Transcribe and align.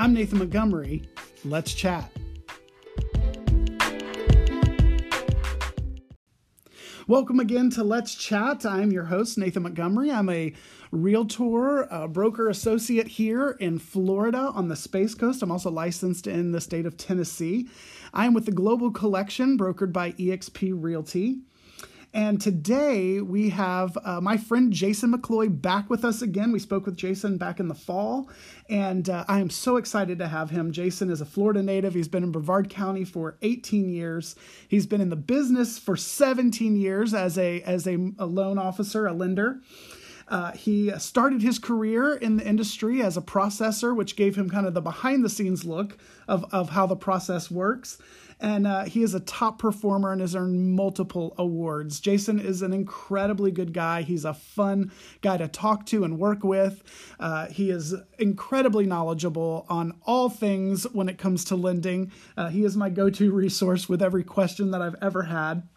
I'm 0.00 0.14
Nathan 0.14 0.38
Montgomery. 0.38 1.02
Let's 1.44 1.74
chat. 1.74 2.10
Welcome 7.06 7.38
again 7.38 7.68
to 7.72 7.84
Let's 7.84 8.14
Chat. 8.14 8.64
I'm 8.64 8.92
your 8.92 9.04
host, 9.04 9.36
Nathan 9.36 9.64
Montgomery. 9.64 10.10
I'm 10.10 10.30
a 10.30 10.54
realtor, 10.90 11.82
a 11.90 12.08
broker 12.08 12.48
associate 12.48 13.08
here 13.08 13.58
in 13.60 13.78
Florida 13.78 14.50
on 14.54 14.68
the 14.68 14.76
Space 14.76 15.14
Coast. 15.14 15.42
I'm 15.42 15.52
also 15.52 15.70
licensed 15.70 16.26
in 16.26 16.52
the 16.52 16.62
state 16.62 16.86
of 16.86 16.96
Tennessee. 16.96 17.68
I'm 18.14 18.32
with 18.32 18.46
the 18.46 18.52
Global 18.52 18.90
Collection, 18.90 19.58
brokered 19.58 19.92
by 19.92 20.12
eXp 20.12 20.72
Realty. 20.82 21.40
And 22.12 22.40
today 22.40 23.20
we 23.20 23.50
have 23.50 23.96
uh, 24.04 24.20
my 24.20 24.36
friend 24.36 24.72
Jason 24.72 25.12
McCloy 25.12 25.62
back 25.62 25.88
with 25.88 26.04
us 26.04 26.22
again. 26.22 26.50
We 26.50 26.58
spoke 26.58 26.84
with 26.84 26.96
Jason 26.96 27.36
back 27.36 27.60
in 27.60 27.68
the 27.68 27.74
fall, 27.74 28.28
and 28.68 29.08
uh, 29.08 29.24
I 29.28 29.38
am 29.38 29.48
so 29.48 29.76
excited 29.76 30.18
to 30.18 30.26
have 30.26 30.50
him. 30.50 30.72
Jason 30.72 31.08
is 31.08 31.20
a 31.20 31.24
Florida 31.24 31.62
native. 31.62 31.94
He's 31.94 32.08
been 32.08 32.24
in 32.24 32.32
Brevard 32.32 32.68
County 32.68 33.04
for 33.04 33.36
18 33.42 33.88
years. 33.88 34.34
He's 34.66 34.86
been 34.86 35.00
in 35.00 35.10
the 35.10 35.16
business 35.16 35.78
for 35.78 35.96
17 35.96 36.74
years 36.74 37.14
as 37.14 37.38
a 37.38 37.62
as 37.62 37.86
a, 37.86 38.12
a 38.18 38.26
loan 38.26 38.58
officer, 38.58 39.06
a 39.06 39.12
lender. 39.12 39.60
Uh, 40.26 40.52
he 40.52 40.92
started 40.98 41.42
his 41.42 41.58
career 41.58 42.14
in 42.14 42.36
the 42.36 42.46
industry 42.46 43.02
as 43.02 43.16
a 43.16 43.20
processor, 43.20 43.94
which 43.94 44.14
gave 44.14 44.36
him 44.36 44.48
kind 44.48 44.66
of 44.66 44.74
the 44.74 44.80
behind 44.80 45.24
the 45.24 45.28
scenes 45.28 45.64
look 45.64 45.96
of, 46.28 46.44
of 46.52 46.70
how 46.70 46.86
the 46.86 46.96
process 46.96 47.50
works 47.50 47.98
and 48.40 48.66
uh, 48.66 48.84
he 48.84 49.02
is 49.02 49.14
a 49.14 49.20
top 49.20 49.58
performer 49.58 50.12
and 50.12 50.20
has 50.20 50.34
earned 50.34 50.74
multiple 50.74 51.34
awards. 51.38 52.00
Jason 52.00 52.40
is 52.40 52.62
an 52.62 52.72
incredibly 52.72 53.50
good 53.50 53.72
guy. 53.72 54.02
He's 54.02 54.24
a 54.24 54.34
fun 54.34 54.90
guy 55.20 55.36
to 55.36 55.48
talk 55.48 55.86
to 55.86 56.04
and 56.04 56.18
work 56.18 56.42
with. 56.42 56.82
Uh, 57.18 57.46
he 57.46 57.70
is 57.70 57.94
incredibly 58.18 58.86
knowledgeable 58.86 59.66
on 59.68 59.94
all 60.06 60.28
things 60.28 60.84
when 60.92 61.08
it 61.08 61.18
comes 61.18 61.44
to 61.46 61.56
lending. 61.56 62.10
Uh, 62.36 62.48
he 62.48 62.64
is 62.64 62.76
my 62.76 62.88
go 62.88 63.10
to 63.10 63.32
resource 63.32 63.88
with 63.88 64.02
every 64.02 64.24
question 64.24 64.70
that 64.70 64.80
I've 64.82 64.96
ever 65.02 65.24
had. 65.24 65.68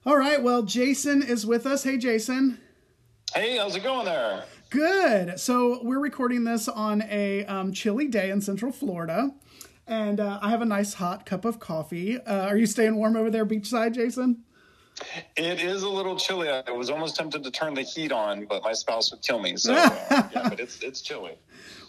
All 0.06 0.18
right, 0.18 0.44
well, 0.44 0.62
Jason 0.62 1.24
is 1.24 1.48
with 1.48 1.66
us. 1.66 1.84
Hey, 1.84 1.98
Jason. 1.98 2.60
Hey, 3.34 3.58
how's 3.58 3.76
it 3.76 3.84
going 3.84 4.06
there? 4.06 4.44
Good. 4.70 5.40
So 5.40 5.80
we're 5.84 6.00
recording 6.00 6.44
this 6.44 6.68
on 6.68 7.02
a 7.10 7.44
um, 7.46 7.74
chilly 7.74 8.08
day 8.08 8.30
in 8.30 8.42
Central 8.42 8.72
Florida 8.72 9.32
and 9.88 10.20
uh, 10.20 10.40
I 10.42 10.50
have 10.50 10.62
a 10.62 10.66
nice 10.66 10.96
hot 10.96 11.26
cup 11.26 11.46
of 11.46 11.60
coffee. 11.60 12.20
Uh, 12.20 12.48
are 12.48 12.58
you 12.58 12.66
staying 12.66 12.96
warm 12.96 13.16
over 13.16 13.30
there 13.30 13.46
beachside, 13.46 13.94
Jason? 13.94 14.44
It 15.36 15.62
is 15.62 15.84
a 15.84 15.90
little 15.90 16.16
chilly. 16.16 16.50
I 16.50 16.72
was 16.72 16.90
almost 16.90 17.18
tempted 17.18 17.44
to 17.44 17.52
turn 17.52 17.74
the 17.74 17.82
heat 17.82 18.12
on, 18.14 18.46
but 18.46 18.64
my 18.64 18.72
spouse 18.72 19.12
would 19.12 19.22
kill 19.22 19.40
me. 19.40 19.58
So 19.58 19.74
uh, 19.74 19.90
yeah, 20.34 20.50
but 20.50 20.60
it's 20.60 20.82
it's 20.82 21.02
chilly. 21.02 21.34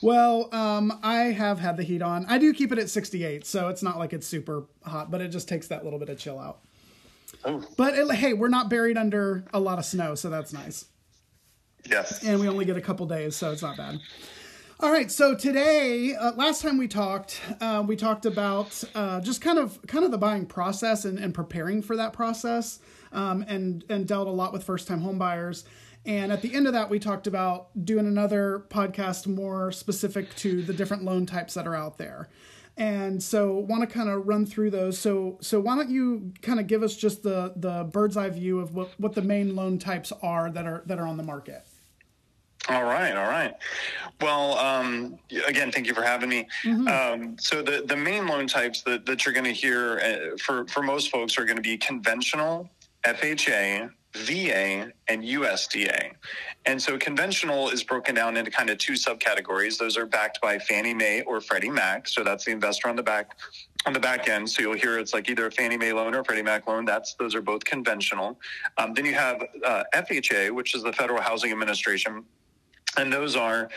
Well, 0.02 0.52
um, 0.52 0.98
I 1.02 1.16
have 1.16 1.60
had 1.60 1.76
the 1.76 1.84
heat 1.84 2.02
on. 2.02 2.26
I 2.26 2.38
do 2.38 2.52
keep 2.52 2.72
it 2.72 2.78
at 2.78 2.90
68, 2.90 3.46
so 3.46 3.68
it's 3.68 3.82
not 3.82 3.98
like 3.98 4.12
it's 4.12 4.26
super 4.26 4.64
hot, 4.84 5.10
but 5.10 5.20
it 5.20 5.28
just 5.28 5.48
takes 5.48 5.68
that 5.68 5.84
little 5.84 5.98
bit 5.98 6.08
of 6.08 6.18
chill 6.18 6.38
out. 6.38 6.58
Oh. 7.44 7.64
But 7.76 7.94
it, 7.94 8.10
hey, 8.12 8.32
we're 8.32 8.48
not 8.48 8.68
buried 8.68 8.98
under 8.98 9.44
a 9.54 9.60
lot 9.60 9.78
of 9.78 9.84
snow, 9.84 10.14
so 10.14 10.28
that's 10.28 10.52
nice. 10.52 10.86
Yes. 11.88 12.24
And 12.24 12.40
we 12.40 12.48
only 12.48 12.64
get 12.64 12.76
a 12.76 12.80
couple 12.80 13.06
days, 13.06 13.36
so 13.36 13.52
it's 13.52 13.62
not 13.62 13.76
bad. 13.76 14.00
All 14.78 14.92
right, 14.92 15.10
so 15.10 15.34
today, 15.34 16.14
uh, 16.14 16.32
last 16.32 16.60
time 16.60 16.76
we 16.76 16.86
talked, 16.86 17.40
uh, 17.62 17.82
we 17.86 17.96
talked 17.96 18.26
about 18.26 18.84
uh, 18.94 19.22
just 19.22 19.40
kind 19.40 19.58
of 19.58 19.80
kind 19.86 20.04
of 20.04 20.10
the 20.10 20.18
buying 20.18 20.44
process 20.44 21.06
and, 21.06 21.18
and 21.18 21.32
preparing 21.32 21.80
for 21.80 21.96
that 21.96 22.12
process, 22.12 22.78
um, 23.10 23.42
and 23.48 23.84
and 23.88 24.06
dealt 24.06 24.28
a 24.28 24.30
lot 24.30 24.52
with 24.52 24.64
first 24.64 24.86
time 24.86 25.00
homebuyers. 25.00 25.64
And 26.04 26.30
at 26.30 26.42
the 26.42 26.54
end 26.54 26.66
of 26.66 26.74
that, 26.74 26.90
we 26.90 26.98
talked 26.98 27.26
about 27.26 27.68
doing 27.86 28.06
another 28.06 28.66
podcast 28.68 29.26
more 29.26 29.72
specific 29.72 30.36
to 30.36 30.60
the 30.60 30.74
different 30.74 31.04
loan 31.04 31.24
types 31.24 31.54
that 31.54 31.66
are 31.66 31.74
out 31.74 31.96
there. 31.96 32.28
And 32.76 33.22
so, 33.22 33.54
want 33.56 33.80
to 33.80 33.86
kind 33.86 34.10
of 34.10 34.28
run 34.28 34.44
through 34.44 34.72
those. 34.72 34.98
So, 34.98 35.38
so 35.40 35.58
why 35.58 35.76
don't 35.76 35.88
you 35.88 36.34
kind 36.42 36.60
of 36.60 36.66
give 36.66 36.82
us 36.82 36.94
just 36.94 37.22
the 37.22 37.54
the 37.56 37.84
bird's 37.84 38.18
eye 38.18 38.28
view 38.28 38.58
of 38.58 38.74
what 38.74 38.90
what 39.00 39.14
the 39.14 39.22
main 39.22 39.56
loan 39.56 39.78
types 39.78 40.12
are 40.20 40.50
that 40.50 40.66
are 40.66 40.82
that 40.84 40.98
are 40.98 41.06
on 41.06 41.16
the 41.16 41.22
market? 41.22 41.66
All 42.68 42.84
right, 42.84 43.16
all 43.16 43.28
right. 43.28 43.54
Well, 44.20 44.58
um, 44.58 45.18
again, 45.46 45.70
thank 45.70 45.86
you 45.86 45.94
for 45.94 46.02
having 46.02 46.28
me. 46.28 46.48
Mm-hmm. 46.64 46.88
Um, 46.88 47.38
so 47.38 47.62
the, 47.62 47.84
the 47.86 47.96
main 47.96 48.26
loan 48.26 48.46
types 48.46 48.82
that, 48.82 49.06
that 49.06 49.24
you're 49.24 49.34
going 49.34 49.44
to 49.44 49.52
hear 49.52 50.00
uh, 50.00 50.36
for, 50.38 50.66
for 50.66 50.82
most 50.82 51.10
folks 51.10 51.38
are 51.38 51.44
going 51.44 51.56
to 51.56 51.62
be 51.62 51.76
conventional, 51.76 52.70
FHA, 53.04 53.90
VA, 54.16 54.92
and 55.08 55.22
USDA. 55.22 56.12
And 56.64 56.80
so 56.80 56.98
conventional 56.98 57.68
is 57.68 57.84
broken 57.84 58.14
down 58.14 58.36
into 58.36 58.50
kind 58.50 58.70
of 58.70 58.78
two 58.78 58.94
subcategories. 58.94 59.78
Those 59.78 59.96
are 59.96 60.06
backed 60.06 60.40
by 60.40 60.58
Fannie 60.58 60.94
Mae 60.94 61.22
or 61.22 61.40
Freddie 61.40 61.70
Mac. 61.70 62.08
So 62.08 62.24
that's 62.24 62.44
the 62.44 62.50
investor 62.50 62.88
on 62.88 62.96
the 62.96 63.02
back 63.02 63.36
on 63.84 63.92
the 63.92 64.00
back 64.00 64.28
end. 64.28 64.50
So 64.50 64.62
you'll 64.62 64.74
hear 64.74 64.98
it's 64.98 65.14
like 65.14 65.30
either 65.30 65.46
a 65.46 65.50
Fannie 65.50 65.76
Mae 65.76 65.92
loan 65.92 66.14
or 66.14 66.20
a 66.20 66.24
Freddie 66.24 66.42
Mac 66.42 66.66
loan. 66.66 66.84
That's 66.84 67.14
those 67.14 67.34
are 67.34 67.42
both 67.42 67.64
conventional. 67.64 68.38
Um, 68.78 68.94
then 68.94 69.04
you 69.04 69.14
have 69.14 69.44
uh, 69.64 69.84
FHA, 69.94 70.50
which 70.50 70.74
is 70.74 70.82
the 70.82 70.92
Federal 70.92 71.22
Housing 71.22 71.52
Administration 71.52 72.24
and 72.96 73.12
those 73.12 73.36
are 73.36 73.68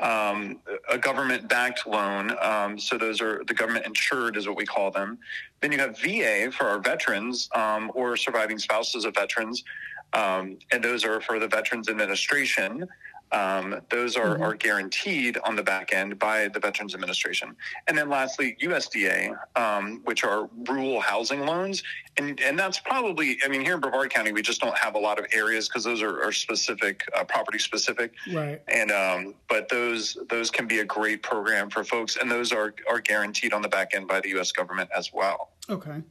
um, 0.00 0.58
a 0.90 0.98
government 0.98 1.48
backed 1.48 1.86
loan. 1.86 2.36
Um, 2.40 2.78
so 2.78 2.98
those 2.98 3.20
are 3.20 3.44
the 3.46 3.54
government 3.54 3.86
insured, 3.86 4.36
is 4.36 4.46
what 4.46 4.56
we 4.56 4.66
call 4.66 4.90
them. 4.90 5.18
Then 5.60 5.72
you 5.72 5.78
have 5.78 5.98
VA 5.98 6.50
for 6.50 6.66
our 6.66 6.78
veterans 6.78 7.48
um, 7.54 7.90
or 7.94 8.16
surviving 8.16 8.58
spouses 8.58 9.04
of 9.04 9.14
veterans. 9.14 9.64
Um, 10.12 10.58
and 10.70 10.82
those 10.82 11.04
are 11.04 11.20
for 11.20 11.38
the 11.38 11.48
Veterans 11.48 11.88
Administration. 11.88 12.86
Um, 13.32 13.80
those 13.90 14.16
are, 14.16 14.34
mm-hmm. 14.34 14.42
are 14.42 14.54
guaranteed 14.54 15.38
on 15.38 15.56
the 15.56 15.62
back 15.62 15.92
end 15.92 16.18
by 16.18 16.48
the 16.48 16.60
Veterans 16.60 16.94
Administration. 16.94 17.56
And 17.88 17.98
then 17.98 18.08
lastly, 18.08 18.56
USDA, 18.62 19.36
um, 19.56 20.00
which 20.04 20.22
are 20.24 20.48
rural 20.68 21.00
housing 21.00 21.40
loans. 21.40 21.82
And, 22.16 22.40
and 22.40 22.56
that's 22.56 22.78
probably, 22.78 23.38
I 23.44 23.48
mean, 23.48 23.62
here 23.62 23.74
in 23.74 23.80
Brevard 23.80 24.10
County, 24.10 24.32
we 24.32 24.42
just 24.42 24.60
don't 24.60 24.76
have 24.78 24.94
a 24.94 24.98
lot 24.98 25.18
of 25.18 25.26
areas 25.32 25.68
because 25.68 25.82
those 25.82 26.00
are, 26.00 26.22
are 26.22 26.32
specific, 26.32 27.02
uh, 27.16 27.24
property 27.24 27.58
specific. 27.58 28.12
Right. 28.32 28.62
And, 28.68 28.92
um, 28.92 29.34
but 29.48 29.68
those, 29.68 30.16
those 30.28 30.50
can 30.50 30.68
be 30.68 30.78
a 30.78 30.84
great 30.84 31.22
program 31.22 31.70
for 31.70 31.82
folks. 31.82 32.16
And 32.16 32.30
those 32.30 32.52
are, 32.52 32.74
are 32.88 33.00
guaranteed 33.00 33.52
on 33.52 33.62
the 33.62 33.68
back 33.68 33.94
end 33.94 34.06
by 34.06 34.20
the 34.20 34.28
U.S. 34.30 34.52
government 34.52 34.90
as 34.96 35.12
well. 35.12 35.50
Okay. 35.68 36.02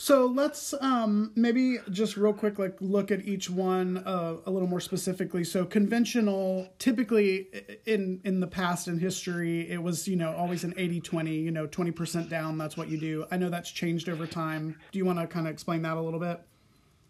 So 0.00 0.24
let's 0.24 0.72
um, 0.80 1.30
maybe 1.36 1.76
just 1.90 2.16
real 2.16 2.32
quick, 2.32 2.58
like 2.58 2.74
look 2.80 3.10
at 3.10 3.26
each 3.26 3.50
one 3.50 3.98
uh, 3.98 4.36
a 4.46 4.50
little 4.50 4.66
more 4.66 4.80
specifically. 4.80 5.44
So 5.44 5.66
conventional, 5.66 6.68
typically 6.78 7.48
in 7.84 8.22
in 8.24 8.40
the 8.40 8.46
past 8.46 8.88
in 8.88 8.98
history, 8.98 9.70
it 9.70 9.82
was 9.82 10.08
you 10.08 10.16
know 10.16 10.34
always 10.34 10.64
an 10.64 10.72
80-20, 10.72 11.44
you 11.44 11.50
know, 11.50 11.66
twenty 11.66 11.90
percent 11.90 12.30
down. 12.30 12.56
That's 12.56 12.78
what 12.78 12.88
you 12.88 12.98
do. 12.98 13.26
I 13.30 13.36
know 13.36 13.50
that's 13.50 13.70
changed 13.70 14.08
over 14.08 14.26
time. 14.26 14.78
Do 14.90 14.98
you 14.98 15.04
want 15.04 15.18
to 15.18 15.26
kind 15.26 15.46
of 15.46 15.52
explain 15.52 15.82
that 15.82 15.98
a 15.98 16.00
little 16.00 16.18
bit? 16.18 16.40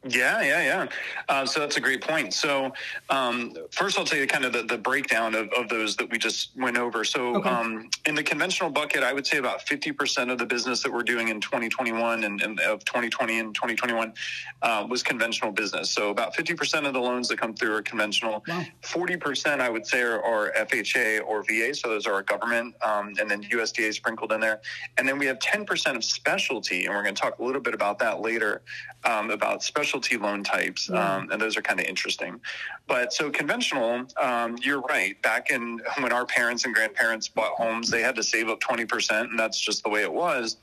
Yeah, 0.09 0.41
yeah, 0.41 0.63
yeah. 0.63 0.87
Uh, 1.29 1.45
so 1.45 1.61
that's 1.61 1.77
a 1.77 1.81
great 1.81 2.01
point. 2.01 2.33
So 2.33 2.73
um, 3.11 3.55
first, 3.71 3.99
I'll 3.99 4.07
tell 4.07 4.19
you 4.19 4.27
kind 4.27 4.47
of 4.47 4.55
the, 4.55 4.63
the 4.63 4.79
breakdown 4.79 5.35
of, 5.35 5.51
of 5.53 5.69
those 5.69 5.95
that 5.97 6.11
we 6.11 6.17
just 6.17 6.57
went 6.57 6.79
over. 6.79 7.05
So 7.05 7.37
okay. 7.37 7.51
um, 7.51 7.91
in 8.07 8.15
the 8.15 8.23
conventional 8.23 8.71
bucket, 8.71 9.03
I 9.03 9.13
would 9.13 9.27
say 9.27 9.37
about 9.37 9.67
50% 9.67 10.33
of 10.33 10.39
the 10.39 10.47
business 10.47 10.83
that 10.85 10.93
we're 10.93 11.03
doing 11.03 11.29
in 11.29 11.39
2021 11.39 12.25
and, 12.25 12.41
and 12.41 12.59
of 12.61 12.83
2020 12.87 13.41
and 13.41 13.55
2021 13.55 14.15
uh, 14.63 14.87
was 14.89 15.03
conventional 15.03 15.53
business. 15.53 15.91
So 15.91 16.09
about 16.09 16.35
50% 16.35 16.87
of 16.87 16.95
the 16.95 17.01
loans 17.01 17.29
that 17.29 17.39
come 17.39 17.53
through 17.53 17.75
are 17.75 17.83
conventional. 17.83 18.43
Wow. 18.49 18.65
40% 18.83 19.61
I 19.61 19.69
would 19.69 19.87
say 19.87 20.01
are, 20.01 20.23
are, 20.23 20.51
FHA 20.53 21.27
or 21.27 21.43
VA. 21.43 21.75
So 21.75 21.89
those 21.89 22.07
are 22.07 22.15
our 22.15 22.23
government 22.23 22.75
um, 22.83 23.13
and 23.21 23.31
then 23.31 23.43
USDA 23.45 23.93
sprinkled 23.93 24.33
in 24.33 24.41
there. 24.41 24.63
And 24.97 25.07
then 25.07 25.19
we 25.19 25.27
have 25.27 25.39
10% 25.41 25.95
of 25.95 26.05
specialty. 26.05 26.87
And 26.87 26.95
we're 26.95 27.03
going 27.03 27.15
to 27.15 27.21
talk 27.21 27.39
a 27.39 27.45
little 27.45 27.61
bit 27.61 27.75
about 27.75 27.99
that 27.99 28.23
later 28.23 28.63
um, 29.05 29.31
about 29.31 29.63
specialty 29.63 30.17
loan 30.17 30.45
types, 30.45 30.89
yeah. 30.89 31.17
um, 31.17 31.31
and 31.31 31.41
those 31.41 31.57
are 31.57 31.63
kind 31.63 31.81
of 31.81 31.87
interesting. 31.87 32.41
But 32.87 33.13
so 33.13 33.31
conventional, 33.31 34.07
um, 34.21 34.57
you're 34.63 34.81
right. 34.83 35.21
Back 35.23 35.51
in 35.51 35.81
when 35.99 36.13
our 36.13 36.27
parents 36.27 36.65
and 36.65 36.75
grandparents 36.75 37.29
bought 37.29 37.53
homes, 37.53 37.91
they 37.91 38.03
had 38.03 38.15
to 38.17 38.23
save 38.23 38.49
up 38.49 38.61
20%, 38.61 39.21
and 39.23 39.39
that's 39.39 39.59
just 39.59 39.83
the 39.83 39.89
way 39.89 40.03
it 40.03 40.13
was. 40.13 40.59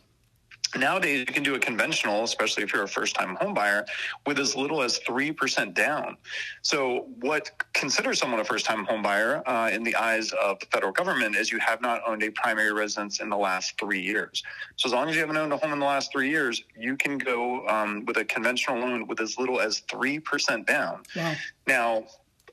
Nowadays, 0.76 1.20
you 1.20 1.26
can 1.26 1.44
do 1.44 1.56
a 1.56 1.60
conventional, 1.60 2.24
especially 2.24 2.64
if 2.64 2.74
you're 2.74 2.84
a 2.84 2.88
first 2.88 3.16
time 3.16 3.36
home 3.36 3.54
buyer, 3.54 3.86
with 4.26 4.40
as 4.40 4.56
little 4.56 4.82
as 4.82 5.00
3% 5.00 5.74
down. 5.74 6.18
So, 6.62 7.08
what 7.20 7.52
considers 7.74 8.20
someone 8.20 8.40
a 8.40 8.44
first 8.44 8.66
time 8.66 8.86
home 8.86 9.02
buyer 9.02 9.48
uh, 9.48 9.70
in 9.72 9.84
the 9.84 9.96
eyes 9.96 10.32
of 10.34 10.60
the 10.60 10.66
federal 10.68 10.92
government 10.92 11.36
is 11.36 11.52
you 11.52 11.60
have 11.60 11.82
not 11.82 12.02
owned 12.06 12.24
a 12.24 12.30
primary 12.32 12.74
residence 12.74 13.20
in 13.22 13.30
the 13.30 13.38
last 13.38 13.80
three 13.80 14.02
years. 14.02 14.44
So, 14.76 14.88
as 14.88 14.94
long 14.94 15.10
as 15.10 15.16
you 15.16 15.22
haven't 15.22 15.38
owned 15.38 15.54
a 15.54 15.58
home 15.58 15.74
in 15.74 15.80
the 15.80 15.86
last 15.86 16.12
three 16.12 16.30
years, 16.30 16.64
you 16.78 16.98
can 16.98 17.18
go 17.18 17.68
um, 17.68 18.06
with 18.06 18.18
a 18.18 18.26
conventional 18.26 18.80
loan 18.80 19.08
with 19.08 19.22
as 19.22 19.38
little 19.38 19.60
as 19.60 19.82
3% 19.82 20.66
down. 20.66 21.04
Wow. 21.16 21.34
Now, 21.66 22.04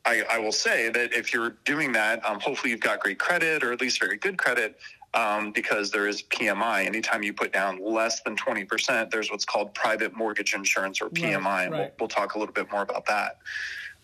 I, 0.07 0.23
I, 0.31 0.39
will 0.39 0.53
say 0.53 0.91
that 0.91 1.15
if 1.15 1.33
you're 1.33 1.57
doing 1.65 1.93
that, 1.93 2.25
um, 2.27 2.39
hopefully 2.39 2.71
you've 2.71 2.81
got 2.81 3.01
great 3.01 3.19
credit 3.19 3.65
or 3.65 3.73
at 3.73 3.81
least 3.81 3.99
very 3.99 4.19
good 4.19 4.37
credit 4.37 4.79
um, 5.15 5.53
because 5.53 5.91
there 5.91 6.09
is 6.09 6.23
PMI. 6.23 6.87
Anytime 6.87 7.23
you 7.23 7.33
put 7.33 7.53
down 7.53 7.83
less 7.83 8.21
than 8.23 8.37
20%, 8.37 9.11
there's 9.11 9.31
what's 9.31 9.45
called 9.45 9.73
private 9.75 10.17
mortgage 10.17 10.55
insurance 10.55 11.01
or 11.01 11.09
PMI. 11.09 11.45
Right, 11.45 11.63
and 11.63 11.73
right. 11.73 11.79
We'll, 11.81 11.91
we'll, 12.01 12.09
talk 12.09 12.35
a 12.35 12.39
little 12.39 12.53
bit 12.53 12.71
more 12.71 12.83
about 12.83 13.07
that. 13.07 13.39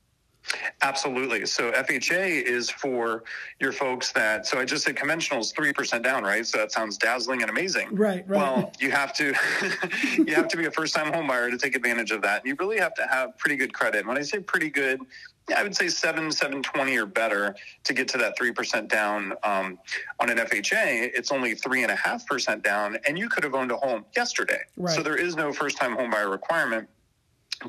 Absolutely. 0.82 1.46
So 1.46 1.72
FHA 1.72 2.44
is 2.44 2.70
for 2.70 3.24
your 3.60 3.72
folks 3.72 4.12
that. 4.14 4.46
So 4.46 4.60
I 4.60 4.66
just 4.66 4.84
said 4.84 4.96
conventional 4.96 5.40
is 5.40 5.52
three 5.52 5.74
percent 5.74 6.04
down, 6.04 6.24
right? 6.24 6.46
So 6.46 6.58
that 6.58 6.72
sounds 6.72 6.98
dazzling 6.98 7.42
and 7.42 7.50
amazing. 7.50 7.96
Right. 7.96 8.28
Right. 8.28 8.38
Well, 8.38 8.72
you 8.80 8.92
have 8.92 9.14
to 9.14 9.34
you 10.18 10.34
have 10.36 10.48
to 10.48 10.58
be 10.58 10.66
a 10.66 10.72
first 10.72 10.96
time 10.96 11.14
home 11.14 11.28
buyer 11.28 11.50
to 11.52 11.58
take 11.58 11.76
advantage 11.76 12.12
of 12.12 12.22
that. 12.24 12.42
And 12.42 12.48
you 12.48 12.56
really 12.60 12.80
have 12.80 12.94
to 12.96 13.08
have 13.08 13.38
pretty 13.38 13.56
good 13.56 13.74
credit. 13.74 14.06
When 14.06 14.18
I 14.18 14.22
say 14.22 14.40
pretty 14.40 14.70
good, 14.70 15.02
yeah, 15.50 15.60
I 15.60 15.64
would 15.64 15.76
say 15.76 15.88
seven, 15.88 16.32
seven 16.32 16.64
twenty 16.64 16.98
or 16.98 17.06
better 17.06 17.56
to 17.84 17.94
get 17.94 18.08
to 18.10 18.18
that 18.18 18.38
three 18.38 18.52
percent 18.52 18.90
down. 18.90 19.34
Um, 19.44 19.78
on 20.20 20.30
an 20.30 20.38
FHA, 20.38 21.12
it's 21.14 21.32
only 21.32 21.56
three 21.56 21.84
and 21.84 21.92
a 21.92 21.96
half 21.96 22.26
percent 22.26 22.64
down, 22.64 22.98
and 23.08 23.18
you 23.18 23.30
could 23.30 23.44
have 23.44 23.54
owned 23.54 23.72
a 23.72 23.78
home 23.78 24.06
yesterday. 24.16 24.62
Right. 24.78 24.96
So 24.96 25.04
there 25.04 25.16
is 25.16 25.36
no 25.36 25.54
first 25.54 25.78
time 25.78 25.96
home 25.96 26.10
buyer 26.10 26.30
requirement. 26.30 26.90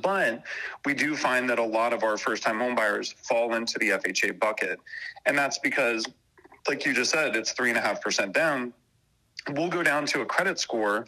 But 0.00 0.42
we 0.84 0.94
do 0.94 1.14
find 1.16 1.48
that 1.50 1.58
a 1.58 1.64
lot 1.64 1.92
of 1.92 2.02
our 2.02 2.16
first 2.16 2.42
time 2.42 2.58
homebuyers 2.58 3.14
fall 3.14 3.54
into 3.54 3.78
the 3.78 3.90
FHA 3.90 4.38
bucket. 4.38 4.78
And 5.26 5.36
that's 5.36 5.58
because, 5.58 6.06
like 6.68 6.86
you 6.86 6.94
just 6.94 7.10
said, 7.10 7.36
it's 7.36 7.52
three 7.52 7.68
and 7.68 7.78
a 7.78 7.80
half 7.80 8.00
percent 8.00 8.32
down. 8.32 8.72
We'll 9.50 9.68
go 9.68 9.82
down 9.82 10.06
to 10.06 10.20
a 10.20 10.26
credit 10.26 10.58
score 10.58 11.06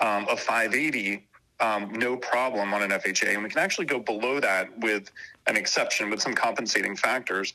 um, 0.00 0.26
of 0.28 0.40
580, 0.40 1.26
um, 1.60 1.92
no 1.92 2.16
problem 2.16 2.72
on 2.72 2.82
an 2.82 2.90
FHA. 2.90 3.34
And 3.34 3.42
we 3.42 3.48
can 3.48 3.58
actually 3.58 3.86
go 3.86 3.98
below 3.98 4.40
that 4.40 4.76
with 4.78 5.10
an 5.46 5.56
exception 5.56 6.10
with 6.10 6.22
some 6.22 6.34
compensating 6.34 6.96
factors. 6.96 7.54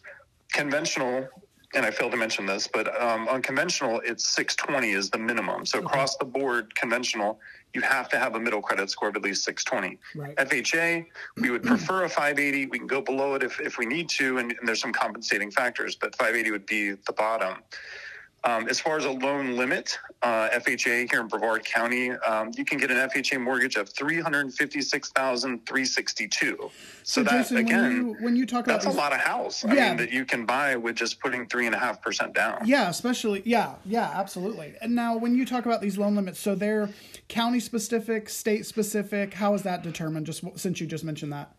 Conventional 0.54 1.28
and 1.74 1.86
I 1.86 1.92
failed 1.92 2.12
to 2.12 2.18
mention 2.18 2.46
this, 2.46 2.68
but 2.68 3.00
um, 3.02 3.28
on 3.28 3.42
conventional, 3.42 4.02
it's 4.06 4.26
620 4.30 4.92
is 4.92 5.10
the 5.10 5.18
minimum. 5.18 5.66
So 5.66 5.80
okay. 5.80 5.86
across 5.86 6.16
the 6.16 6.26
board, 6.26 6.74
conventional, 6.76 7.40
you 7.74 7.82
have 7.82 8.08
to 8.10 8.18
have 8.18 8.36
a 8.36 8.40
middle 8.40 8.62
credit 8.62 8.90
score 8.90 9.10
of 9.10 9.16
at 9.18 9.22
least 9.22 9.44
620. 9.44 10.00
Right. 10.16 10.36
FHA, 10.38 11.06
we 11.36 11.50
would 11.50 11.64
prefer 11.64 12.06
a 12.06 12.10
580. 12.10 12.68
We 12.68 12.78
can 12.78 12.88
go 12.88 13.02
below 13.02 13.36
it 13.36 13.44
if, 13.44 13.60
if 13.60 13.78
we 13.78 13.86
need 13.86 14.08
to, 14.10 14.38
and, 14.38 14.52
and 14.58 14.68
there's 14.68 14.82
some 14.82 14.94
compensating 14.94 15.52
factors, 15.52 15.96
but 15.96 16.16
580 16.16 16.52
would 16.52 16.66
be 16.66 16.92
the 16.92 17.14
bottom. 17.14 17.58
Um, 18.44 18.70
as 18.70 18.80
far 18.80 18.98
as 18.98 19.06
a 19.06 19.12
loan 19.12 19.58
limit, 19.58 19.98
uh, 20.22 20.50
FHA 20.50 21.10
here 21.10 21.22
in 21.22 21.28
Brevard 21.28 21.66
County, 21.66 22.12
um, 22.12 22.52
you 22.56 22.64
can 22.64 22.78
get 22.78 22.92
an 22.92 23.10
FHA 23.10 23.42
mortgage 23.42 23.76
of 23.76 23.90
three 23.90 24.22
hundred 24.22 24.54
fifty-six 24.54 25.10
thousand 25.10 25.66
three 25.66 25.84
sixty-two. 25.84 26.56
So, 26.60 26.72
so 27.04 27.24
that 27.24 27.32
Jason, 27.32 27.58
again, 27.58 27.82
when 27.82 27.96
you, 27.96 28.16
when 28.22 28.36
you 28.36 28.46
talk 28.46 28.66
about 28.66 28.74
that's 28.76 28.86
these, 28.86 28.94
a 28.94 28.98
lot 28.98 29.12
of 29.12 29.20
house. 29.20 29.66
I 29.66 29.74
yeah. 29.74 29.90
mean, 29.90 29.98
that 29.98 30.12
you 30.12 30.24
can 30.24 30.46
buy 30.46 30.76
with 30.76 30.96
just 30.96 31.20
putting 31.20 31.48
three 31.48 31.66
and 31.66 31.76
a 31.76 31.80
half 31.80 32.02
percent 32.02 32.34
down. 32.34 32.62
Yeah, 32.64 32.90
especially 32.90 33.42
yeah, 33.44 33.74
yeah, 33.84 34.12
absolutely. 34.14 34.76
And 34.82 34.94
now, 34.94 35.18
when 35.18 35.36
you 35.36 35.46
talk 35.46 35.66
about 35.66 35.82
these 35.82 35.98
loan 35.98 36.16
limits, 36.16 36.40
so 36.40 36.54
they're 36.54 36.90
county 37.28 37.60
specific, 37.60 38.30
state 38.30 38.66
specific. 38.66 39.34
How 39.34 39.56
is 39.56 39.64
that 39.64 39.82
determined? 39.82 40.26
Just 40.26 40.44
since 40.56 40.80
you 40.80 40.88
just 40.88 41.04
mentioned 41.04 41.34
that. 41.34 41.54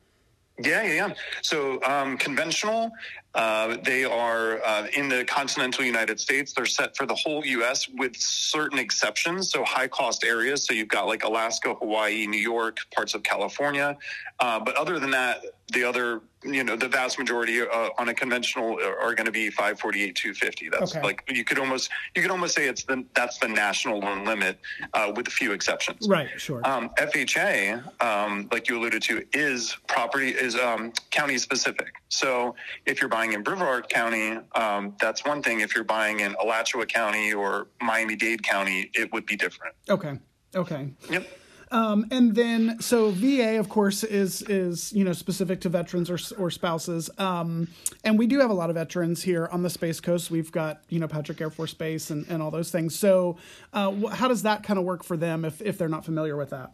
Yeah, 0.60 0.82
yeah, 0.82 0.92
yeah. 1.08 1.14
So 1.42 1.82
um, 1.84 2.18
conventional, 2.18 2.90
uh, 3.34 3.76
they 3.84 4.04
are 4.04 4.60
uh, 4.64 4.86
in 4.94 5.08
the 5.08 5.24
continental 5.24 5.84
United 5.84 6.18
States. 6.18 6.52
They're 6.52 6.66
set 6.66 6.96
for 6.96 7.06
the 7.06 7.14
whole 7.14 7.44
U.S. 7.44 7.88
with 7.88 8.16
certain 8.16 8.78
exceptions. 8.78 9.50
So 9.50 9.64
high 9.64 9.88
cost 9.88 10.24
areas. 10.24 10.64
So 10.64 10.72
you've 10.72 10.88
got 10.88 11.06
like 11.06 11.24
Alaska, 11.24 11.74
Hawaii, 11.74 12.26
New 12.26 12.40
York, 12.40 12.78
parts 12.94 13.14
of 13.14 13.22
California. 13.22 13.96
Uh, 14.40 14.60
but 14.60 14.76
other 14.76 14.98
than 14.98 15.10
that, 15.10 15.42
the 15.72 15.84
other, 15.84 16.22
you 16.44 16.64
know, 16.64 16.76
the 16.76 16.88
vast 16.88 17.18
majority 17.18 17.60
uh, 17.60 17.90
on 17.98 18.08
a 18.08 18.14
conventional 18.14 18.78
are 18.80 19.14
going 19.14 19.26
to 19.26 19.32
be 19.32 19.50
548, 19.50 20.16
250. 20.16 20.68
That's 20.70 20.96
okay. 20.96 21.04
like 21.04 21.22
you 21.28 21.44
could 21.44 21.58
almost 21.58 21.90
you 22.14 22.22
could 22.22 22.30
almost 22.30 22.54
say 22.54 22.68
it's 22.68 22.84
the 22.84 23.04
that's 23.14 23.38
the 23.38 23.48
national 23.48 23.98
loan 23.98 24.24
limit 24.24 24.58
uh, 24.94 25.12
with 25.14 25.28
a 25.28 25.30
few 25.30 25.52
exceptions. 25.52 26.08
Right. 26.08 26.28
Sure. 26.38 26.66
Um, 26.66 26.90
FHA, 26.98 28.02
um, 28.02 28.48
like 28.50 28.68
you 28.68 28.78
alluded 28.78 29.02
to, 29.02 29.26
is 29.32 29.76
property 29.88 30.30
is 30.30 30.56
um, 30.56 30.92
county 31.10 31.36
specific. 31.36 31.92
So 32.08 32.54
if 32.86 33.00
you're 33.00 33.10
buying 33.10 33.17
in 33.26 33.42
Brevard 33.42 33.88
County, 33.88 34.38
um, 34.54 34.94
that's 35.00 35.24
one 35.24 35.42
thing. 35.42 35.60
If 35.60 35.74
you're 35.74 35.84
buying 35.84 36.20
in 36.20 36.34
Alachua 36.40 36.86
County 36.86 37.32
or 37.32 37.68
Miami 37.80 38.16
Dade 38.16 38.42
County, 38.42 38.90
it 38.94 39.12
would 39.12 39.26
be 39.26 39.36
different. 39.36 39.74
Okay. 39.88 40.18
Okay. 40.54 40.88
Yep. 41.10 41.26
Um, 41.70 42.06
and 42.10 42.34
then, 42.34 42.80
so 42.80 43.10
VA, 43.10 43.58
of 43.58 43.68
course, 43.68 44.02
is 44.02 44.42
is 44.42 44.92
you 44.92 45.04
know 45.04 45.12
specific 45.12 45.60
to 45.62 45.68
veterans 45.68 46.08
or 46.08 46.18
or 46.38 46.50
spouses. 46.50 47.10
Um, 47.18 47.68
and 48.04 48.18
we 48.18 48.26
do 48.26 48.38
have 48.40 48.50
a 48.50 48.54
lot 48.54 48.70
of 48.70 48.76
veterans 48.76 49.22
here 49.22 49.48
on 49.52 49.62
the 49.62 49.70
Space 49.70 50.00
Coast. 50.00 50.30
We've 50.30 50.50
got 50.50 50.82
you 50.88 50.98
know 50.98 51.08
Patrick 51.08 51.40
Air 51.40 51.50
Force 51.50 51.74
Base 51.74 52.10
and, 52.10 52.26
and 52.28 52.42
all 52.42 52.50
those 52.50 52.70
things. 52.70 52.98
So, 52.98 53.36
uh, 53.72 54.06
how 54.08 54.28
does 54.28 54.42
that 54.42 54.62
kind 54.62 54.78
of 54.78 54.84
work 54.84 55.04
for 55.04 55.16
them 55.16 55.44
if 55.44 55.60
if 55.60 55.76
they're 55.76 55.88
not 55.88 56.04
familiar 56.04 56.36
with 56.36 56.50
that? 56.50 56.72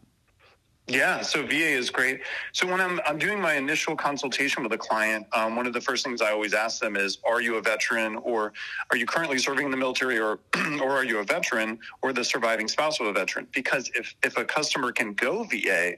Yeah, 0.86 1.22
so 1.22 1.42
VA 1.46 1.54
is 1.70 1.88
great. 1.88 2.20
So 2.52 2.66
when 2.66 2.78
I'm 2.78 3.00
I'm 3.06 3.16
doing 3.16 3.40
my 3.40 3.54
initial 3.54 3.96
consultation 3.96 4.62
with 4.62 4.70
a 4.72 4.78
client, 4.78 5.26
um, 5.32 5.56
one 5.56 5.66
of 5.66 5.72
the 5.72 5.80
first 5.80 6.04
things 6.04 6.20
I 6.20 6.30
always 6.30 6.52
ask 6.52 6.78
them 6.78 6.94
is, 6.96 7.18
"Are 7.26 7.40
you 7.40 7.56
a 7.56 7.62
veteran, 7.62 8.16
or 8.16 8.52
are 8.90 8.96
you 8.98 9.06
currently 9.06 9.38
serving 9.38 9.64
in 9.64 9.70
the 9.70 9.78
military, 9.78 10.18
or 10.18 10.40
or 10.82 10.90
are 10.90 11.04
you 11.04 11.20
a 11.20 11.24
veteran, 11.24 11.78
or 12.02 12.12
the 12.12 12.22
surviving 12.22 12.68
spouse 12.68 13.00
of 13.00 13.06
a 13.06 13.14
veteran?" 13.14 13.46
Because 13.54 13.90
if 13.94 14.14
if 14.22 14.36
a 14.36 14.44
customer 14.44 14.92
can 14.92 15.14
go 15.14 15.44
VA, 15.44 15.94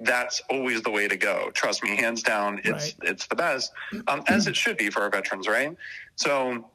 that's 0.00 0.40
always 0.48 0.80
the 0.80 0.90
way 0.90 1.08
to 1.08 1.16
go. 1.16 1.50
Trust 1.52 1.84
me, 1.84 1.94
hands 1.94 2.22
down, 2.22 2.58
it's 2.64 2.70
Right. 2.70 2.94
it's 3.02 3.26
the 3.26 3.36
best, 3.36 3.70
um, 4.08 4.24
as 4.28 4.46
it 4.46 4.56
should 4.56 4.78
be 4.78 4.88
for 4.88 5.02
our 5.02 5.10
veterans, 5.10 5.46
right? 5.46 5.76
So 6.16 6.70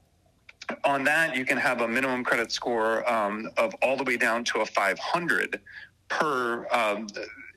on 0.84 1.04
that, 1.06 1.36
you 1.36 1.44
can 1.44 1.58
have 1.58 1.82
a 1.82 1.88
minimum 1.88 2.24
credit 2.24 2.52
score 2.52 3.10
um, 3.12 3.50
of 3.58 3.74
all 3.82 3.98
the 3.98 4.04
way 4.04 4.18
down 4.18 4.44
to 4.44 4.60
a 4.60 4.66
500 4.66 5.60
per. 6.08 6.68
Um, 6.72 7.08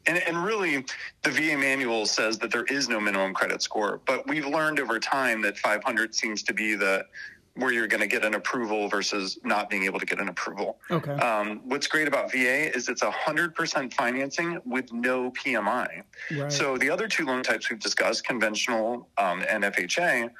and, 0.06 0.18
and 0.18 0.44
really, 0.44 0.84
the 1.22 1.30
VA 1.30 1.56
manual 1.56 2.06
says 2.06 2.38
that 2.38 2.50
there 2.50 2.64
is 2.64 2.88
no 2.88 3.00
minimum 3.00 3.34
credit 3.34 3.62
score, 3.62 4.00
but 4.06 4.26
we've 4.26 4.46
learned 4.46 4.80
over 4.80 4.98
time 4.98 5.42
that 5.42 5.58
500 5.58 6.14
seems 6.14 6.42
to 6.44 6.54
be 6.54 6.74
the 6.74 7.04
where 7.54 7.72
you're 7.72 7.86
going 7.86 8.00
to 8.00 8.06
get 8.06 8.24
an 8.24 8.34
approval 8.34 8.88
versus 8.88 9.38
not 9.44 9.68
being 9.68 9.84
able 9.84 9.98
to 9.98 10.06
get 10.06 10.20
an 10.20 10.28
approval. 10.28 10.78
Okay. 10.90 11.12
Um, 11.12 11.60
what's 11.64 11.86
great 11.86 12.08
about 12.08 12.30
VA 12.30 12.74
is 12.74 12.88
it's 12.88 13.02
100% 13.02 13.92
financing 13.92 14.60
with 14.64 14.92
no 14.92 15.30
PMI. 15.32 16.02
right. 16.30 16.52
So 16.52 16.78
the 16.78 16.88
other 16.88 17.08
two 17.08 17.26
loan 17.26 17.42
types 17.42 17.68
we've 17.68 17.80
discussed, 17.80 18.24
conventional 18.24 19.08
um, 19.18 19.44
and 19.48 19.64
FHA, 19.64 20.30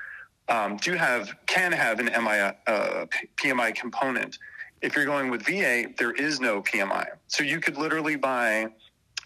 um, 0.49 0.77
do 0.79 0.95
have 0.95 1.35
can 1.47 1.73
have 1.73 2.01
an 2.01 2.07
MI, 2.07 2.53
uh, 2.67 3.07
PMI 3.37 3.75
component. 3.75 4.39
If 4.83 4.97
you're 4.97 5.05
going 5.05 5.31
with 5.31 5.43
VA, 5.43 5.87
there 5.99 6.13
is 6.13 6.41
no 6.41 6.63
PMI. 6.63 7.07
So 7.29 7.45
you 7.45 7.61
could 7.61 7.77
literally 7.77 8.17
buy 8.17 8.69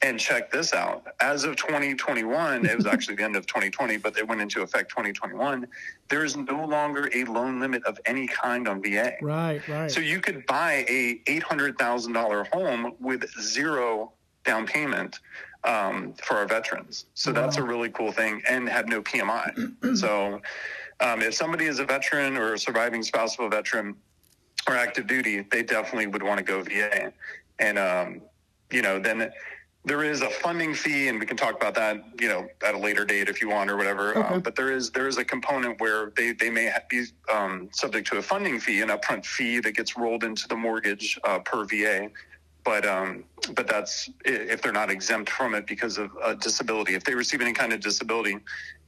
and 0.05 0.21
check 0.21 0.51
this 0.51 0.75
out. 0.75 1.07
As 1.21 1.45
of 1.45 1.57
2021, 1.57 2.67
it 2.67 2.77
was 2.77 2.85
actually 2.85 3.17
the 3.17 3.23
end 3.23 3.37
of 3.37 3.47
2020, 3.47 3.97
but 3.97 4.19
it 4.19 4.29
went 4.29 4.43
into 4.43 4.61
effect 4.61 4.91
2021. 4.91 5.67
There 6.09 6.25
is 6.25 6.37
no 6.37 6.63
longer 6.67 7.09
a 7.15 7.25
loan 7.25 7.59
limit 7.59 7.83
of 7.85 7.99
any 8.05 8.27
kind 8.27 8.69
on 8.69 8.83
VA. 8.83 9.15
right. 9.23 9.67
Right. 9.67 9.91
So 9.91 10.01
you 10.01 10.21
could 10.21 10.45
buy 10.45 10.85
a 10.91 11.21
eight 11.27 11.43
hundred 11.43 11.79
thousand 11.79 12.13
dollar 12.13 12.45
home 12.53 12.95
with 13.01 13.25
zero 13.41 14.13
down 14.45 14.67
payment 14.67 15.21
um, 15.65 16.13
for 16.23 16.37
our 16.37 16.47
veterans. 16.47 17.07
So 17.15 17.33
that's 17.33 17.57
a 17.57 17.63
really 17.63 17.89
cool 17.89 18.13
thing, 18.13 18.43
and 18.47 18.69
have 18.69 18.87
no 18.87 19.01
PMI. 19.01 19.97
so 19.97 20.43
um, 21.01 21.23
if 21.23 21.35
somebody 21.35 21.65
is 21.65 21.79
a 21.79 21.87
veteran 21.87 22.37
or 22.37 22.53
a 22.53 22.59
surviving 22.59 23.03
spouse 23.03 23.39
of 23.39 23.47
a 23.47 23.49
veteran 23.49 23.97
or 24.69 24.77
active 24.77 25.07
duty, 25.07 25.47
they 25.51 25.63
definitely 25.63 26.09
would 26.09 26.23
want 26.23 26.37
to 26.39 26.45
go 26.45 26.63
VA, 26.63 27.11
and 27.59 27.79
um, 27.79 28.21
you 28.71 28.83
know 28.83 28.99
then. 28.99 29.31
There 29.87 30.03
is 30.03 30.23
a 30.23 30.31
funding 30.31 30.73
fee, 30.73 31.09
and 31.09 31.21
we 31.21 31.27
can 31.27 31.37
talk 31.37 31.55
about 31.55 31.75
that, 31.75 32.03
you 32.19 32.29
know, 32.29 32.49
at 32.67 32.75
a 32.75 32.79
later 32.79 33.05
date 33.05 33.29
if 33.29 33.43
you 33.43 33.51
want 33.51 33.71
or 33.71 33.77
whatever. 33.77 34.17
Okay. 34.17 34.35
Um, 34.35 34.41
but 34.41 34.57
there 34.57 34.73
is 34.73 34.91
there 34.91 35.09
is 35.09 35.19
a 35.19 35.25
component 35.25 35.79
where 35.79 36.11
they 36.17 36.33
they 36.33 36.49
may 36.49 36.71
ha- 36.71 36.81
be 36.89 37.05
um, 37.33 37.69
subject 37.73 38.09
to 38.09 38.17
a 38.17 38.23
funding 38.23 38.59
fee, 38.59 38.81
an 38.81 38.89
upfront 38.89 39.27
fee 39.27 39.61
that 39.61 39.73
gets 39.73 39.97
rolled 39.97 40.25
into 40.25 40.49
the 40.49 40.57
mortgage 40.57 41.19
uh, 41.25 41.39
per 41.41 41.65
VA. 41.65 42.09
But 42.65 42.87
um, 42.87 43.25
but 43.55 43.67
that's 43.67 44.09
if 44.25 44.63
they're 44.63 44.73
not 44.73 44.91
exempt 44.91 45.31
from 45.31 45.55
it 45.55 45.67
because 45.67 45.99
of 45.99 46.11
a 46.23 46.35
disability. 46.35 46.95
If 46.95 47.05
they 47.05 47.15
receive 47.15 47.43
any 47.43 47.53
kind 47.53 47.73
of 47.73 47.81
disability, 47.81 48.39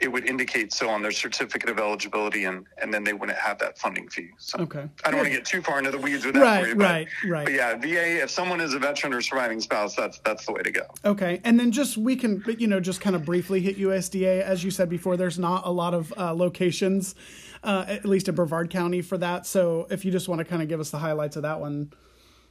it 0.01 0.09
would 0.09 0.27
indicate 0.27 0.73
so 0.73 0.89
on 0.89 1.03
their 1.03 1.11
certificate 1.11 1.69
of 1.69 1.79
eligibility, 1.79 2.45
and 2.45 2.65
and 2.81 2.93
then 2.93 3.05
they 3.05 3.13
wouldn't 3.13 3.39
have 3.39 3.59
that 3.59 3.79
funding 3.79 4.09
fee. 4.09 4.31
So 4.39 4.61
okay. 4.61 4.89
I 5.05 5.11
don't 5.11 5.21
want 5.21 5.29
to 5.31 5.37
get 5.37 5.45
too 5.45 5.61
far 5.61 5.79
into 5.79 5.91
the 5.91 5.99
weeds 5.99 6.25
with 6.25 6.35
that 6.35 6.43
Right, 6.43 6.63
for 6.63 6.69
you, 6.69 6.75
but, 6.77 6.85
right, 6.85 7.09
right. 7.27 7.45
But 7.45 7.55
yeah, 7.55 7.77
VA. 7.77 8.23
If 8.23 8.31
someone 8.31 8.61
is 8.61 8.75
a 8.75 8.79
veteran 8.79 9.13
or 9.13 9.21
surviving 9.21 9.61
spouse, 9.61 9.95
that's 9.95 10.19
that's 10.21 10.47
the 10.47 10.53
way 10.53 10.63
to 10.63 10.71
go. 10.71 10.87
Okay, 11.05 11.41
and 11.45 11.61
then 11.61 11.71
just 11.71 11.99
we 11.99 12.17
can 12.17 12.43
you 12.59 12.67
know 12.67 12.81
just 12.81 13.01
kind 13.01 13.15
of 13.15 13.25
briefly 13.25 13.61
hit 13.61 13.79
USDA 13.79 14.41
as 14.41 14.65
you 14.65 14.71
said 14.71 14.89
before. 14.89 15.17
There's 15.17 15.39
not 15.39 15.67
a 15.67 15.71
lot 15.71 15.93
of 15.93 16.15
uh, 16.17 16.33
locations, 16.33 17.15
uh, 17.63 17.85
at 17.89 18.07
least 18.07 18.29
in 18.29 18.35
Brevard 18.35 18.71
County 18.71 19.03
for 19.03 19.19
that. 19.19 19.47
So 19.47 19.87
if 19.91 20.05
you 20.05 20.13
just 20.13 20.29
want 20.29 20.39
to 20.39 20.45
kind 20.45 20.63
of 20.63 20.69
give 20.69 20.81
us 20.81 20.91
the 20.91 20.99
highlights 20.99 21.37
of 21.37 21.43
that 21.43 21.61
one. 21.61 21.93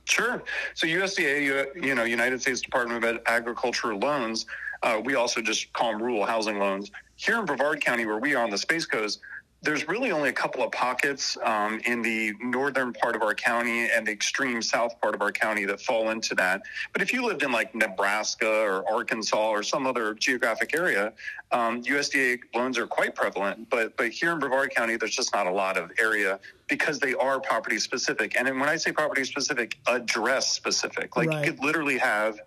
Sure. 0.05 0.43
So 0.75 0.87
USDA, 0.87 1.41
you, 1.41 1.81
you 1.87 1.95
know, 1.95 2.03
United 2.03 2.41
States 2.41 2.61
Department 2.61 3.03
of 3.03 3.19
Agriculture 3.25 3.93
loans, 3.95 4.45
uh, 4.83 5.01
we 5.03 5.15
also 5.15 5.41
just 5.41 5.73
call 5.73 5.91
them 5.91 6.01
rural 6.01 6.25
housing 6.25 6.59
loans. 6.59 6.91
Here 7.15 7.39
in 7.39 7.45
Brevard 7.45 7.81
County, 7.81 8.05
where 8.05 8.19
we 8.19 8.35
are 8.35 8.43
on 8.43 8.51
the 8.51 8.57
Space 8.57 8.85
Coast, 8.85 9.19
there's 9.65 9.87
really 9.87 10.11
only 10.11 10.29
a 10.29 10.33
couple 10.33 10.63
of 10.63 10.71
pockets 10.71 11.37
um, 11.43 11.81
in 11.85 12.01
the 12.01 12.33
northern 12.39 12.93
part 12.93 13.15
of 13.15 13.23
our 13.23 13.33
county 13.33 13.89
and 13.89 14.05
the 14.05 14.11
extreme 14.11 14.61
south 14.61 14.99
part 15.01 15.15
of 15.15 15.21
our 15.21 15.31
county 15.31 15.65
that 15.65 15.81
fall 15.81 16.11
into 16.11 16.35
that. 16.35 16.61
But 16.93 17.01
if 17.01 17.11
you 17.11 17.25
lived 17.25 17.41
in 17.41 17.51
like 17.51 17.73
Nebraska 17.73 18.47
or 18.47 18.87
Arkansas 18.89 19.49
or 19.49 19.63
some 19.63 19.87
other 19.87 20.13
geographic 20.13 20.75
area, 20.75 21.13
um, 21.51 21.81
USDA 21.83 22.39
loans 22.53 22.77
are 22.77 22.87
quite 22.87 23.15
prevalent. 23.15 23.69
But 23.69 23.97
but 23.97 24.09
here 24.09 24.31
in 24.31 24.39
Brevard 24.39 24.69
County, 24.69 24.97
there's 24.97 25.15
just 25.15 25.33
not 25.33 25.47
a 25.47 25.51
lot 25.51 25.77
of 25.77 25.91
area 25.99 26.39
because 26.67 26.99
they 26.99 27.15
are 27.15 27.39
property 27.39 27.79
specific. 27.79 28.35
And 28.37 28.47
when 28.59 28.69
I 28.69 28.75
say 28.75 28.91
property 28.91 29.23
specific, 29.23 29.77
address 29.87 30.53
specific. 30.53 31.17
Like 31.17 31.29
Right. 31.29 31.45
you 31.45 31.51
could 31.51 31.63
literally 31.63 31.97
have 31.97 32.39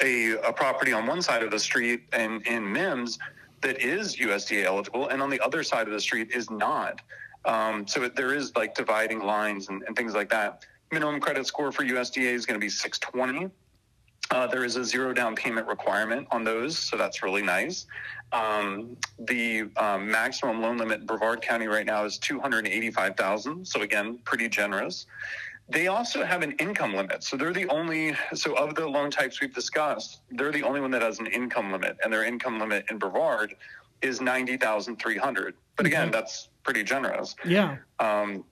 a, 0.00 0.32
a 0.38 0.52
property 0.52 0.92
on 0.92 1.06
one 1.06 1.22
side 1.22 1.42
of 1.42 1.50
the 1.50 1.58
street 1.58 2.02
and 2.12 2.44
in 2.46 2.72
Mims 2.72 3.18
that 3.60 3.80
is 3.80 4.16
USDA 4.16 4.64
eligible, 4.64 5.08
and 5.08 5.22
on 5.22 5.30
the 5.30 5.40
other 5.40 5.62
side 5.62 5.86
of 5.86 5.92
the 5.92 6.00
street 6.00 6.30
is 6.32 6.50
not. 6.50 7.00
Um, 7.44 7.86
so 7.86 8.08
there 8.08 8.34
is 8.34 8.54
like 8.56 8.74
dividing 8.74 9.20
lines 9.20 9.68
and, 9.68 9.82
and 9.86 9.96
things 9.96 10.14
like 10.14 10.28
that. 10.30 10.64
Minimum 10.92 11.20
credit 11.20 11.46
score 11.46 11.72
for 11.72 11.84
USDA 11.84 12.32
is 12.32 12.46
going 12.46 12.58
to 12.58 12.64
be 12.64 12.70
620. 12.70 13.50
Uh, 14.30 14.46
there 14.46 14.64
is 14.64 14.76
a 14.76 14.84
zero 14.84 15.14
down 15.14 15.34
payment 15.34 15.66
requirement 15.66 16.26
on 16.30 16.44
those, 16.44 16.78
so 16.78 16.96
that's 16.96 17.22
really 17.22 17.40
nice. 17.42 17.86
Um, 18.32 18.96
the 19.20 19.70
um, 19.78 20.10
maximum 20.10 20.60
loan 20.60 20.76
limit 20.76 21.00
in 21.00 21.06
Brevard 21.06 21.40
County 21.40 21.66
right 21.66 21.86
now 21.86 22.04
is 22.04 22.18
285,000. 22.18 23.66
So 23.66 23.80
again, 23.80 24.18
pretty 24.24 24.48
generous. 24.48 25.06
They 25.70 25.88
also 25.88 26.24
have 26.24 26.42
an 26.42 26.52
income 26.52 26.94
limit. 26.94 27.22
So 27.22 27.36
they're 27.36 27.52
the 27.52 27.68
only, 27.68 28.16
so 28.34 28.54
of 28.54 28.74
the 28.74 28.86
loan 28.88 29.10
types 29.10 29.40
we've 29.40 29.54
discussed, 29.54 30.20
they're 30.30 30.52
the 30.52 30.62
only 30.62 30.80
one 30.80 30.90
that 30.92 31.02
has 31.02 31.18
an 31.18 31.26
income 31.26 31.70
limit. 31.72 31.96
And 32.02 32.12
their 32.12 32.24
income 32.24 32.58
limit 32.58 32.86
in 32.90 32.98
Brevard 32.98 33.54
is 34.00 34.20
90,300. 34.20 35.54
But 35.76 35.86
again, 35.86 36.08
Okay. 36.08 36.10
that's 36.12 36.48
pretty 36.62 36.82
generous. 36.84 37.34
Yeah. 37.44 37.76
Um, 37.98 38.44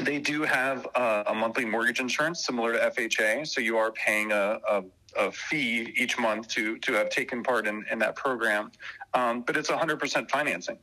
they 0.00 0.18
do 0.18 0.42
have 0.42 0.86
uh, 0.94 1.24
a 1.26 1.34
monthly 1.34 1.64
mortgage 1.64 2.00
insurance 2.00 2.44
similar 2.44 2.72
to 2.72 2.78
FHA, 2.90 3.46
so 3.46 3.60
you 3.60 3.76
are 3.76 3.92
paying 3.92 4.32
a, 4.32 4.58
a, 4.68 4.82
a 5.16 5.30
fee 5.30 5.92
each 5.96 6.18
month 6.18 6.48
to 6.48 6.78
to 6.78 6.92
have 6.94 7.10
taken 7.10 7.44
part 7.44 7.68
in, 7.68 7.84
in 7.92 8.00
that 8.00 8.16
program. 8.16 8.72
Um, 9.12 9.42
but 9.42 9.56
it's 9.56 9.70
100% 9.70 10.28
financing, 10.30 10.78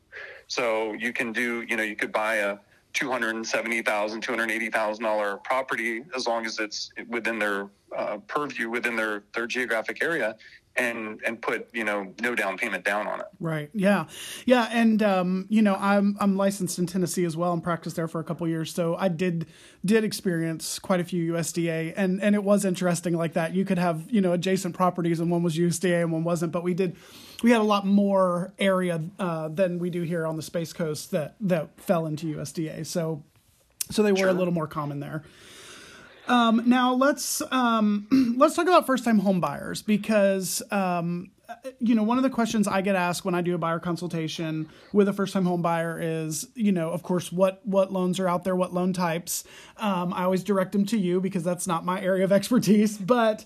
so 0.48 0.94
you 0.94 1.12
can 1.12 1.34
do 1.34 1.66
you 1.68 1.76
know 1.76 1.84
you 1.84 1.98
could 1.98 2.14
buy 2.14 2.36
a 2.36 2.58
270,000, 2.94 4.22
280,000 4.22 5.04
dollar 5.04 5.38
property 5.38 6.04
as 6.16 6.28
long 6.28 6.46
as 6.46 6.60
it's 6.60 6.92
within 7.08 7.40
their 7.40 7.70
uh, 7.96 8.18
purview 8.28 8.70
within 8.70 8.96
their 8.96 9.24
their 9.34 9.48
geographic 9.48 10.04
area, 10.04 10.36
and 10.76 11.20
and 11.26 11.42
put 11.42 11.68
you 11.74 11.84
know 11.84 12.14
no 12.22 12.34
down 12.34 12.58
payment 12.58 12.86
down 12.86 13.08
on 13.08 13.20
it. 13.20 13.28
Right. 13.40 13.70
Yeah. 13.74 14.06
Yeah. 14.46 14.70
And 14.72 15.04
um, 15.04 15.46
you 15.50 15.62
know, 15.62 15.76
I'm 15.76 16.16
I'm 16.20 16.38
licensed 16.38 16.80
in 16.80 16.86
Tennessee 16.86 17.26
as 17.26 17.36
well 17.36 17.54
and 17.54 17.64
practiced 17.64 17.96
there 17.96 18.08
for 18.08 18.20
a 18.20 18.24
couple 18.24 18.48
years. 18.48 18.74
So 18.74 18.96
I 18.96 19.10
did 19.10 19.48
did 19.84 20.04
experience 20.04 20.80
quite 20.80 21.00
a 21.00 21.04
few 21.04 21.34
USDA 21.34 21.94
and 21.96 22.22
and 22.22 22.36
it 22.36 22.44
was 22.44 22.64
interesting 22.64 23.18
like 23.18 23.34
that. 23.34 23.54
You 23.54 23.66
could 23.66 23.80
have, 23.80 24.10
you 24.10 24.22
know, 24.22 24.32
adjacent 24.32 24.76
properties 24.76 25.20
and 25.20 25.30
one 25.30 25.44
was 25.44 25.58
USDA 25.58 26.02
and 26.02 26.12
one 26.12 26.24
wasn't, 26.24 26.52
but 26.52 26.64
we 26.64 26.74
did 26.74 26.96
we 27.44 27.52
had 27.52 27.62
a 27.62 27.66
lot 27.66 27.86
more 27.86 28.54
area 28.60 29.02
uh, 29.20 29.50
than 29.50 29.80
we 29.80 29.90
do 29.90 30.04
here 30.04 30.26
on 30.26 30.38
the 30.38 30.44
Space 30.44 30.74
Coast 30.74 31.12
that 31.12 31.36
that 31.42 31.80
fell 31.80 32.06
into 32.06 32.38
USDA. 32.38 32.86
So 32.86 33.24
so 33.90 34.04
they 34.04 34.14
were 34.14 34.30
a 34.30 34.34
little 34.34 34.54
more 34.54 34.68
common 34.68 35.02
there. 35.02 35.24
Um, 36.32 36.64
now 36.66 36.94
let's 36.94 37.42
um, 37.52 38.08
let's 38.38 38.56
talk 38.56 38.66
about 38.66 38.86
first 38.86 39.04
time 39.04 39.20
home 39.20 39.42
buyers 39.42 39.82
because 39.82 40.64
um, 40.72 41.30
you 41.80 41.94
know 41.94 42.04
one 42.04 42.16
of 42.16 42.24
the 42.24 42.30
questions 42.30 42.70
I 42.70 42.80
get 42.80 42.96
asked 42.96 43.26
when 43.26 43.36
I 43.36 43.42
do 43.42 43.54
a 43.54 43.58
buyer 43.58 43.80
consultation 43.80 44.70
with 44.94 45.10
a 45.10 45.14
first 45.14 45.34
time 45.34 45.46
home 45.46 45.62
buyer 45.62 46.00
is 46.02 46.48
you 46.56 46.72
know 46.72 46.90
of 46.90 47.04
course 47.04 47.34
what 47.34 47.60
what 47.68 47.92
loans 47.92 48.18
are 48.18 48.30
out 48.30 48.46
there 48.46 48.56
what 48.56 48.74
loan 48.74 48.94
types. 48.94 49.44
Um, 49.76 50.14
I 50.14 50.24
always 50.24 50.42
direct 50.42 50.72
them 50.72 50.86
to 50.86 50.98
you 50.98 51.20
because 51.20 51.44
that's 51.44 51.68
not 51.68 51.84
my 51.84 52.02
area 52.02 52.24
of 52.24 52.32
expertise. 52.40 52.98
But 52.98 53.44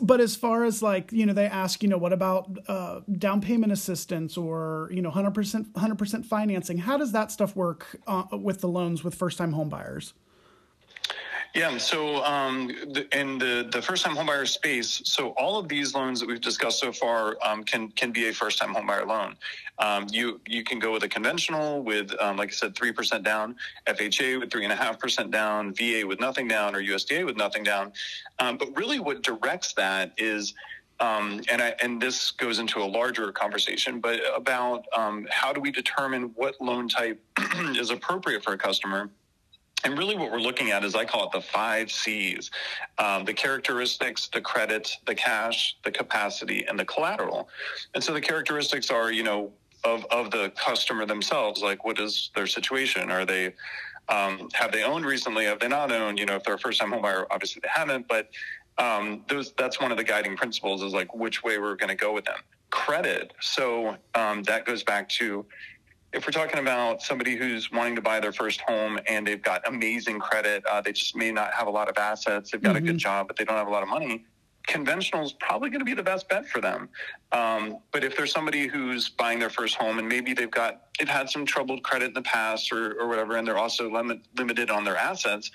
but 0.00 0.22
as 0.22 0.34
far 0.34 0.64
as 0.64 0.82
like 0.82 1.12
you 1.12 1.26
know 1.26 1.34
they 1.34 1.44
ask 1.44 1.82
you 1.82 1.90
know 1.90 1.98
what 1.98 2.14
about 2.14 2.50
uh, 2.68 3.00
down 3.18 3.42
payment 3.42 3.70
assistance 3.70 4.38
or 4.38 4.88
you 4.90 5.02
know 5.02 5.10
100% 5.10 5.72
100% 5.72 6.24
financing? 6.24 6.78
How 6.78 6.96
does 6.96 7.12
that 7.12 7.30
stuff 7.30 7.54
work 7.54 8.00
uh, 8.06 8.24
with 8.32 8.62
the 8.62 8.68
loans 8.68 9.04
with 9.04 9.14
first 9.14 9.36
time 9.36 9.52
home 9.52 9.68
buyers 9.68 10.14
Yeah, 11.54 11.78
so 11.78 12.16
um, 12.24 12.66
the, 12.66 13.06
in 13.16 13.38
the 13.38 13.68
the 13.70 13.80
first 13.80 14.04
time 14.04 14.16
homebuyer 14.16 14.46
space, 14.46 15.00
so 15.04 15.28
all 15.30 15.56
of 15.56 15.68
these 15.68 15.94
loans 15.94 16.18
that 16.18 16.28
we've 16.28 16.40
discussed 16.40 16.80
so 16.80 16.90
far 16.90 17.36
um, 17.46 17.62
can 17.62 17.90
can 17.92 18.10
be 18.10 18.28
a 18.28 18.32
first 18.32 18.58
time 18.58 18.74
homebuyer 18.74 19.06
loan. 19.06 19.36
Um, 19.78 20.08
you 20.10 20.40
you 20.48 20.64
can 20.64 20.80
go 20.80 20.90
with 20.90 21.04
a 21.04 21.08
conventional 21.08 21.80
with, 21.84 22.12
um, 22.20 22.36
like 22.38 22.48
I 22.48 22.52
said, 22.52 22.74
three 22.74 22.90
percent 22.90 23.22
down, 23.22 23.54
FHA 23.86 24.40
with 24.40 24.50
three 24.50 24.64
and 24.64 24.72
a 24.72 24.76
half 24.76 24.98
percent 24.98 25.30
down, 25.30 25.72
VA 25.74 26.02
with 26.04 26.18
nothing 26.18 26.48
down, 26.48 26.74
or 26.74 26.82
USDA 26.82 27.24
with 27.24 27.36
nothing 27.36 27.62
down. 27.62 27.92
Um, 28.40 28.56
but 28.56 28.76
really, 28.76 28.98
what 28.98 29.22
directs 29.22 29.74
that 29.74 30.12
is. 30.18 30.54
Um, 31.00 31.42
and 31.50 31.60
I, 31.60 31.74
and 31.82 32.00
this 32.00 32.30
goes 32.30 32.60
into 32.60 32.78
a 32.80 32.84
larger 32.86 33.32
conversation, 33.32 33.98
but 33.98 34.20
about 34.36 34.86
um, 34.96 35.26
how 35.28 35.52
do 35.52 35.60
we 35.60 35.72
determine 35.72 36.30
what 36.36 36.54
loan 36.60 36.88
type 36.88 37.20
is 37.70 37.90
appropriate 37.90 38.44
for 38.44 38.52
a 38.52 38.58
customer 38.58 39.10
And 39.84 39.98
really, 39.98 40.16
what 40.16 40.32
we're 40.32 40.38
looking 40.38 40.70
at 40.70 40.82
is 40.82 40.94
I 40.94 41.04
call 41.04 41.26
it 41.26 41.32
the 41.32 41.42
five 41.42 41.92
C's 41.92 42.50
um, 42.98 43.24
the 43.24 43.34
characteristics, 43.34 44.28
the 44.32 44.40
credit, 44.40 44.90
the 45.06 45.14
cash, 45.14 45.76
the 45.84 45.90
capacity, 45.90 46.64
and 46.66 46.78
the 46.78 46.86
collateral. 46.86 47.48
And 47.94 48.02
so 48.02 48.14
the 48.14 48.20
characteristics 48.20 48.90
are, 48.90 49.12
you 49.12 49.22
know, 49.22 49.52
of, 49.84 50.06
of 50.06 50.30
the 50.30 50.50
customer 50.56 51.04
themselves, 51.04 51.62
like 51.62 51.84
what 51.84 52.00
is 52.00 52.30
their 52.34 52.46
situation? 52.46 53.10
Are 53.10 53.26
they, 53.26 53.54
um, 54.08 54.48
have 54.54 54.72
they 54.72 54.82
owned 54.82 55.04
recently? 55.04 55.44
Have 55.44 55.60
they 55.60 55.68
not 55.68 55.92
owned? 55.92 56.18
You 56.18 56.26
know, 56.26 56.36
if 56.36 56.44
they're 56.44 56.54
a 56.54 56.58
first 56.58 56.80
time 56.80 56.92
homebuyer, 56.92 57.26
obviously 57.30 57.60
they 57.62 57.68
haven't, 57.72 58.08
but 58.08 58.30
um, 58.78 59.22
those, 59.28 59.52
that's 59.52 59.80
one 59.80 59.92
of 59.92 59.98
the 59.98 60.04
guiding 60.04 60.36
principles 60.36 60.82
is 60.82 60.94
like 60.94 61.14
which 61.14 61.44
way 61.44 61.58
we're 61.58 61.76
going 61.76 61.90
to 61.90 61.94
go 61.94 62.12
with 62.12 62.24
them. 62.24 62.38
Credit. 62.70 63.32
So 63.40 63.96
um, 64.14 64.42
that 64.44 64.64
goes 64.64 64.82
back 64.82 65.08
to 65.10 65.44
if 66.14 66.26
we're 66.26 66.32
talking 66.32 66.60
about 66.60 67.02
somebody 67.02 67.34
who's 67.34 67.72
wanting 67.72 67.96
to 67.96 68.00
buy 68.00 68.20
their 68.20 68.32
first 68.32 68.60
home 68.60 69.00
and 69.08 69.26
they've 69.26 69.42
got 69.42 69.66
amazing 69.66 70.20
credit, 70.20 70.64
uh, 70.66 70.80
they 70.80 70.92
just 70.92 71.16
may 71.16 71.32
not 71.32 71.52
have 71.52 71.66
a 71.66 71.70
lot 71.70 71.88
of 71.88 71.98
assets, 71.98 72.52
they've 72.52 72.62
got 72.62 72.70
mm-hmm. 72.70 72.76
a 72.76 72.80
good 72.80 72.90
mm-hmm. 72.90 72.98
job, 72.98 73.26
but 73.26 73.36
they 73.36 73.44
don't 73.44 73.56
have 73.56 73.66
a 73.66 73.70
lot 73.70 73.82
of 73.82 73.88
money. 73.88 74.24
Conventional 74.66 75.24
is 75.24 75.32
probably 75.32 75.68
going 75.68 75.80
to 75.80 75.84
be 75.84 75.92
the 75.92 76.02
best 76.02 76.26
bet 76.28 76.46
for 76.48 76.60
them. 76.60 76.88
Um, 77.32 77.78
but 77.92 78.02
if 78.04 78.16
there's 78.16 78.32
somebody 78.32 78.66
who's 78.66 79.10
buying 79.10 79.38
their 79.38 79.50
first 79.50 79.74
home 79.74 79.98
and 79.98 80.08
maybe 80.08 80.32
they've 80.32 80.50
got 80.50 80.86
they've 80.98 81.08
had 81.08 81.28
some 81.28 81.44
troubled 81.44 81.82
credit 81.82 82.06
in 82.06 82.14
the 82.14 82.22
past 82.22 82.72
or, 82.72 82.98
or 82.98 83.08
whatever, 83.08 83.36
and 83.36 83.46
they're 83.46 83.58
also 83.58 83.90
limit, 83.90 84.20
limited 84.38 84.70
on 84.70 84.84
their 84.84 84.96
assets, 84.96 85.50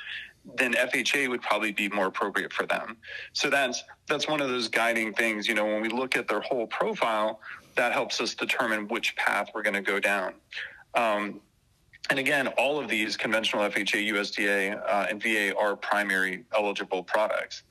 then 0.57 0.73
FHA 0.73 1.27
would 1.29 1.41
probably 1.41 1.71
be 1.71 1.89
more 1.89 2.05
appropriate 2.05 2.53
for 2.53 2.67
them. 2.67 2.97
So 3.33 3.49
that's 3.49 3.83
that's 4.07 4.27
one 4.27 4.41
of 4.41 4.49
those 4.49 4.67
guiding 4.67 5.13
things. 5.13 5.47
You 5.47 5.55
know, 5.55 5.65
when 5.65 5.81
we 5.81 5.89
look 5.89 6.15
at 6.15 6.27
their 6.27 6.41
whole 6.41 6.67
profile, 6.67 7.39
that 7.79 7.93
helps 7.93 8.19
us 8.19 8.35
determine 8.35 8.89
which 8.89 9.15
path 9.15 9.51
we're 9.55 9.63
going 9.63 9.73
to 9.73 9.81
go 9.81 10.01
down. 10.01 10.33
Um, 10.95 11.39
and 12.09 12.19
again, 12.19 12.47
all 12.57 12.77
of 12.77 12.89
these 12.89 13.15
conventional 13.15 13.63
FHA, 13.69 14.09
USDA, 14.09 14.81
uh, 14.85 15.07
and 15.09 15.23
VA 15.23 15.57
are 15.57 15.77
primary 15.77 16.43
eligible 16.53 17.03
products. 17.03 17.63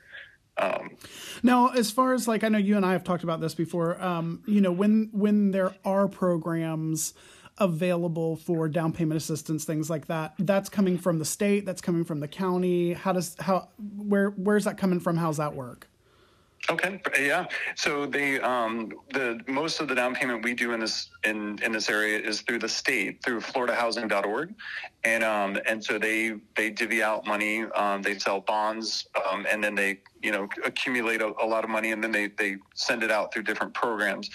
Um, 0.56 0.96
now, 1.42 1.68
as 1.68 1.90
far 1.90 2.14
as 2.14 2.26
like, 2.26 2.42
I 2.42 2.48
know 2.48 2.56
you 2.56 2.76
and 2.78 2.86
I 2.86 2.92
have 2.92 3.04
talked 3.04 3.22
about 3.22 3.42
this 3.42 3.54
before. 3.54 4.02
Um, 4.02 4.42
you 4.46 4.62
know, 4.62 4.72
when 4.72 5.10
when 5.12 5.50
there 5.50 5.74
are 5.84 6.08
programs 6.08 7.12
available 7.58 8.36
for 8.36 8.66
down 8.66 8.92
payment 8.92 9.18
assistance, 9.18 9.66
things 9.66 9.90
like 9.90 10.06
that, 10.06 10.32
that's 10.38 10.70
coming 10.70 10.96
from 10.96 11.18
the 11.18 11.24
state. 11.26 11.66
That's 11.66 11.82
coming 11.82 12.04
from 12.04 12.20
the 12.20 12.28
county. 12.28 12.94
How 12.94 13.12
does 13.12 13.36
how 13.38 13.68
where 13.78 14.30
where's 14.30 14.64
that 14.64 14.78
coming 14.78 15.00
from? 15.00 15.18
How's 15.18 15.36
that 15.36 15.54
work? 15.54 15.88
Okay, 16.70 17.00
yeah. 17.18 17.46
So 17.76 18.04
the 18.04 18.46
um, 18.46 18.92
the 19.14 19.40
most 19.46 19.80
of 19.80 19.88
the 19.88 19.94
down 19.94 20.14
payment 20.14 20.44
we 20.44 20.52
do 20.52 20.72
in 20.72 20.80
this 20.80 21.08
in 21.25 21.58
in 21.62 21.72
this 21.72 21.88
area 21.88 22.18
is 22.18 22.42
through 22.42 22.58
the 22.58 22.68
state 22.68 23.22
through 23.25 23.40
FloridaHousing.org, 23.40 24.54
and 25.02 25.25
um, 25.25 25.58
and 25.66 25.82
so 25.82 25.98
they 25.98 26.34
they 26.56 26.68
divvy 26.68 27.02
out 27.02 27.26
money. 27.26 27.62
Um, 27.75 28.02
they 28.02 28.18
sell 28.18 28.40
bonds, 28.40 29.06
um, 29.30 29.46
and 29.50 29.64
then 29.64 29.75
they 29.75 30.00
you 30.22 30.30
know 30.30 30.46
accumulate 30.62 31.22
a, 31.22 31.32
a 31.42 31.46
lot 31.46 31.64
of 31.64 31.70
money, 31.70 31.92
and 31.92 32.04
then 32.04 32.12
they 32.12 32.28
they 32.28 32.56
send 32.75 33.02
it 33.02 33.10
out 33.10 33.32
through 33.32 33.44
different 33.44 33.72
programs. 33.72 34.28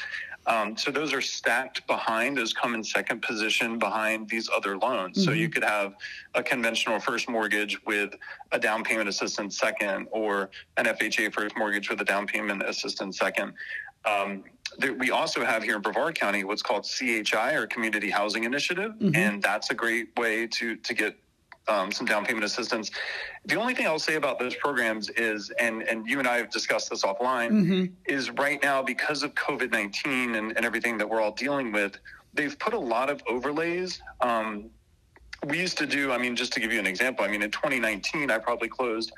Um, 0.46 0.76
so 0.76 0.92
those 0.92 1.14
are 1.14 1.22
stacked 1.22 1.86
behind, 1.88 2.38
those 2.38 2.54
come 2.54 2.76
in 2.76 2.84
second 2.84 3.22
position 3.22 3.80
behind 3.80 4.28
these 4.28 4.50
other 4.56 4.78
loans. 4.78 5.18
Mm-hmm. 5.18 5.26
So 5.26 5.32
you 5.32 5.50
could 5.50 5.64
have 5.64 5.96
a 6.36 6.44
conventional 6.44 7.00
first 7.00 7.30
mortgage 7.30 7.84
with 7.86 8.16
a 8.52 8.60
down 8.60 8.84
payment 8.84 9.08
assistance 9.08 9.58
second, 9.58 10.08
or 10.12 10.50
an 10.78 10.86
FHA 10.86 11.34
first 11.34 11.58
mortgage 11.58 11.90
with 11.90 12.02
a 12.02 12.06
down 12.06 12.28
payment 12.28 12.64
assistance 12.64 13.18
second. 13.18 13.54
Um, 14.06 14.44
there, 14.78 14.94
we 14.94 15.12
also 15.12 15.46
have 15.46 15.64
here 15.64 15.76
in 15.76 15.82
Brevard 15.82 16.16
County 16.16 16.44
what's 16.44 16.62
called 16.62 16.84
CHI 16.84 17.54
or 17.54 17.68
Community 17.68 18.10
Housing 18.10 18.44
Initiative, 18.44 18.92
mm-hmm. 18.94 19.16
and 19.16 19.42
that's 19.42 19.70
a 19.70 19.74
great 19.74 20.10
way 20.18 20.48
to 20.48 20.76
to 20.76 20.94
get 20.94 21.16
um, 21.68 21.92
some 21.92 22.06
down 22.06 22.26
payment 22.26 22.44
assistance. 22.44 22.92
The 23.46 23.56
only 23.56 23.74
thing 23.74 23.88
I'll 23.88 24.00
say 24.00 24.16
about 24.16 24.40
those 24.40 24.56
programs 24.56 25.10
is, 25.12 25.52
and 25.60 25.84
and 25.84 26.08
you 26.08 26.20
and 26.20 26.28
I 26.28 26.38
have 26.38 26.52
discussed 26.52 26.90
this 26.90 27.04
offline, 27.04 27.52
mm-hmm. 27.52 27.86
is 28.06 28.30
right 28.32 28.62
now 28.62 28.82
because 28.82 29.24
of 29.24 29.34
COVID 29.36 29.72
nineteen 29.72 30.36
and, 30.36 30.56
and 30.56 30.66
everything 30.66 30.98
that 30.98 31.10
we're 31.10 31.22
all 31.22 31.32
dealing 31.32 31.72
with, 31.72 31.98
they've 32.34 32.58
put 32.60 32.74
a 32.74 32.80
lot 32.80 33.10
of 33.10 33.22
overlays. 33.28 34.02
Um, 34.22 34.70
we 35.46 35.60
used 35.60 35.78
to 35.78 35.86
do, 35.86 36.12
I 36.12 36.18
mean, 36.18 36.38
just 36.38 36.54
to 36.54 36.62
give 36.62 36.72
you 36.72 36.80
an 36.80 36.88
example, 36.88 37.26
I 37.26 37.28
mean, 37.28 37.42
in 37.42 37.52
2019, 37.52 38.32
I 38.32 38.38
probably 38.38 38.70
closed. 38.70 39.12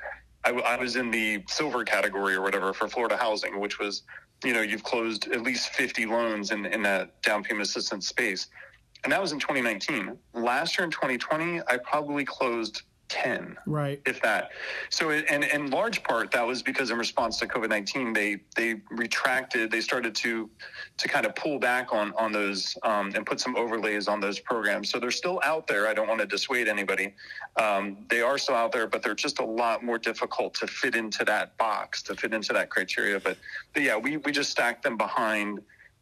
I, 0.44 0.50
I 0.50 0.76
was 0.76 0.96
in 0.96 1.12
the 1.12 1.44
silver 1.46 1.84
category 1.84 2.34
or 2.34 2.42
whatever 2.42 2.72
for 2.72 2.88
Florida 2.88 3.16
Housing, 3.16 3.60
which 3.60 3.78
was, 3.78 4.02
you 4.44 4.52
know, 4.52 4.60
you've 4.60 4.82
closed 4.82 5.28
at 5.28 5.42
least 5.42 5.68
50 5.70 6.06
loans 6.06 6.50
in 6.50 6.66
in 6.66 6.82
that 6.82 7.22
down 7.22 7.44
payment 7.44 7.66
assistance 7.66 8.08
space 8.08 8.48
and 9.04 9.12
that 9.12 9.20
was 9.20 9.32
in 9.32 9.38
2019. 9.38 10.16
Last 10.34 10.78
year 10.78 10.84
in 10.84 10.90
2020, 10.90 11.60
I 11.68 11.76
probably 11.78 12.24
closed 12.24 12.82
10 13.08 13.56
right. 13.66 14.00
if 14.04 14.20
that. 14.22 14.50
So 14.90 15.10
and 15.10 15.44
in 15.44 15.70
large 15.70 16.02
part 16.02 16.30
that 16.32 16.46
was 16.46 16.62
because 16.62 16.90
in 16.90 16.98
response 16.98 17.38
to 17.38 17.46
covid-19 17.46 18.14
they 18.14 18.40
they 18.56 18.80
retracted 18.90 19.70
they 19.70 19.80
started 19.80 20.14
to 20.16 20.50
to 20.96 21.08
kind 21.08 21.24
of 21.24 21.34
pull 21.34 21.58
back 21.58 21.92
on 21.92 22.12
on 22.14 22.32
those 22.32 22.76
um, 22.82 23.12
and 23.14 23.24
put 23.24 23.40
some 23.40 23.56
overlays 23.56 24.08
on 24.08 24.20
those 24.20 24.40
programs. 24.40 24.90
So 24.90 24.98
they're 24.98 25.10
still 25.10 25.40
out 25.44 25.66
there. 25.66 25.86
I 25.86 25.94
don't 25.94 26.08
want 26.08 26.20
to 26.20 26.26
dissuade 26.26 26.68
anybody. 26.68 27.14
Um, 27.56 28.06
they 28.08 28.22
are 28.22 28.38
still 28.38 28.56
out 28.56 28.72
there 28.72 28.86
but 28.86 29.02
they're 29.02 29.14
just 29.14 29.38
a 29.38 29.44
lot 29.44 29.84
more 29.84 29.98
difficult 29.98 30.54
to 30.54 30.66
fit 30.66 30.96
into 30.96 31.24
that 31.26 31.56
box 31.58 32.02
to 32.04 32.16
fit 32.16 32.34
into 32.34 32.52
that 32.52 32.70
criteria. 32.70 33.20
But, 33.20 33.36
but 33.72 33.82
yeah 33.82 33.96
we 33.96 34.16
we 34.18 34.32
just 34.32 34.50
stacked 34.50 34.82
them 34.82 34.96
behind 34.96 35.60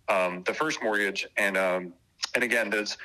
um, 0.09 0.42
the 0.44 0.54
first 0.54 0.83
mortgage 0.83 1.26
and 1.37 1.57
um, 1.57 1.92
and 2.34 2.44
again, 2.44 2.70
there's 2.70 2.96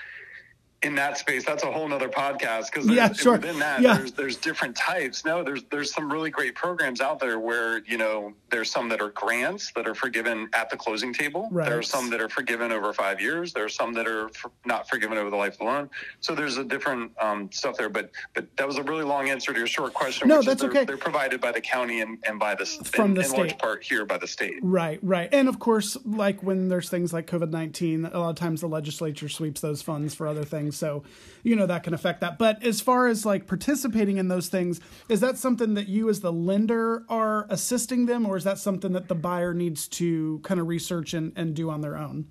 in 0.81 0.95
that 0.95 1.17
space, 1.17 1.45
that's 1.45 1.63
a 1.63 1.71
whole 1.71 1.87
nother 1.87 2.07
podcast 2.07 2.71
because 2.71 2.89
yeah, 2.89 3.11
sure. 3.11 3.33
within 3.33 3.59
that, 3.59 3.81
yeah. 3.81 3.97
there's 3.97 4.11
there's 4.13 4.35
different 4.37 4.75
types. 4.75 5.25
No, 5.25 5.43
there's 5.43 5.63
there's 5.65 5.93
some 5.93 6.11
really 6.11 6.29
great 6.29 6.55
programs 6.55 7.01
out 7.01 7.19
there 7.19 7.39
where 7.39 7.79
you 7.85 7.97
know 7.97 8.33
there's 8.49 8.71
some 8.71 8.87
that 8.89 9.01
are 9.01 9.09
grants 9.09 9.71
that 9.75 9.87
are 9.87 9.95
forgiven 9.95 10.49
at 10.53 10.69
the 10.69 10.77
closing 10.77 11.13
table. 11.13 11.49
Right. 11.51 11.67
There 11.67 11.77
are 11.77 11.83
some 11.83 12.09
that 12.11 12.21
are 12.21 12.29
forgiven 12.29 12.71
over 12.71 12.93
five 12.93 13.19
years. 13.19 13.51
There 13.51 13.65
are 13.65 13.69
some 13.69 13.93
that 13.93 14.07
are 14.07 14.29
for, 14.29 14.51
not 14.65 14.89
forgiven 14.89 15.17
over 15.17 15.29
the 15.29 15.35
life 15.35 15.53
of 15.53 15.59
the 15.59 15.65
loan. 15.65 15.89
So 16.21 16.33
there's 16.33 16.57
a 16.57 16.63
different 16.63 17.11
um, 17.19 17.51
stuff 17.51 17.75
there. 17.75 17.89
But 17.89 18.11
but 18.33 18.45
that 18.55 18.65
was 18.65 18.77
a 18.77 18.83
really 18.83 19.03
long 19.03 19.29
answer 19.29 19.51
to 19.51 19.57
your 19.57 19.67
short 19.67 19.93
question. 19.93 20.29
No, 20.29 20.41
that's 20.41 20.61
they're, 20.61 20.69
okay. 20.69 20.85
They're 20.85 20.97
provided 20.97 21.41
by 21.41 21.51
the 21.51 21.61
county 21.61 21.99
and, 21.99 22.19
and 22.25 22.39
by 22.39 22.55
the 22.55 22.65
from 22.65 23.11
in, 23.11 23.13
the 23.15 23.21
in 23.21 23.27
state. 23.27 23.37
large 23.37 23.57
part 23.57 23.83
here 23.83 24.05
by 24.05 24.17
the 24.17 24.27
state. 24.27 24.55
Right, 24.61 24.99
right, 25.03 25.27
and 25.33 25.49
of 25.49 25.59
course, 25.59 25.97
like 26.05 26.41
when 26.41 26.69
there's 26.69 26.89
things 26.89 27.11
like 27.11 27.27
COVID 27.27 27.49
nineteen, 27.49 28.05
a 28.05 28.17
lot 28.17 28.29
of 28.29 28.35
times 28.37 28.61
the 28.61 28.67
legislature 28.67 29.27
sweeps 29.27 29.59
those 29.59 29.81
funds 29.81 30.15
for 30.15 30.25
other 30.25 30.45
things. 30.69 30.77
So 30.77 31.03
you 31.43 31.55
know 31.55 31.65
that 31.65 31.83
can 31.83 31.93
affect 31.93 32.21
that. 32.21 32.37
But 32.37 32.63
as 32.63 32.81
far 32.81 33.07
as 33.07 33.25
like 33.25 33.47
participating 33.47 34.17
in 34.17 34.27
those 34.27 34.49
things, 34.49 34.79
is 35.07 35.19
that 35.21 35.37
something 35.37 35.73
that 35.73 35.87
you 35.87 36.09
as 36.09 36.21
the 36.21 36.31
lender 36.31 37.03
are 37.09 37.47
assisting 37.49 38.05
them, 38.05 38.25
or 38.25 38.37
is 38.37 38.43
that 38.43 38.57
something 38.57 38.93
that 38.93 39.07
the 39.07 39.15
buyer 39.15 39.53
needs 39.53 39.87
to 39.89 40.39
kind 40.43 40.59
of 40.59 40.67
research 40.67 41.13
and, 41.13 41.33
and 41.35 41.55
do 41.55 41.69
on 41.69 41.81
their 41.81 41.97
own? 41.97 42.27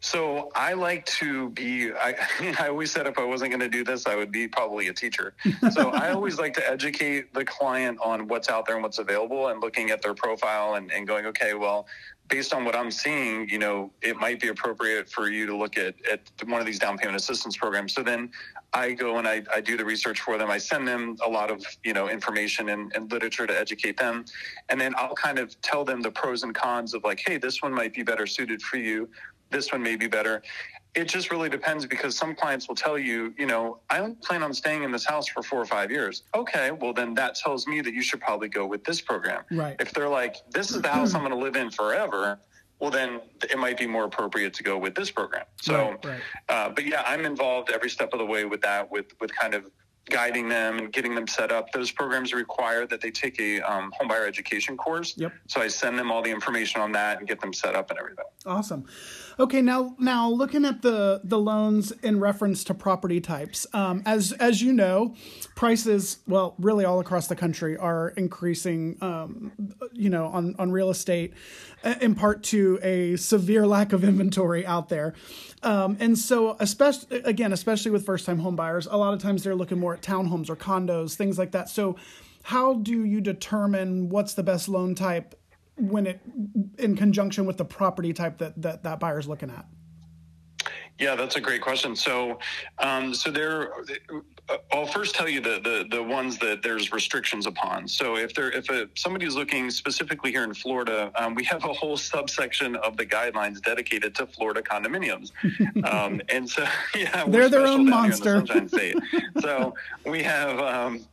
So 0.00 0.48
I 0.54 0.74
like 0.74 1.04
to 1.06 1.50
be. 1.50 1.92
I, 1.92 2.14
I 2.60 2.68
always 2.68 2.90
said 2.90 3.06
if 3.06 3.18
I 3.18 3.24
wasn't 3.24 3.50
going 3.50 3.60
to 3.60 3.68
do 3.68 3.82
this, 3.82 4.06
I 4.06 4.14
would 4.14 4.30
be 4.30 4.46
probably 4.46 4.88
a 4.88 4.92
teacher. 4.92 5.34
So 5.72 5.90
I 5.90 6.10
always 6.14 6.38
like 6.38 6.54
to 6.54 6.70
educate 6.70 7.34
the 7.34 7.44
client 7.44 7.98
on 8.04 8.28
what's 8.28 8.48
out 8.48 8.66
there 8.66 8.76
and 8.76 8.82
what's 8.82 8.98
available, 8.98 9.48
and 9.48 9.60
looking 9.60 9.90
at 9.90 10.02
their 10.02 10.14
profile 10.14 10.74
and, 10.74 10.92
and 10.92 11.06
going, 11.06 11.26
okay, 11.26 11.54
well, 11.54 11.86
based 12.28 12.52
on 12.52 12.64
what 12.64 12.76
I'm 12.76 12.90
seeing, 12.90 13.48
you 13.48 13.58
know, 13.58 13.90
it 14.02 14.16
might 14.16 14.40
be 14.40 14.48
appropriate 14.48 15.08
for 15.08 15.30
you 15.30 15.46
to 15.46 15.56
look 15.56 15.78
at, 15.78 15.94
at 16.10 16.20
one 16.46 16.60
of 16.60 16.66
these 16.66 16.78
down 16.78 16.98
payment 16.98 17.16
assistance 17.16 17.56
programs. 17.56 17.94
So 17.94 18.02
then 18.02 18.30
I 18.74 18.92
go 18.92 19.16
and 19.16 19.26
I, 19.26 19.42
I 19.54 19.60
do 19.60 19.76
the 19.76 19.84
research 19.84 20.20
for 20.20 20.36
them. 20.36 20.50
I 20.50 20.58
send 20.58 20.86
them 20.86 21.16
a 21.24 21.28
lot 21.28 21.50
of, 21.50 21.64
you 21.84 21.94
know, 21.94 22.08
information 22.08 22.68
and, 22.68 22.92
and 22.94 23.10
literature 23.10 23.46
to 23.46 23.58
educate 23.58 23.96
them. 23.96 24.26
And 24.68 24.80
then 24.80 24.94
I'll 24.98 25.14
kind 25.14 25.38
of 25.38 25.58
tell 25.62 25.84
them 25.84 26.02
the 26.02 26.10
pros 26.10 26.42
and 26.42 26.54
cons 26.54 26.92
of 26.92 27.02
like, 27.02 27.22
hey, 27.26 27.38
this 27.38 27.62
one 27.62 27.72
might 27.72 27.94
be 27.94 28.02
better 28.02 28.26
suited 28.26 28.60
for 28.60 28.76
you. 28.76 29.08
This 29.50 29.72
one 29.72 29.82
may 29.82 29.96
be 29.96 30.08
better 30.08 30.42
it 30.94 31.06
just 31.06 31.30
really 31.30 31.48
depends 31.48 31.86
because 31.86 32.16
some 32.16 32.34
clients 32.34 32.68
will 32.68 32.74
tell 32.74 32.98
you, 32.98 33.34
you 33.38 33.46
know, 33.46 33.80
I 33.90 33.98
don't 33.98 34.20
plan 34.22 34.42
on 34.42 34.52
staying 34.52 34.82
in 34.82 34.90
this 34.90 35.04
house 35.04 35.28
for 35.28 35.42
four 35.42 35.60
or 35.60 35.66
five 35.66 35.90
years. 35.90 36.22
Okay, 36.34 36.70
well 36.72 36.92
then 36.92 37.14
that 37.14 37.34
tells 37.34 37.66
me 37.66 37.80
that 37.80 37.92
you 37.92 38.02
should 38.02 38.20
probably 38.20 38.48
go 38.48 38.66
with 38.66 38.84
this 38.84 39.00
program. 39.00 39.44
Right. 39.50 39.76
If 39.78 39.92
they're 39.92 40.08
like, 40.08 40.36
this 40.50 40.70
is 40.70 40.82
the 40.82 40.88
house 40.88 41.14
I'm 41.14 41.20
going 41.20 41.32
to 41.32 41.38
live 41.38 41.56
in 41.56 41.70
forever, 41.70 42.40
well 42.80 42.90
then 42.90 43.20
it 43.50 43.58
might 43.58 43.78
be 43.78 43.86
more 43.86 44.04
appropriate 44.04 44.54
to 44.54 44.62
go 44.62 44.78
with 44.78 44.94
this 44.94 45.10
program. 45.10 45.44
So, 45.60 45.74
right, 45.74 46.04
right. 46.04 46.20
Uh, 46.48 46.68
but 46.70 46.86
yeah, 46.86 47.02
I'm 47.06 47.24
involved 47.24 47.70
every 47.70 47.90
step 47.90 48.12
of 48.12 48.18
the 48.18 48.26
way 48.26 48.44
with 48.44 48.60
that, 48.62 48.90
with 48.90 49.06
with 49.20 49.34
kind 49.34 49.54
of 49.54 49.70
guiding 50.08 50.48
them 50.48 50.78
and 50.78 50.92
getting 50.92 51.14
them 51.14 51.26
set 51.26 51.52
up. 51.52 51.72
Those 51.72 51.90
programs 51.90 52.32
require 52.32 52.86
that 52.86 53.00
they 53.00 53.10
take 53.10 53.38
a 53.40 53.60
um, 53.60 53.92
homebuyer 54.00 54.26
education 54.26 54.76
course. 54.76 55.14
Yep. 55.16 55.32
So 55.46 55.60
I 55.60 55.68
send 55.68 55.98
them 55.98 56.10
all 56.10 56.22
the 56.22 56.30
information 56.30 56.80
on 56.80 56.92
that 56.92 57.18
and 57.18 57.28
get 57.28 57.40
them 57.40 57.52
set 57.52 57.74
up 57.74 57.90
and 57.90 57.98
everything. 57.98 58.24
Awesome. 58.46 58.86
Okay, 59.40 59.62
now 59.62 59.94
now 59.98 60.28
looking 60.28 60.64
at 60.64 60.82
the 60.82 61.20
the 61.22 61.38
loans 61.38 61.92
in 62.02 62.18
reference 62.18 62.64
to 62.64 62.74
property 62.74 63.20
types, 63.20 63.66
um, 63.72 64.02
as 64.04 64.32
as 64.32 64.60
you 64.60 64.72
know, 64.72 65.14
prices 65.54 66.18
well 66.26 66.54
really 66.58 66.84
all 66.84 66.98
across 66.98 67.28
the 67.28 67.36
country 67.36 67.76
are 67.76 68.08
increasing. 68.16 68.96
Um, 69.00 69.52
you 69.92 70.10
know, 70.10 70.26
on 70.26 70.56
on 70.58 70.72
real 70.72 70.90
estate, 70.90 71.34
uh, 71.84 71.94
in 72.00 72.14
part 72.14 72.42
to 72.44 72.80
a 72.82 73.16
severe 73.16 73.66
lack 73.66 73.92
of 73.92 74.02
inventory 74.02 74.66
out 74.66 74.88
there, 74.88 75.14
um, 75.62 75.96
and 76.00 76.18
so 76.18 76.56
especially 76.58 77.20
again, 77.22 77.52
especially 77.52 77.90
with 77.90 78.04
first 78.04 78.26
time 78.26 78.38
home 78.38 78.56
buyers, 78.56 78.86
a 78.90 78.96
lot 78.96 79.14
of 79.14 79.20
times 79.20 79.44
they're 79.44 79.54
looking 79.54 79.78
more 79.78 79.94
townhomes 80.02 80.48
or 80.48 80.56
condos, 80.56 81.14
things 81.14 81.38
like 81.38 81.52
that. 81.52 81.68
So, 81.68 81.96
how 82.44 82.74
do 82.74 83.04
you 83.04 83.20
determine 83.20 84.08
what's 84.08 84.34
the 84.34 84.42
best 84.42 84.68
loan 84.68 84.94
type 84.94 85.34
when 85.76 86.06
it 86.06 86.20
in 86.78 86.96
conjunction 86.96 87.46
with 87.46 87.56
the 87.56 87.64
property 87.64 88.12
type 88.12 88.38
that 88.38 88.60
that, 88.62 88.82
that 88.84 89.00
buyer's 89.00 89.28
looking 89.28 89.50
at? 89.50 89.66
Yeah, 90.98 91.14
that's 91.14 91.36
a 91.36 91.40
great 91.40 91.60
question. 91.60 91.94
So, 91.94 92.38
um, 92.78 93.14
so 93.14 93.30
there, 93.30 93.70
I'll 94.72 94.86
first 94.86 95.14
tell 95.14 95.28
you 95.28 95.40
the, 95.40 95.60
the 95.62 95.86
the 95.88 96.02
ones 96.02 96.38
that 96.38 96.60
there's 96.62 96.90
restrictions 96.92 97.46
upon. 97.46 97.86
So, 97.86 98.16
if 98.16 98.34
there 98.34 98.50
if 98.50 98.68
a, 98.68 98.88
somebody's 98.96 99.36
looking 99.36 99.70
specifically 99.70 100.32
here 100.32 100.42
in 100.42 100.54
Florida, 100.54 101.12
um, 101.14 101.36
we 101.36 101.44
have 101.44 101.64
a 101.64 101.72
whole 101.72 101.96
subsection 101.96 102.74
of 102.76 102.96
the 102.96 103.06
guidelines 103.06 103.62
dedicated 103.62 104.14
to 104.16 104.26
Florida 104.26 104.60
condominiums, 104.60 105.30
um, 105.84 106.20
and 106.30 106.48
so 106.48 106.66
yeah, 106.96 107.24
they're 107.26 107.48
their 107.48 107.66
own 107.66 107.88
monster. 107.88 108.40
The 108.40 109.00
so 109.40 109.74
we 110.04 110.22
have. 110.24 110.58
Um, 110.58 111.06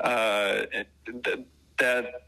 uh, 0.00 0.62
the, 1.06 1.44
that 1.80 2.22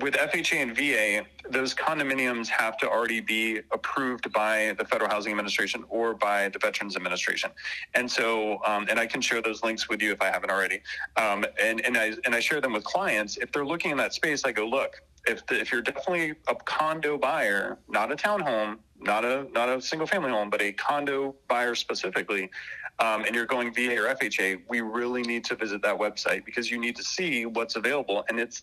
with 0.00 0.14
FHA 0.14 0.62
and 0.62 0.76
VA, 0.76 1.26
those 1.50 1.74
condominiums 1.74 2.48
have 2.48 2.78
to 2.78 2.88
already 2.88 3.20
be 3.20 3.60
approved 3.72 4.32
by 4.32 4.74
the 4.78 4.84
Federal 4.84 5.10
Housing 5.10 5.32
Administration 5.32 5.84
or 5.88 6.14
by 6.14 6.48
the 6.48 6.58
Veterans 6.58 6.96
Administration. 6.96 7.50
And 7.94 8.10
so, 8.10 8.60
um, 8.64 8.86
and 8.88 8.98
I 8.98 9.06
can 9.06 9.20
share 9.20 9.42
those 9.42 9.62
links 9.62 9.88
with 9.88 10.00
you 10.00 10.12
if 10.12 10.22
I 10.22 10.30
haven't 10.30 10.50
already. 10.50 10.80
Um, 11.16 11.44
and, 11.62 11.84
and, 11.84 11.96
I, 11.96 12.14
and 12.24 12.34
I 12.34 12.40
share 12.40 12.60
them 12.60 12.72
with 12.72 12.84
clients. 12.84 13.36
If 13.36 13.52
they're 13.52 13.66
looking 13.66 13.90
in 13.90 13.96
that 13.98 14.14
space, 14.14 14.44
I 14.44 14.52
go, 14.52 14.66
look, 14.66 15.02
if, 15.26 15.44
the, 15.46 15.60
if 15.60 15.72
you're 15.72 15.82
definitely 15.82 16.34
a 16.48 16.54
condo 16.54 17.18
buyer, 17.18 17.78
not 17.88 18.12
a 18.12 18.16
townhome, 18.16 18.78
not 18.98 19.24
a 19.24 19.46
not 19.52 19.68
a 19.68 19.80
single 19.80 20.06
family 20.06 20.30
home, 20.30 20.48
but 20.48 20.62
a 20.62 20.72
condo 20.72 21.34
buyer 21.48 21.74
specifically, 21.74 22.50
um, 22.98 23.24
and 23.24 23.34
you're 23.34 23.46
going 23.46 23.72
VA 23.74 23.96
or 23.96 24.14
FHA, 24.14 24.62
we 24.68 24.80
really 24.80 25.22
need 25.22 25.44
to 25.46 25.54
visit 25.54 25.82
that 25.82 25.98
website 25.98 26.44
because 26.44 26.70
you 26.70 26.78
need 26.78 26.96
to 26.96 27.04
see 27.04 27.46
what's 27.46 27.76
available. 27.76 28.24
And 28.28 28.40
it's 28.40 28.62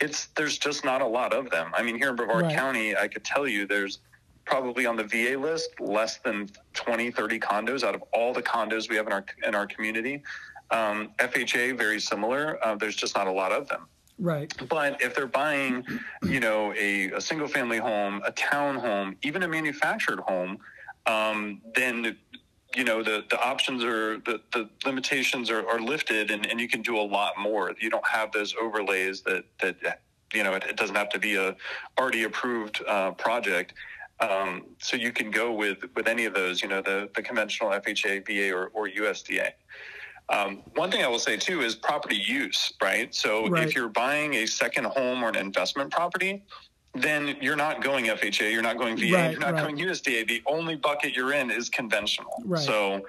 it's 0.00 0.26
there's 0.36 0.58
just 0.58 0.84
not 0.84 1.00
a 1.02 1.06
lot 1.06 1.32
of 1.32 1.50
them. 1.50 1.70
I 1.74 1.82
mean, 1.82 1.96
here 1.96 2.10
in 2.10 2.16
Brevard 2.16 2.44
right. 2.44 2.54
County, 2.54 2.96
I 2.96 3.08
could 3.08 3.24
tell 3.24 3.46
you 3.46 3.66
there's 3.66 3.98
probably 4.44 4.86
on 4.86 4.96
the 4.96 5.04
VA 5.04 5.38
list 5.38 5.70
less 5.80 6.18
than 6.18 6.48
20, 6.74 7.10
30 7.10 7.38
condos 7.38 7.84
out 7.84 7.94
of 7.94 8.02
all 8.12 8.32
the 8.32 8.42
condos 8.42 8.88
we 8.88 8.96
have 8.96 9.06
in 9.06 9.12
our 9.12 9.24
in 9.46 9.54
our 9.54 9.66
community. 9.66 10.22
Um, 10.70 11.10
FHA, 11.18 11.78
very 11.78 12.00
similar. 12.00 12.58
Uh, 12.64 12.74
there's 12.74 12.96
just 12.96 13.16
not 13.16 13.26
a 13.26 13.32
lot 13.32 13.52
of 13.52 13.68
them. 13.68 13.86
Right. 14.18 14.52
But 14.68 15.00
if 15.00 15.14
they're 15.14 15.26
buying, 15.26 15.84
you 16.24 16.40
know, 16.40 16.74
a, 16.76 17.12
a 17.12 17.20
single 17.20 17.46
family 17.46 17.78
home, 17.78 18.20
a 18.24 18.32
town 18.32 18.76
home, 18.76 19.16
even 19.22 19.44
a 19.44 19.48
manufactured 19.48 20.18
home, 20.20 20.58
um, 21.06 21.62
then 21.74 22.16
you 22.76 22.84
know 22.84 23.02
the 23.02 23.24
the 23.30 23.40
options 23.40 23.82
are 23.82 24.18
the, 24.18 24.40
the 24.52 24.68
limitations 24.84 25.50
are, 25.50 25.66
are 25.68 25.80
lifted 25.80 26.30
and, 26.30 26.46
and 26.46 26.60
you 26.60 26.68
can 26.68 26.82
do 26.82 26.98
a 26.98 27.02
lot 27.02 27.32
more 27.38 27.72
you 27.80 27.90
don't 27.90 28.06
have 28.06 28.30
those 28.32 28.54
overlays 28.60 29.22
that 29.22 29.44
that 29.60 30.00
you 30.34 30.42
know 30.42 30.52
it, 30.52 30.64
it 30.64 30.76
doesn't 30.76 30.96
have 30.96 31.08
to 31.08 31.18
be 31.18 31.36
a 31.36 31.56
already 31.98 32.24
approved 32.24 32.82
uh, 32.86 33.10
project 33.12 33.72
um, 34.20 34.64
so 34.78 34.96
you 34.96 35.12
can 35.12 35.30
go 35.30 35.52
with 35.52 35.78
with 35.94 36.08
any 36.08 36.24
of 36.24 36.34
those 36.34 36.60
you 36.62 36.68
know 36.68 36.82
the 36.82 37.08
the 37.14 37.22
conventional 37.22 37.70
fha 37.70 38.26
va 38.26 38.52
or, 38.52 38.66
or 38.74 38.88
usda 38.88 39.52
um, 40.30 40.62
one 40.74 40.90
thing 40.90 41.02
I 41.02 41.08
will 41.08 41.18
say 41.18 41.38
too 41.38 41.62
is 41.62 41.74
property 41.74 42.16
use, 42.16 42.74
right? 42.82 43.14
So 43.14 43.48
right. 43.48 43.66
if 43.66 43.74
you're 43.74 43.88
buying 43.88 44.34
a 44.34 44.46
second 44.46 44.84
home 44.84 45.22
or 45.22 45.30
an 45.30 45.36
investment 45.36 45.90
property, 45.90 46.44
then 47.02 47.36
you're 47.40 47.56
not 47.56 47.82
going 47.82 48.06
FHA, 48.06 48.52
you're 48.52 48.62
not 48.62 48.78
going 48.78 48.96
VA, 48.96 49.12
right, 49.12 49.30
you're 49.30 49.40
not 49.40 49.54
right. 49.54 49.62
going 49.62 49.78
USDA. 49.78 50.26
The 50.26 50.42
only 50.46 50.76
bucket 50.76 51.14
you're 51.14 51.32
in 51.32 51.50
is 51.50 51.68
conventional. 51.68 52.42
Right. 52.44 52.62
So, 52.62 53.06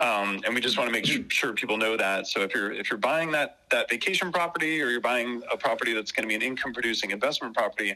um, 0.00 0.40
and 0.44 0.54
we 0.54 0.60
just 0.60 0.76
want 0.78 0.88
to 0.88 0.92
make 0.92 1.30
sure 1.30 1.52
people 1.52 1.76
know 1.76 1.96
that. 1.96 2.26
So 2.26 2.40
if 2.40 2.54
you're 2.54 2.72
if 2.72 2.90
you're 2.90 2.98
buying 2.98 3.30
that 3.32 3.58
that 3.70 3.88
vacation 3.88 4.32
property 4.32 4.82
or 4.82 4.88
you're 4.88 5.00
buying 5.00 5.42
a 5.50 5.56
property 5.56 5.94
that's 5.94 6.12
going 6.12 6.24
to 6.24 6.28
be 6.28 6.34
an 6.34 6.42
income 6.42 6.72
producing 6.72 7.10
investment 7.10 7.54
property, 7.54 7.94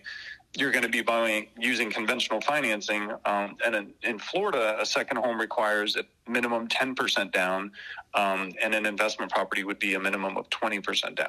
you're 0.56 0.70
going 0.70 0.84
to 0.84 0.88
be 0.88 1.02
buying 1.02 1.48
using 1.58 1.90
conventional 1.90 2.40
financing. 2.40 3.10
Um, 3.24 3.56
and 3.64 3.74
in, 3.74 3.92
in, 4.02 4.18
Florida, 4.18 4.76
a 4.80 4.86
second 4.86 5.18
home 5.18 5.38
requires 5.38 5.96
a 5.96 6.04
minimum 6.30 6.68
10% 6.68 7.32
down, 7.32 7.72
um, 8.14 8.52
and 8.62 8.74
an 8.74 8.86
investment 8.86 9.30
property 9.30 9.64
would 9.64 9.78
be 9.78 9.94
a 9.94 10.00
minimum 10.00 10.36
of 10.36 10.48
20% 10.50 11.14
down. 11.14 11.28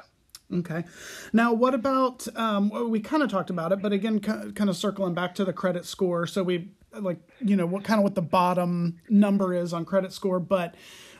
Okay. 0.52 0.84
Now, 1.32 1.52
what 1.52 1.74
about, 1.74 2.26
um, 2.36 2.70
we 2.90 3.00
kind 3.00 3.22
of 3.22 3.30
talked 3.30 3.50
about 3.50 3.72
it, 3.72 3.82
but 3.82 3.92
again, 3.92 4.18
kind 4.18 4.70
of 4.70 4.76
circling 4.76 5.14
back 5.14 5.34
to 5.34 5.44
the 5.44 5.52
credit 5.52 5.84
score. 5.84 6.26
So 6.26 6.42
we, 6.42 6.70
like, 6.98 7.18
you 7.40 7.54
know, 7.54 7.66
what 7.66 7.84
kind 7.84 7.98
of 7.98 8.04
what 8.04 8.14
the 8.14 8.22
bottom 8.22 8.98
number 9.10 9.52
is 9.52 9.74
on 9.74 9.84
credit 9.84 10.12
score, 10.12 10.40
but 10.40 10.74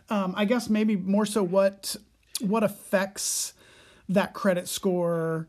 um, 0.08 0.32
I 0.36 0.46
guess 0.46 0.70
maybe 0.70 0.96
more 0.96 1.26
so 1.26 1.42
what, 1.42 1.94
what 2.40 2.64
affects 2.64 3.52
that 4.08 4.32
credit 4.32 4.68
score 4.68 5.48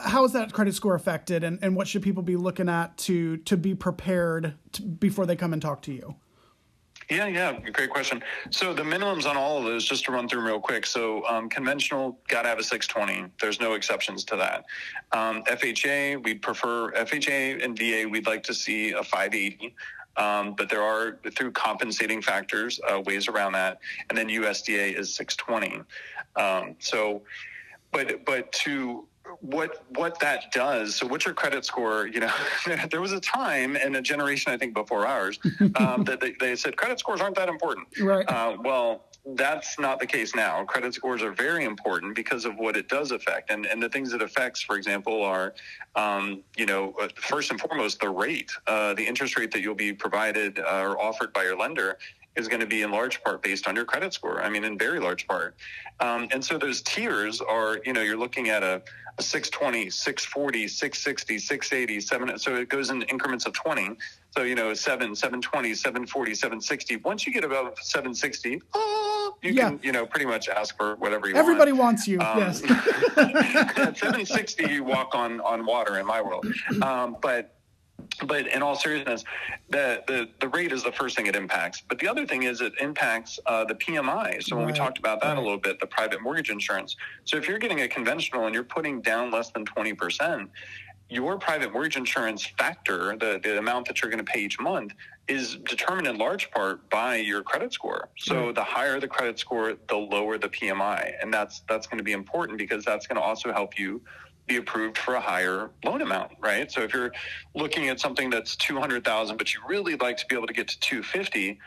how 0.00 0.24
is 0.24 0.32
that 0.32 0.52
credit 0.52 0.74
score 0.74 0.94
affected 0.94 1.44
and, 1.44 1.58
and 1.62 1.76
what 1.76 1.86
should 1.86 2.02
people 2.02 2.22
be 2.22 2.36
looking 2.36 2.68
at 2.68 2.96
to 2.96 3.36
to 3.38 3.56
be 3.56 3.74
prepared 3.74 4.54
to, 4.72 4.82
before 4.82 5.26
they 5.26 5.36
come 5.36 5.52
and 5.52 5.62
talk 5.62 5.82
to 5.82 5.92
you 5.92 6.16
yeah, 7.10 7.26
yeah, 7.26 7.58
great 7.70 7.90
question. 7.90 8.22
So 8.50 8.72
the 8.72 8.82
minimums 8.82 9.26
on 9.26 9.36
all 9.36 9.58
of 9.58 9.64
those, 9.64 9.84
just 9.84 10.04
to 10.06 10.12
run 10.12 10.28
through 10.28 10.44
real 10.44 10.60
quick. 10.60 10.86
So 10.86 11.24
um, 11.26 11.48
conventional 11.48 12.18
got 12.28 12.42
to 12.42 12.48
have 12.48 12.58
a 12.58 12.64
620. 12.64 13.30
There's 13.40 13.60
no 13.60 13.74
exceptions 13.74 14.24
to 14.24 14.36
that. 14.36 14.64
Um, 15.12 15.42
FHA, 15.44 16.22
we 16.24 16.34
prefer 16.34 16.92
FHA 16.92 17.64
and 17.64 17.76
VA. 17.78 18.08
We'd 18.08 18.26
like 18.26 18.42
to 18.44 18.54
see 18.54 18.92
a 18.92 19.02
580. 19.02 19.74
Um, 20.16 20.54
but 20.56 20.68
there 20.68 20.82
are 20.82 21.18
through 21.36 21.52
compensating 21.52 22.22
factors 22.22 22.80
uh, 22.88 23.00
ways 23.00 23.28
around 23.28 23.52
that, 23.52 23.80
and 24.08 24.16
then 24.16 24.28
USDA 24.28 24.96
is 24.96 25.14
620. 25.14 25.82
Um, 26.36 26.76
so, 26.78 27.22
but 27.90 28.24
but 28.24 28.52
to 28.52 29.08
what 29.44 29.84
what 29.90 30.18
that 30.20 30.50
does. 30.52 30.96
So 30.96 31.06
what's 31.06 31.24
your 31.26 31.34
credit 31.34 31.64
score? 31.64 32.06
You 32.06 32.20
know 32.20 32.32
there 32.90 33.00
was 33.00 33.12
a 33.12 33.20
time 33.20 33.76
and 33.76 33.96
a 33.96 34.02
generation 34.02 34.52
i 34.52 34.56
think 34.56 34.74
before 34.74 35.06
ours 35.06 35.38
um, 35.76 36.04
that 36.04 36.20
they, 36.20 36.34
they, 36.40 36.56
said 36.56 36.76
credit 36.76 36.98
scores 36.98 37.20
aren't 37.20 37.36
that 37.36 37.48
important. 37.48 37.86
Right. 38.00 38.28
Uh, 38.28 38.56
well 38.62 39.04
that's 39.36 39.78
not 39.78 40.00
the 40.00 40.06
case 40.06 40.34
now. 40.34 40.64
Credit 40.64 40.92
scores 40.92 41.22
are 41.22 41.32
very 41.32 41.64
important 41.64 42.14
because 42.14 42.44
of 42.44 42.56
what 42.56 42.76
it 42.76 42.88
does 42.88 43.10
affect. 43.10 43.50
And 43.50 43.66
and 43.66 43.82
the 43.82 43.88
things 43.88 44.12
it 44.12 44.22
affects 44.22 44.62
for 44.62 44.76
example 44.76 45.22
are 45.22 45.54
um, 45.94 46.42
you 46.56 46.66
know 46.66 46.94
uh, 47.00 47.08
first 47.16 47.50
and 47.50 47.60
foremost 47.60 48.00
the 48.00 48.10
rate 48.10 48.50
uh, 48.66 48.94
the 48.94 49.06
interest 49.06 49.38
rate 49.38 49.50
that 49.52 49.60
you'll 49.60 49.74
be 49.74 49.92
provided 49.92 50.58
uh, 50.58 50.82
or 50.82 51.00
offered 51.00 51.32
by 51.32 51.42
your 51.42 51.56
lender 51.56 51.98
is 52.36 52.48
going 52.48 52.60
to 52.60 52.66
be 52.66 52.82
in 52.82 52.90
large 52.90 53.22
part 53.22 53.42
based 53.42 53.68
on 53.68 53.76
your 53.76 53.84
credit 53.84 54.12
score. 54.12 54.42
I 54.42 54.48
mean, 54.48 54.64
in 54.64 54.76
very 54.76 54.98
large 54.98 55.26
part. 55.26 55.54
Um, 56.00 56.28
and 56.32 56.44
so 56.44 56.58
those 56.58 56.82
tiers 56.82 57.40
are, 57.40 57.78
you 57.84 57.92
know, 57.92 58.02
you're 58.02 58.16
looking 58.16 58.48
at 58.48 58.62
a, 58.62 58.82
a 59.18 59.22
620, 59.22 59.90
640, 59.90 60.66
660, 60.66 61.38
680, 61.38 62.00
7. 62.00 62.38
So 62.38 62.56
it 62.56 62.68
goes 62.68 62.90
in 62.90 63.02
increments 63.02 63.46
of 63.46 63.52
20. 63.52 63.96
So, 64.32 64.42
you 64.42 64.56
know, 64.56 64.74
7, 64.74 65.14
720, 65.14 65.74
740, 65.74 66.34
760. 66.34 66.96
Once 66.96 67.24
you 67.24 67.32
get 67.32 67.44
above 67.44 67.78
760, 67.80 68.60
oh, 68.74 69.36
you 69.42 69.52
yeah. 69.52 69.70
can, 69.70 69.80
you 69.82 69.92
know, 69.92 70.04
pretty 70.04 70.26
much 70.26 70.48
ask 70.48 70.76
for 70.76 70.96
whatever 70.96 71.28
you 71.28 71.34
want. 71.34 71.44
Everybody 71.44 71.70
want. 71.70 71.98
wants 71.98 72.08
you. 72.08 72.20
Um, 72.20 72.38
yes. 72.38 72.58
760, 73.14 74.72
you 74.72 74.82
walk 74.82 75.14
on, 75.14 75.40
on 75.42 75.64
water 75.64 75.98
in 75.98 76.06
my 76.06 76.20
world. 76.20 76.46
Um, 76.82 77.16
but, 77.22 77.53
but 78.26 78.46
in 78.46 78.62
all 78.62 78.76
seriousness, 78.76 79.24
the, 79.68 80.02
the, 80.06 80.28
the 80.40 80.48
rate 80.48 80.72
is 80.72 80.82
the 80.84 80.92
first 80.92 81.16
thing 81.16 81.26
it 81.26 81.36
impacts. 81.36 81.82
But 81.88 81.98
the 81.98 82.08
other 82.08 82.26
thing 82.26 82.44
is 82.44 82.60
it 82.60 82.72
impacts 82.80 83.38
uh, 83.46 83.64
the 83.64 83.74
PMI. 83.74 84.42
So 84.42 84.56
when 84.56 84.66
right. 84.66 84.72
we 84.72 84.78
talked 84.78 84.98
about 84.98 85.20
that 85.22 85.28
right. 85.28 85.38
a 85.38 85.40
little 85.40 85.58
bit, 85.58 85.80
the 85.80 85.86
private 85.86 86.22
mortgage 86.22 86.50
insurance. 86.50 86.96
So 87.24 87.36
if 87.36 87.48
you're 87.48 87.58
getting 87.58 87.80
a 87.80 87.88
conventional 87.88 88.46
and 88.46 88.54
you're 88.54 88.64
putting 88.64 89.00
down 89.00 89.30
less 89.30 89.50
than 89.50 89.64
20%, 89.64 90.48
your 91.10 91.38
private 91.38 91.72
mortgage 91.72 91.96
insurance 91.96 92.46
factor, 92.58 93.16
the, 93.16 93.38
the 93.42 93.58
amount 93.58 93.86
that 93.86 94.00
you're 94.00 94.10
going 94.10 94.24
to 94.24 94.30
pay 94.30 94.40
each 94.40 94.58
month, 94.58 94.92
is 95.28 95.56
determined 95.68 96.06
in 96.06 96.18
large 96.18 96.50
part 96.50 96.88
by 96.90 97.16
your 97.16 97.42
credit 97.42 97.72
score. 97.72 98.08
So 98.18 98.52
the 98.52 98.64
higher 98.64 99.00
the 99.00 99.08
credit 99.08 99.38
score, 99.38 99.74
the 99.88 99.96
lower 99.96 100.38
the 100.38 100.48
PMI, 100.48 101.12
and 101.20 101.32
that's 101.32 101.62
that's 101.68 101.86
going 101.86 101.98
to 101.98 102.04
be 102.04 102.12
important 102.12 102.58
because 102.58 102.84
that's 102.84 103.06
going 103.06 103.16
to 103.16 103.22
also 103.22 103.52
help 103.52 103.78
you 103.78 104.02
be 104.46 104.56
approved 104.56 104.98
for 104.98 105.14
a 105.14 105.20
higher 105.20 105.70
loan 105.84 106.02
amount, 106.02 106.32
right? 106.40 106.70
So 106.70 106.82
if 106.82 106.92
you're 106.92 107.12
looking 107.54 107.88
at 107.88 107.98
something 107.98 108.28
that's 108.28 108.56
200,000 108.56 109.36
but 109.36 109.54
you 109.54 109.60
really 109.66 109.96
like 109.96 110.16
to 110.18 110.26
be 110.26 110.36
able 110.36 110.46
to 110.46 110.52
get 110.52 110.68
to 110.68 110.80
250, 110.80 111.58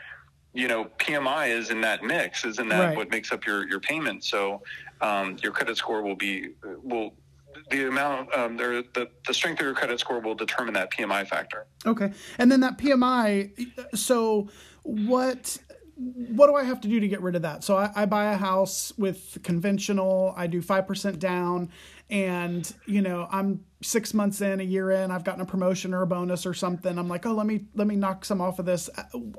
you 0.54 0.68
know, 0.68 0.86
PMI 0.98 1.50
is 1.50 1.70
in 1.70 1.80
that 1.82 2.02
mix, 2.02 2.44
is 2.44 2.58
in 2.58 2.68
that 2.68 2.88
right. 2.88 2.96
what 2.96 3.10
makes 3.10 3.32
up 3.32 3.46
your 3.46 3.68
your 3.68 3.80
payment. 3.80 4.24
So 4.24 4.62
um, 5.00 5.36
your 5.42 5.52
credit 5.52 5.76
score 5.76 6.02
will 6.02 6.16
be 6.16 6.50
will 6.82 7.14
the 7.70 7.88
amount, 7.88 8.34
um, 8.34 8.56
the, 8.56 9.08
the 9.26 9.34
strength 9.34 9.60
of 9.60 9.66
your 9.66 9.74
credit 9.74 10.00
score 10.00 10.20
will 10.20 10.34
determine 10.34 10.74
that 10.74 10.90
PMI 10.90 11.26
factor. 11.26 11.66
Okay. 11.84 12.12
And 12.38 12.50
then 12.50 12.60
that 12.60 12.78
PMI, 12.78 13.50
so 13.94 14.48
what 14.82 15.58
what 15.98 16.46
do 16.46 16.54
I 16.54 16.62
have 16.62 16.80
to 16.82 16.88
do 16.88 17.00
to 17.00 17.08
get 17.08 17.20
rid 17.20 17.34
of 17.34 17.42
that? 17.42 17.64
So 17.64 17.76
I, 17.76 17.90
I 17.94 18.06
buy 18.06 18.32
a 18.32 18.36
house 18.36 18.92
with 18.96 19.38
conventional, 19.42 20.32
I 20.36 20.46
do 20.46 20.62
5% 20.62 21.18
down, 21.18 21.70
and, 22.08 22.72
you 22.86 23.02
know, 23.02 23.28
I'm 23.32 23.64
six 23.82 24.14
months 24.14 24.40
in, 24.40 24.60
a 24.60 24.64
year 24.64 24.92
in, 24.92 25.10
I've 25.10 25.24
gotten 25.24 25.40
a 25.40 25.46
promotion 25.46 25.92
or 25.92 26.02
a 26.02 26.06
bonus 26.06 26.46
or 26.46 26.54
something. 26.54 26.96
I'm 26.96 27.08
like, 27.08 27.26
oh, 27.26 27.32
let 27.32 27.46
me, 27.46 27.64
let 27.74 27.88
me 27.88 27.96
knock 27.96 28.24
some 28.24 28.40
off 28.40 28.60
of 28.60 28.66
this. 28.66 28.88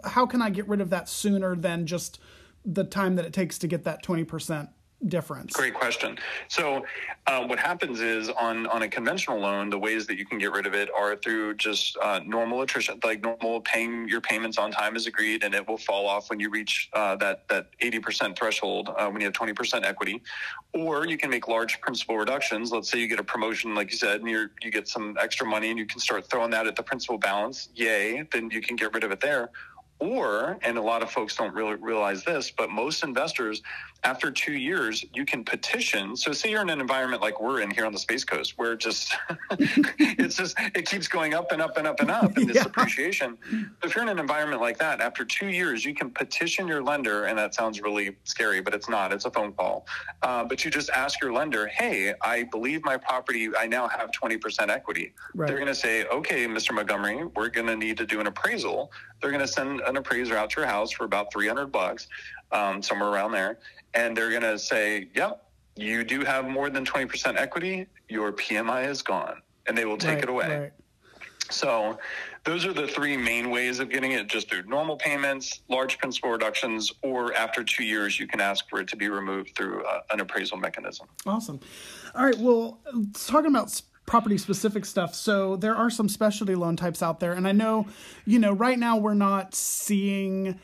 How 0.03 0.25
can 0.25 0.41
I 0.41 0.49
get 0.49 0.67
rid 0.67 0.81
of 0.81 0.89
that 0.89 1.07
sooner 1.07 1.55
than 1.55 1.85
just 1.85 2.19
the 2.65 2.83
time 2.83 3.15
that 3.15 3.25
it 3.25 3.31
takes 3.31 3.57
to 3.59 3.67
get 3.67 3.85
that 3.85 4.03
20% 4.03 4.69
difference? 5.07 5.53
Great 5.53 5.73
question. 5.73 6.17
So, 6.47 6.85
uh, 7.27 7.45
what 7.45 7.59
happens 7.59 8.01
is 8.01 8.29
on 8.29 8.67
on 8.67 8.81
a 8.81 8.87
conventional 8.87 9.39
loan, 9.39 9.69
the 9.69 9.79
ways 9.79 10.05
that 10.07 10.17
you 10.17 10.25
can 10.25 10.37
get 10.37 10.51
rid 10.51 10.65
of 10.65 10.73
it 10.73 10.89
are 10.95 11.15
through 11.15 11.55
just 11.55 11.97
uh, 12.01 12.19
normal 12.25 12.61
attrition, 12.61 12.99
like 13.03 13.21
normal 13.21 13.61
paying 13.61 14.07
your 14.07 14.21
payments 14.21 14.57
on 14.57 14.71
time 14.71 14.95
as 14.95 15.07
agreed, 15.07 15.43
and 15.43 15.53
it 15.55 15.67
will 15.67 15.77
fall 15.77 16.07
off 16.07 16.29
when 16.29 16.39
you 16.39 16.49
reach 16.49 16.89
uh, 16.93 17.15
that 17.17 17.47
that 17.47 17.67
eighty 17.79 17.99
percent 17.99 18.37
threshold 18.37 18.89
uh, 18.97 19.07
when 19.07 19.21
you 19.21 19.25
have 19.25 19.33
twenty 19.33 19.53
percent 19.53 19.85
equity. 19.85 20.21
Or 20.73 21.07
you 21.07 21.17
can 21.17 21.29
make 21.29 21.47
large 21.47 21.81
principal 21.81 22.17
reductions. 22.17 22.71
Let's 22.71 22.91
say 22.91 22.99
you 22.99 23.07
get 23.07 23.19
a 23.19 23.23
promotion, 23.23 23.73
like 23.73 23.91
you 23.91 23.97
said, 23.97 24.21
and 24.21 24.29
you 24.29 24.49
you 24.61 24.71
get 24.71 24.87
some 24.87 25.17
extra 25.19 25.47
money, 25.47 25.69
and 25.69 25.79
you 25.79 25.85
can 25.85 25.99
start 25.99 26.29
throwing 26.29 26.51
that 26.51 26.67
at 26.67 26.75
the 26.75 26.83
principal 26.83 27.17
balance. 27.17 27.69
Yay! 27.75 28.27
Then 28.31 28.49
you 28.51 28.61
can 28.61 28.75
get 28.75 28.93
rid 28.93 29.03
of 29.03 29.11
it 29.11 29.19
there. 29.19 29.49
Or, 30.01 30.57
and 30.61 30.77
a 30.77 30.81
lot 30.81 31.03
of 31.03 31.11
folks 31.11 31.35
don't 31.35 31.53
really 31.53 31.75
realize 31.75 32.23
this, 32.23 32.51
but 32.51 32.69
most 32.69 33.03
investors, 33.03 33.61
after 34.03 34.31
two 34.31 34.53
years, 34.53 35.03
you 35.13 35.25
can 35.25 35.43
petition. 35.43 36.15
So, 36.15 36.31
say 36.31 36.51
you're 36.51 36.61
in 36.61 36.69
an 36.69 36.79
environment 36.79 37.21
like 37.21 37.41
we're 37.41 37.61
in 37.61 37.69
here 37.71 37.85
on 37.85 37.91
the 37.91 37.99
Space 37.99 38.23
Coast, 38.23 38.57
where 38.57 38.75
just 38.75 39.13
it's 39.59 40.35
just 40.35 40.55
it 40.75 40.89
keeps 40.89 41.07
going 41.07 41.33
up 41.33 41.51
and 41.51 41.61
up 41.61 41.77
and 41.77 41.85
up 41.85 41.99
and 41.99 42.09
up 42.09 42.37
in 42.37 42.47
this 42.47 42.57
yeah. 42.57 42.63
appreciation. 42.63 43.37
If 43.83 43.95
you're 43.95 44.03
in 44.03 44.09
an 44.09 44.19
environment 44.19 44.61
like 44.61 44.77
that, 44.79 45.01
after 45.01 45.25
two 45.25 45.47
years, 45.47 45.83
you 45.83 45.93
can 45.93 46.11
petition 46.11 46.67
your 46.67 46.81
lender, 46.81 47.25
and 47.25 47.37
that 47.37 47.53
sounds 47.53 47.81
really 47.81 48.15
scary, 48.23 48.61
but 48.61 48.73
it's 48.73 48.87
not. 48.87 49.11
It's 49.11 49.25
a 49.25 49.31
phone 49.31 49.51
call. 49.53 49.85
Uh, 50.21 50.45
but 50.45 50.63
you 50.63 50.71
just 50.71 50.89
ask 50.91 51.21
your 51.21 51.33
lender, 51.33 51.67
"Hey, 51.67 52.13
I 52.21 52.43
believe 52.43 52.83
my 52.85 52.97
property. 52.97 53.49
I 53.57 53.67
now 53.67 53.87
have 53.87 54.11
20% 54.11 54.69
equity." 54.69 55.13
Right. 55.35 55.47
They're 55.47 55.57
going 55.57 55.67
to 55.67 55.75
say, 55.75 56.05
"Okay, 56.05 56.47
Mr. 56.47 56.73
Montgomery, 56.73 57.25
we're 57.35 57.49
going 57.49 57.67
to 57.67 57.75
need 57.75 57.97
to 57.97 58.05
do 58.05 58.19
an 58.19 58.27
appraisal." 58.27 58.91
They're 59.21 59.31
going 59.31 59.45
to 59.45 59.47
send 59.47 59.81
an 59.81 59.97
appraiser 59.97 60.37
out 60.37 60.49
to 60.51 60.61
your 60.61 60.69
house 60.69 60.91
for 60.91 61.03
about 61.03 61.31
300 61.33 61.67
bucks, 61.67 62.07
um, 62.51 62.81
somewhere 62.81 63.09
around 63.09 63.33
there. 63.33 63.59
And 63.93 64.15
they're 64.15 64.29
going 64.29 64.43
to 64.43 64.59
say, 64.59 65.09
yep, 65.15 65.45
you 65.75 66.03
do 66.03 66.21
have 66.21 66.47
more 66.47 66.69
than 66.69 66.85
20% 66.85 67.37
equity. 67.37 67.87
Your 68.07 68.31
PMI 68.31 68.87
is 68.87 69.01
gone. 69.01 69.41
And 69.67 69.77
they 69.77 69.85
will 69.85 69.97
take 69.97 70.15
right, 70.15 70.23
it 70.23 70.29
away. 70.29 70.59
Right. 70.59 70.71
So 71.49 71.97
those 72.43 72.65
are 72.65 72.73
the 72.73 72.87
three 72.87 73.17
main 73.17 73.49
ways 73.49 73.79
of 73.79 73.89
getting 73.89 74.11
it 74.11 74.27
just 74.27 74.49
through 74.49 74.63
normal 74.63 74.97
payments, 74.97 75.61
large 75.67 75.97
principal 75.97 76.29
reductions, 76.29 76.91
or 77.01 77.33
after 77.33 77.63
two 77.63 77.83
years, 77.83 78.19
you 78.19 78.27
can 78.27 78.39
ask 78.39 78.69
for 78.69 78.79
it 78.79 78.87
to 78.89 78.95
be 78.95 79.09
removed 79.09 79.55
through 79.55 79.83
uh, 79.83 80.01
an 80.11 80.19
appraisal 80.19 80.57
mechanism. 80.57 81.07
Awesome. 81.25 81.59
All 82.15 82.25
right. 82.25 82.37
Well, 82.37 82.79
talking 83.13 83.47
about 83.49 83.81
property 84.05 84.37
specific 84.39 84.85
stuff. 84.85 85.13
So 85.13 85.55
there 85.55 85.75
are 85.75 85.91
some 85.91 86.09
specialty 86.09 86.55
loan 86.55 86.75
types 86.75 87.03
out 87.03 87.19
there. 87.19 87.33
And 87.33 87.47
I 87.47 87.51
know, 87.51 87.85
you 88.25 88.39
know, 88.39 88.51
right 88.51 88.77
now 88.77 88.97
we're 88.97 89.13
not 89.13 89.53
seeing 89.53 90.59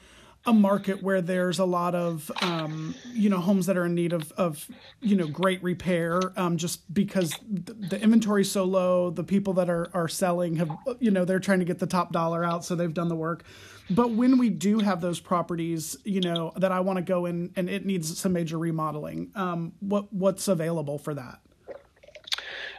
a 0.48 0.54
market 0.54 1.02
where 1.02 1.22
there's 1.22 1.60
a 1.60 1.66
lot 1.66 1.96
of 1.96 2.32
um, 2.42 2.94
you 3.14 3.30
know 3.30 3.40
homes 3.40 3.66
that 3.66 3.78
are 3.78 3.86
in 3.86 3.96
need 3.96 4.14
of, 4.14 4.32
of 4.34 4.68
you 5.02 5.16
know 5.16 5.28
great 5.28 5.62
repair 5.64 6.20
um, 6.38 6.58
just 6.58 6.94
because 6.94 7.36
the, 7.50 7.74
the 7.74 8.02
inventory 8.02 8.42
is 8.42 8.52
so 8.52 8.64
low 8.64 9.10
the 9.10 9.24
people 9.24 9.54
that 9.54 9.70
are, 9.70 9.90
are 9.94 10.08
selling 10.08 10.56
have 10.56 10.70
you 11.00 11.12
know 11.12 11.26
they're 11.26 11.40
trying 11.40 11.60
to 11.60 11.66
get 11.66 11.80
the 11.80 11.88
top 11.88 12.12
dollar 12.12 12.44
out 12.44 12.64
so 12.64 12.76
they've 12.76 12.94
done 12.94 13.08
the 13.08 13.16
work. 13.16 13.44
But 13.90 14.12
when 14.12 14.40
we 14.40 14.50
do 14.50 14.80
have 14.80 15.02
those 15.02 15.20
properties 15.20 15.98
you 16.04 16.22
know 16.22 16.52
that 16.58 16.72
i 16.72 16.80
want 16.80 16.98
to 16.98 17.04
go 17.04 17.26
in 17.26 17.52
and 17.56 17.70
it 17.70 17.86
needs 17.86 18.18
some 18.18 18.34
major 18.34 18.58
remodeling 18.58 19.32
um, 19.36 19.74
what 19.80 20.12
what's 20.14 20.48
available 20.48 20.98
for 20.98 21.14
that? 21.14 21.40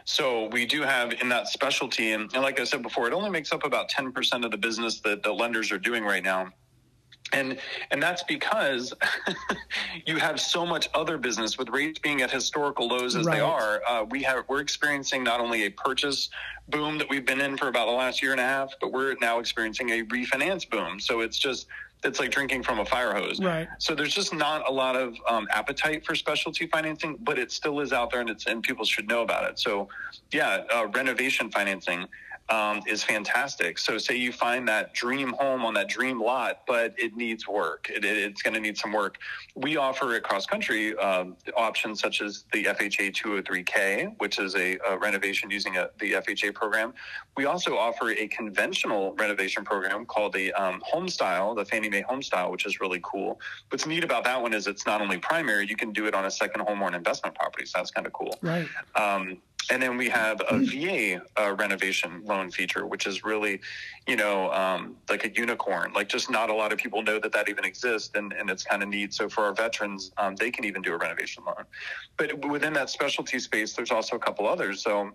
So 0.04 0.46
we 0.50 0.66
do 0.66 0.82
have 0.82 1.14
in 1.14 1.28
that 1.30 1.48
specialty, 1.48 2.12
and, 2.12 2.32
and 2.32 2.40
like 2.40 2.60
I 2.60 2.64
said 2.64 2.80
before, 2.80 3.08
it 3.08 3.12
only 3.12 3.28
makes 3.28 3.50
up 3.50 3.64
about 3.64 3.90
10% 3.90 4.44
of 4.44 4.52
the 4.52 4.56
business 4.56 5.00
that 5.00 5.24
the 5.24 5.32
lenders 5.32 5.72
are 5.72 5.80
doing 5.80 6.04
right 6.04 6.22
now 6.22 6.52
and 7.32 7.58
and 7.90 8.02
that's 8.02 8.22
because 8.22 8.94
you 10.06 10.16
have 10.16 10.40
so 10.40 10.64
much 10.64 10.88
other 10.94 11.18
business 11.18 11.58
with 11.58 11.68
rates 11.70 11.98
being 11.98 12.22
at 12.22 12.30
historical 12.30 12.88
lows 12.88 13.16
as 13.16 13.26
right. 13.26 13.36
they 13.36 13.40
are 13.40 13.82
uh, 13.88 14.04
we 14.04 14.22
have 14.22 14.44
we're 14.48 14.60
experiencing 14.60 15.24
not 15.24 15.40
only 15.40 15.64
a 15.64 15.70
purchase 15.70 16.30
boom 16.68 16.98
that 16.98 17.08
we've 17.08 17.26
been 17.26 17.40
in 17.40 17.56
for 17.56 17.68
about 17.68 17.86
the 17.86 17.92
last 17.92 18.22
year 18.22 18.32
and 18.32 18.40
a 18.40 18.44
half 18.44 18.72
but 18.80 18.92
we're 18.92 19.14
now 19.20 19.38
experiencing 19.38 19.90
a 19.90 20.04
refinance 20.04 20.68
boom 20.68 21.00
so 21.00 21.20
it's 21.20 21.38
just 21.38 21.66
it's 22.04 22.20
like 22.20 22.30
drinking 22.30 22.62
from 22.62 22.78
a 22.78 22.84
fire 22.84 23.12
hose. 23.14 23.40
Right. 23.40 23.68
So 23.78 23.94
there's 23.94 24.14
just 24.14 24.32
not 24.32 24.68
a 24.68 24.72
lot 24.72 24.96
of 24.96 25.16
um, 25.28 25.48
appetite 25.50 26.04
for 26.04 26.14
specialty 26.14 26.66
financing, 26.66 27.16
but 27.22 27.38
it 27.38 27.50
still 27.50 27.80
is 27.80 27.92
out 27.92 28.12
there, 28.12 28.20
and 28.20 28.30
it's 28.30 28.46
and 28.46 28.62
people 28.62 28.84
should 28.84 29.08
know 29.08 29.22
about 29.22 29.50
it. 29.50 29.58
So, 29.58 29.88
yeah, 30.30 30.64
uh, 30.72 30.86
renovation 30.94 31.50
financing 31.50 32.06
um, 32.48 32.80
is 32.86 33.02
fantastic. 33.02 33.78
So, 33.78 33.98
say 33.98 34.16
you 34.16 34.32
find 34.32 34.68
that 34.68 34.94
dream 34.94 35.32
home 35.38 35.64
on 35.64 35.74
that 35.74 35.88
dream 35.88 36.20
lot, 36.20 36.62
but 36.66 36.94
it 36.98 37.16
needs 37.16 37.48
work. 37.48 37.90
It, 37.92 38.04
it, 38.04 38.18
it's 38.18 38.42
going 38.42 38.54
to 38.54 38.60
need 38.60 38.78
some 38.78 38.92
work. 38.92 39.18
We 39.54 39.76
offer 39.76 40.14
at 40.14 40.22
Cross 40.22 40.46
Country 40.46 40.96
um, 40.98 41.36
options 41.56 42.00
such 42.00 42.20
as 42.20 42.44
the 42.52 42.64
FHA 42.64 43.12
203K, 43.14 44.14
which 44.18 44.38
is 44.38 44.54
a, 44.54 44.78
a 44.88 44.98
renovation 44.98 45.50
using 45.50 45.76
a, 45.76 45.90
the 45.98 46.12
FHA 46.12 46.54
program. 46.54 46.94
We 47.36 47.46
also 47.46 47.76
offer 47.76 48.10
a 48.10 48.28
conventional 48.28 49.14
renovation 49.14 49.64
program 49.64 50.06
called 50.06 50.32
the 50.32 50.52
um, 50.52 50.80
Home 50.84 51.08
Style, 51.08 51.54
the 51.54 51.64
Fannie 51.64 51.88
Mae 51.88 52.02
Home 52.02 52.22
Style, 52.22 52.50
which 52.50 52.66
is 52.66 52.80
really 52.80 53.00
cool. 53.02 53.40
What's 53.70 53.86
neat 53.86 54.04
about 54.04 54.24
that 54.24 54.40
one 54.40 54.54
is 54.54 54.66
it's 54.66 54.86
not 54.86 55.00
only 55.00 55.18
primary; 55.18 55.66
you 55.66 55.76
can 55.76 55.92
do 55.92 56.06
it 56.06 56.14
on 56.14 56.26
a 56.26 56.30
second 56.30 56.62
home 56.62 56.82
or 56.82 56.88
an 56.88 56.94
investment 56.94 57.34
property. 57.34 57.66
So 57.66 57.78
that's 57.78 57.90
kind 57.90 58.06
of 58.06 58.12
cool. 58.12 58.38
Right. 58.40 58.68
And 59.70 59.82
then 59.82 59.96
we 59.96 60.08
have 60.08 60.40
a 60.48 60.58
VA 60.58 61.22
uh, 61.36 61.54
renovation 61.54 62.22
loan 62.24 62.50
feature, 62.50 62.86
which 62.86 63.06
is 63.06 63.24
really, 63.24 63.60
you 64.06 64.16
know, 64.16 64.50
um, 64.52 64.96
like 65.08 65.24
a 65.24 65.32
unicorn. 65.32 65.92
Like 65.92 66.08
just 66.08 66.30
not 66.30 66.50
a 66.50 66.54
lot 66.54 66.72
of 66.72 66.78
people 66.78 67.02
know 67.02 67.18
that 67.18 67.32
that 67.32 67.48
even 67.48 67.64
exists, 67.64 68.10
and, 68.14 68.32
and 68.32 68.48
it's 68.48 68.62
kind 68.62 68.82
of 68.82 68.88
neat. 68.88 69.12
So 69.12 69.28
for 69.28 69.44
our 69.44 69.54
veterans, 69.54 70.12
um, 70.18 70.36
they 70.36 70.50
can 70.50 70.64
even 70.64 70.82
do 70.82 70.92
a 70.92 70.96
renovation 70.96 71.44
loan. 71.44 71.64
But 72.16 72.48
within 72.48 72.72
that 72.74 72.90
specialty 72.90 73.38
space, 73.38 73.72
there's 73.72 73.90
also 73.90 74.16
a 74.16 74.20
couple 74.20 74.46
others. 74.46 74.82
So 74.82 75.12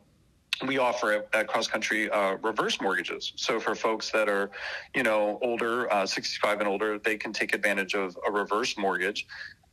we 0.68 0.78
offer 0.78 1.26
at, 1.34 1.48
cross 1.48 1.68
country 1.68 2.10
uh, 2.10 2.36
reverse 2.42 2.80
mortgages. 2.82 3.34
So 3.36 3.60
for 3.60 3.74
folks 3.74 4.12
that 4.12 4.30
are, 4.30 4.52
you 4.94 5.04
know, 5.04 5.40
older, 5.42 5.92
uh, 5.92 6.06
65 6.06 6.60
and 6.60 6.68
older, 6.68 7.00
they 7.00 7.18
can 7.18 7.34
take 7.34 7.56
advantage 7.56 7.96
of 7.96 8.18
a 8.28 8.32
reverse 8.32 8.78
mortgage 8.78 9.28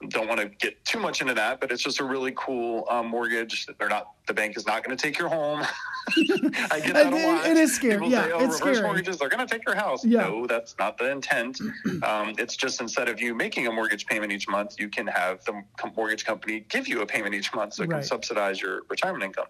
don't 0.08 0.28
want 0.28 0.40
to 0.40 0.46
get 0.46 0.84
too 0.84 1.00
much 1.00 1.20
into 1.20 1.34
that, 1.34 1.60
but 1.60 1.72
it's 1.72 1.82
just 1.82 1.98
a 1.98 2.04
really 2.04 2.32
cool 2.36 2.86
um, 2.88 3.08
mortgage. 3.08 3.66
They're 3.78 3.88
not 3.88 4.12
the 4.28 4.34
bank 4.34 4.56
is 4.56 4.66
not 4.66 4.84
going 4.84 4.96
to 4.96 5.02
take 5.02 5.18
your 5.18 5.28
home. 5.28 5.60
I 6.70 6.80
get 6.80 6.94
that 6.94 7.12
a 7.12 7.16
lot. 7.26 7.46
It 7.46 7.56
is 7.56 7.74
scary. 7.74 7.94
People 7.94 8.10
yeah, 8.10 8.26
say, 8.26 8.32
oh, 8.32 8.44
it's 8.44 8.60
reverse 8.60 8.76
scary. 8.76 8.82
mortgages, 8.82 9.16
they're 9.18 9.28
going 9.28 9.44
to 9.44 9.52
take 9.52 9.66
your 9.66 9.74
house. 9.74 10.04
Yeah. 10.04 10.28
No, 10.28 10.46
that's 10.46 10.76
not 10.78 10.98
the 10.98 11.10
intent. 11.10 11.60
Um, 12.02 12.34
it's 12.38 12.56
just 12.56 12.80
instead 12.80 13.08
of 13.08 13.20
you 13.20 13.34
making 13.34 13.66
a 13.66 13.72
mortgage 13.72 14.06
payment 14.06 14.30
each 14.30 14.48
month, 14.48 14.78
you 14.78 14.88
can 14.88 15.06
have 15.06 15.44
the 15.44 15.62
mortgage 15.96 16.24
company 16.24 16.64
give 16.68 16.86
you 16.86 17.00
a 17.00 17.06
payment 17.06 17.34
each 17.34 17.52
month 17.52 17.74
so 17.74 17.82
it 17.82 17.88
right. 17.88 17.98
can 17.98 18.06
subsidize 18.06 18.60
your 18.60 18.82
retirement 18.88 19.24
income. 19.24 19.46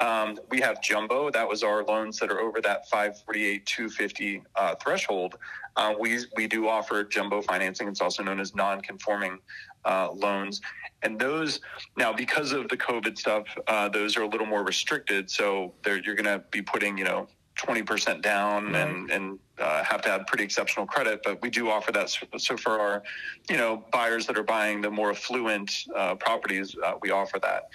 Um, 0.00 0.38
we 0.50 0.60
have 0.60 0.80
jumbo. 0.82 1.30
That 1.30 1.46
was 1.46 1.62
our 1.62 1.84
loans 1.84 2.18
that 2.20 2.30
are 2.30 2.40
over 2.40 2.60
that 2.62 2.88
548, 2.88 3.66
250 3.66 4.42
uh, 4.56 4.74
threshold. 4.76 5.36
Uh, 5.76 5.94
we, 5.98 6.18
we 6.36 6.46
do 6.46 6.68
offer 6.68 7.04
jumbo 7.04 7.42
financing. 7.42 7.88
It's 7.88 8.00
also 8.00 8.22
known 8.22 8.40
as 8.40 8.54
non-conforming 8.54 9.38
uh, 9.84 10.10
loans. 10.12 10.60
And 11.02 11.18
those 11.18 11.60
now, 11.96 12.12
because 12.12 12.52
of 12.52 12.68
the 12.68 12.76
COVID 12.76 13.18
stuff, 13.18 13.44
uh, 13.66 13.88
those 13.88 14.16
are 14.16 14.22
a 14.22 14.28
little 14.28 14.46
more 14.46 14.64
restricted. 14.64 15.30
So 15.30 15.74
you're 15.84 16.14
going 16.14 16.24
to 16.24 16.42
be 16.50 16.62
putting, 16.62 16.96
you 16.96 17.04
know, 17.04 17.28
20% 17.56 18.22
down 18.22 18.72
right. 18.72 18.88
and, 18.88 19.10
and 19.10 19.38
uh, 19.58 19.84
have 19.84 20.02
to 20.02 20.08
have 20.08 20.26
pretty 20.26 20.44
exceptional 20.44 20.86
credit. 20.86 21.20
But 21.22 21.40
we 21.42 21.50
do 21.50 21.70
offer 21.70 21.92
that. 21.92 22.16
So 22.38 22.56
for 22.56 22.80
our, 22.80 23.02
you 23.48 23.56
know, 23.56 23.84
buyers 23.92 24.26
that 24.26 24.38
are 24.38 24.42
buying 24.44 24.80
the 24.80 24.90
more 24.90 25.10
affluent 25.10 25.84
uh, 25.94 26.14
properties, 26.16 26.74
uh, 26.84 26.94
we 27.02 27.10
offer 27.10 27.38
that. 27.40 27.68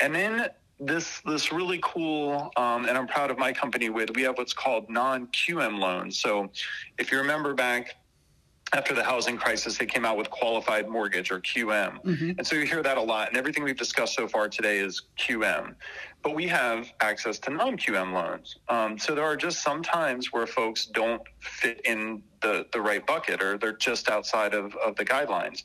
And 0.00 0.14
then 0.14 0.48
this 0.82 1.20
this 1.24 1.52
really 1.52 1.80
cool, 1.82 2.50
um, 2.56 2.86
and 2.86 2.98
I'm 2.98 3.06
proud 3.06 3.30
of 3.30 3.38
my 3.38 3.52
company 3.52 3.88
with. 3.88 4.14
We 4.14 4.22
have 4.22 4.36
what's 4.36 4.52
called 4.52 4.90
non 4.90 5.28
QM 5.28 5.78
loans. 5.78 6.18
So 6.18 6.50
if 6.98 7.12
you 7.12 7.18
remember 7.18 7.54
back 7.54 7.96
after 8.74 8.94
the 8.94 9.04
housing 9.04 9.36
crisis, 9.36 9.76
they 9.76 9.86
came 9.86 10.04
out 10.04 10.16
with 10.16 10.30
qualified 10.30 10.88
mortgage 10.88 11.30
or 11.30 11.40
QM. 11.40 12.02
Mm-hmm. 12.02 12.30
And 12.38 12.46
so 12.46 12.56
you 12.56 12.64
hear 12.64 12.82
that 12.82 12.96
a 12.96 13.02
lot. 13.02 13.28
And 13.28 13.36
everything 13.36 13.64
we've 13.64 13.76
discussed 13.76 14.14
so 14.14 14.26
far 14.26 14.48
today 14.48 14.78
is 14.78 15.02
QM. 15.18 15.74
But 16.22 16.34
we 16.34 16.48
have 16.48 16.90
access 17.00 17.38
to 17.40 17.50
non 17.50 17.76
QM 17.76 18.12
loans. 18.12 18.56
Um, 18.68 18.98
so 18.98 19.14
there 19.14 19.24
are 19.24 19.36
just 19.36 19.62
some 19.62 19.82
times 19.82 20.32
where 20.32 20.46
folks 20.46 20.86
don't 20.86 21.22
fit 21.40 21.80
in 21.84 22.22
the, 22.40 22.66
the 22.72 22.80
right 22.80 23.06
bucket 23.06 23.42
or 23.42 23.58
they're 23.58 23.76
just 23.76 24.08
outside 24.08 24.54
of, 24.54 24.74
of 24.76 24.96
the 24.96 25.04
guidelines. 25.04 25.62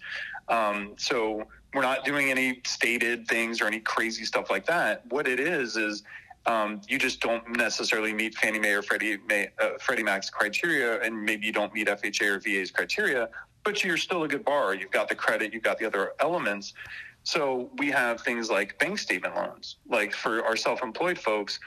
Um, 0.50 0.94
so 0.98 1.48
we're 1.78 1.84
not 1.84 2.04
doing 2.04 2.32
any 2.32 2.60
stated 2.66 3.28
things 3.28 3.62
or 3.62 3.68
any 3.68 3.80
crazy 3.80 4.26
stuff 4.26 4.50
like 4.50 4.66
that. 4.66 5.06
What 5.12 5.28
it 5.28 5.40
is 5.40 5.78
is 5.78 6.02
um, 6.48 6.82
you 6.88 6.98
just 6.98 7.22
don't 7.22 7.48
necessarily 7.56 8.14
meet 8.14 8.34
Fannie 8.34 8.58
Mae 8.58 8.72
or 8.72 8.82
Freddie, 8.82 9.20
Mae, 9.30 9.50
uh, 9.62 9.72
Freddie 9.80 10.02
Mac's 10.02 10.28
criteria, 10.28 11.00
and 11.02 11.24
maybe 11.24 11.46
you 11.46 11.54
don't 11.54 11.72
meet 11.76 11.88
FHA 11.88 12.36
or 12.36 12.40
VA's 12.40 12.72
criteria, 12.72 13.30
but 13.64 13.84
you're 13.84 13.96
still 13.96 14.24
a 14.24 14.28
good 14.28 14.44
borrower. 14.44 14.74
You've 14.74 14.90
got 14.90 15.08
the 15.08 15.14
credit, 15.14 15.54
you've 15.54 15.62
got 15.62 15.78
the 15.78 15.86
other 15.86 16.14
elements. 16.20 16.74
So 17.22 17.70
we 17.78 17.92
have 17.92 18.22
things 18.22 18.50
like 18.50 18.80
bank 18.80 18.98
statement 18.98 19.36
loans. 19.36 19.76
Like 19.88 20.14
for 20.14 20.44
our 20.46 20.56
self-employed 20.56 21.20
folks, 21.20 21.60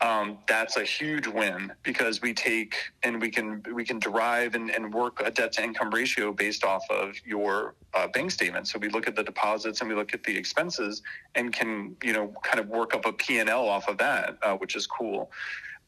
um, 0.00 0.38
that's 0.46 0.76
a 0.76 0.84
huge 0.84 1.26
win 1.26 1.72
because 1.82 2.20
we 2.20 2.34
take 2.34 2.74
and 3.02 3.20
we 3.20 3.30
can 3.30 3.62
we 3.72 3.82
can 3.82 3.98
derive 3.98 4.54
and, 4.54 4.70
and 4.70 4.92
work 4.92 5.22
a 5.24 5.30
debt 5.30 5.52
to 5.52 5.64
income 5.64 5.90
ratio 5.90 6.32
based 6.32 6.64
off 6.64 6.82
of 6.90 7.14
your 7.24 7.74
uh, 7.94 8.06
bank 8.08 8.30
statement. 8.30 8.68
So 8.68 8.78
we 8.78 8.90
look 8.90 9.08
at 9.08 9.16
the 9.16 9.22
deposits 9.22 9.80
and 9.80 9.88
we 9.88 9.96
look 9.96 10.12
at 10.12 10.22
the 10.22 10.36
expenses 10.36 11.02
and 11.34 11.50
can 11.50 11.96
you 12.02 12.12
know 12.12 12.34
kind 12.42 12.60
of 12.60 12.68
work 12.68 12.94
up 12.94 13.06
a 13.06 13.12
P 13.12 13.38
and 13.38 13.48
L 13.48 13.66
off 13.66 13.88
of 13.88 13.96
that, 13.98 14.36
uh, 14.42 14.54
which 14.56 14.76
is 14.76 14.86
cool. 14.86 15.30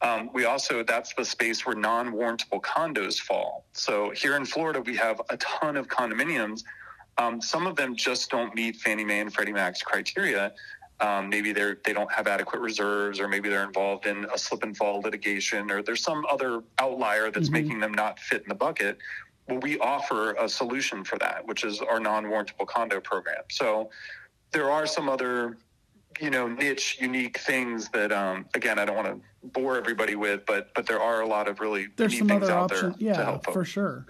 Um, 0.01 0.31
we 0.33 0.45
also 0.45 0.81
that's 0.83 1.13
the 1.13 1.25
space 1.25 1.65
where 1.65 1.75
non-warrantable 1.75 2.61
condos 2.61 3.19
fall. 3.19 3.65
So 3.73 4.09
here 4.11 4.35
in 4.37 4.45
Florida, 4.45 4.81
we 4.81 4.95
have 4.95 5.21
a 5.29 5.37
ton 5.37 5.77
of 5.77 5.87
condominiums. 5.87 6.63
Um, 7.19 7.41
some 7.41 7.67
of 7.67 7.75
them 7.75 7.95
just 7.95 8.31
don't 8.31 8.55
meet 8.55 8.77
Fannie 8.77 9.03
Mae 9.03 9.19
and 9.19 9.31
Freddie 9.31 9.51
Mac's 9.51 9.81
criteria 9.81 10.53
um, 11.01 11.29
maybe 11.29 11.53
they're 11.53 11.77
they 11.83 11.93
don't 11.93 12.11
have 12.11 12.27
adequate 12.27 12.59
reserves, 12.59 13.19
or 13.19 13.27
maybe 13.27 13.49
they're 13.49 13.63
involved 13.63 14.05
in 14.05 14.25
a 14.33 14.37
slip 14.37 14.63
and 14.63 14.75
fall 14.75 15.01
litigation, 15.01 15.71
or 15.71 15.81
there's 15.81 16.03
some 16.03 16.25
other 16.29 16.61
outlier 16.77 17.31
that's 17.31 17.47
mm-hmm. 17.47 17.53
making 17.53 17.79
them 17.79 17.93
not 17.93 18.19
fit 18.19 18.43
in 18.43 18.49
the 18.49 18.55
bucket. 18.55 18.97
Well, 19.47 19.59
we 19.59 19.79
offer 19.79 20.33
a 20.33 20.47
solution 20.47 21.03
for 21.03 21.17
that, 21.19 21.47
which 21.47 21.63
is 21.63 21.81
our 21.81 21.99
non-warrantable 21.99 22.67
condo 22.67 22.99
program. 22.99 23.43
So 23.49 23.89
there 24.51 24.69
are 24.69 24.85
some 24.85 25.09
other, 25.09 25.57
you 26.19 26.29
know, 26.29 26.47
niche, 26.47 26.97
unique 26.99 27.39
things 27.39 27.89
that, 27.89 28.11
um, 28.11 28.45
again, 28.53 28.77
I 28.77 28.85
don't 28.85 28.95
want 28.95 29.07
to 29.07 29.19
bore 29.43 29.77
everybody 29.77 30.15
with, 30.15 30.45
but 30.45 30.73
but 30.75 30.85
there 30.85 30.99
are 30.99 31.21
a 31.21 31.27
lot 31.27 31.47
of 31.47 31.59
really 31.59 31.87
there's 31.95 32.17
some 32.17 32.29
other 32.29 32.51
options, 32.51 32.95
yeah, 32.99 33.37
for 33.39 33.63
sure. 33.63 34.05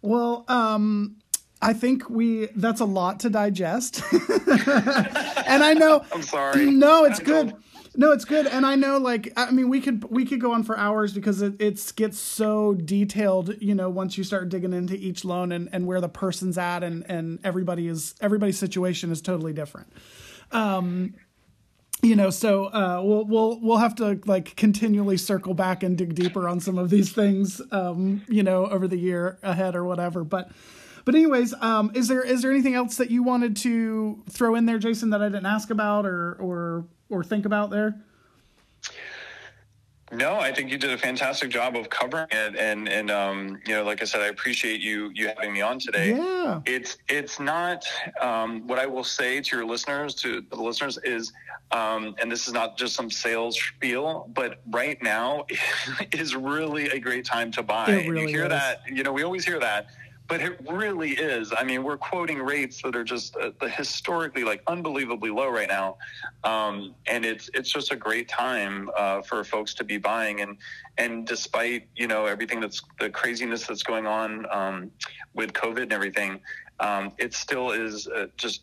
Well, 0.00 0.44
um, 0.48 1.16
I 1.64 1.72
think 1.72 2.10
we 2.10 2.48
that's 2.54 2.80
a 2.80 2.84
lot 2.84 3.20
to 3.20 3.30
digest. 3.30 4.02
and 4.12 5.64
I 5.64 5.74
know 5.74 6.04
I'm 6.12 6.22
sorry. 6.22 6.66
No, 6.66 7.04
it's 7.04 7.20
good. 7.20 7.54
No, 7.96 8.12
it's 8.12 8.26
good. 8.26 8.46
And 8.46 8.66
I 8.66 8.74
know 8.74 8.98
like 8.98 9.32
I 9.36 9.50
mean 9.50 9.70
we 9.70 9.80
could 9.80 10.04
we 10.10 10.26
could 10.26 10.40
go 10.40 10.52
on 10.52 10.62
for 10.62 10.76
hours 10.76 11.14
because 11.14 11.40
it 11.40 11.54
it's 11.58 11.90
gets 11.90 12.18
so 12.18 12.74
detailed, 12.74 13.54
you 13.62 13.74
know, 13.74 13.88
once 13.88 14.18
you 14.18 14.24
start 14.24 14.50
digging 14.50 14.74
into 14.74 14.94
each 14.94 15.24
loan 15.24 15.52
and, 15.52 15.70
and 15.72 15.86
where 15.86 16.02
the 16.02 16.08
person's 16.08 16.58
at 16.58 16.82
and, 16.82 17.08
and 17.08 17.38
everybody 17.42 17.88
is 17.88 18.14
everybody's 18.20 18.58
situation 18.58 19.10
is 19.10 19.22
totally 19.22 19.54
different. 19.54 19.90
Um 20.52 21.14
you 22.02 22.14
know 22.14 22.28
so 22.28 22.66
uh, 22.66 23.00
we'll 23.02 23.24
we'll 23.24 23.60
we'll 23.60 23.78
have 23.78 23.94
to 23.94 24.20
like 24.26 24.54
continually 24.56 25.16
circle 25.16 25.54
back 25.54 25.82
and 25.82 25.96
dig 25.96 26.14
deeper 26.14 26.46
on 26.46 26.60
some 26.60 26.76
of 26.76 26.90
these 26.90 27.12
things 27.12 27.62
um, 27.72 28.22
you 28.28 28.42
know 28.42 28.66
over 28.66 28.86
the 28.86 28.98
year 28.98 29.38
ahead 29.42 29.74
or 29.74 29.84
whatever 29.84 30.22
but 30.22 30.50
but 31.04 31.14
anyways, 31.14 31.54
um, 31.60 31.92
is 31.94 32.08
there 32.08 32.22
is 32.22 32.42
there 32.42 32.50
anything 32.50 32.74
else 32.74 32.96
that 32.96 33.10
you 33.10 33.22
wanted 33.22 33.56
to 33.58 34.22
throw 34.30 34.54
in 34.54 34.66
there, 34.66 34.78
Jason, 34.78 35.10
that 35.10 35.22
I 35.22 35.28
didn't 35.28 35.46
ask 35.46 35.70
about 35.70 36.06
or 36.06 36.34
or 36.40 36.84
or 37.10 37.22
think 37.22 37.44
about 37.44 37.70
there? 37.70 37.96
No, 40.12 40.36
I 40.36 40.52
think 40.52 40.70
you 40.70 40.78
did 40.78 40.90
a 40.90 40.98
fantastic 40.98 41.50
job 41.50 41.76
of 41.76 41.88
covering 41.90 42.28
it, 42.30 42.56
and 42.56 42.88
and 42.88 43.10
um, 43.10 43.60
you 43.66 43.74
know, 43.74 43.84
like 43.84 44.00
I 44.00 44.04
said, 44.04 44.20
I 44.20 44.26
appreciate 44.26 44.80
you 44.80 45.10
you 45.14 45.28
having 45.28 45.52
me 45.52 45.60
on 45.60 45.78
today. 45.78 46.10
Yeah, 46.10 46.60
it's 46.66 46.98
it's 47.08 47.40
not 47.40 47.84
um, 48.20 48.66
what 48.66 48.78
I 48.78 48.86
will 48.86 49.04
say 49.04 49.40
to 49.40 49.56
your 49.56 49.66
listeners, 49.66 50.14
to 50.16 50.42
the 50.42 50.56
listeners, 50.56 50.98
is, 51.04 51.32
um, 51.72 52.14
and 52.20 52.30
this 52.30 52.46
is 52.46 52.52
not 52.52 52.76
just 52.76 52.94
some 52.94 53.10
sales 53.10 53.58
spiel, 53.58 54.30
but 54.34 54.60
right 54.70 55.02
now 55.02 55.46
is 56.12 56.36
really 56.36 56.88
a 56.90 56.98
great 56.98 57.24
time 57.24 57.50
to 57.52 57.62
buy. 57.62 58.04
Really 58.06 58.22
you 58.22 58.28
hear 58.28 58.44
is. 58.44 58.50
that? 58.50 58.82
You 58.86 59.02
know, 59.02 59.12
we 59.12 59.22
always 59.22 59.44
hear 59.44 59.58
that 59.58 59.88
but 60.26 60.40
it 60.40 60.58
really 60.70 61.10
is. 61.10 61.52
I 61.56 61.64
mean, 61.64 61.82
we're 61.82 61.98
quoting 61.98 62.38
rates 62.38 62.80
that 62.82 62.96
are 62.96 63.04
just 63.04 63.36
uh, 63.36 63.50
historically 63.66 64.42
like 64.42 64.62
unbelievably 64.66 65.30
low 65.30 65.48
right 65.50 65.68
now, 65.68 65.96
um, 66.44 66.94
and 67.06 67.24
it's 67.24 67.50
it's 67.52 67.70
just 67.70 67.92
a 67.92 67.96
great 67.96 68.28
time 68.28 68.90
uh, 68.96 69.20
for 69.22 69.44
folks 69.44 69.74
to 69.74 69.84
be 69.84 69.98
buying. 69.98 70.40
And 70.40 70.56
and 70.96 71.26
despite 71.26 71.88
you 71.94 72.06
know 72.06 72.26
everything 72.26 72.60
that's 72.60 72.82
the 72.98 73.10
craziness 73.10 73.66
that's 73.66 73.82
going 73.82 74.06
on 74.06 74.46
um, 74.50 74.90
with 75.34 75.52
COVID 75.52 75.82
and 75.82 75.92
everything, 75.92 76.40
um, 76.80 77.12
it 77.18 77.34
still 77.34 77.72
is 77.72 78.06
uh, 78.08 78.26
just 78.36 78.62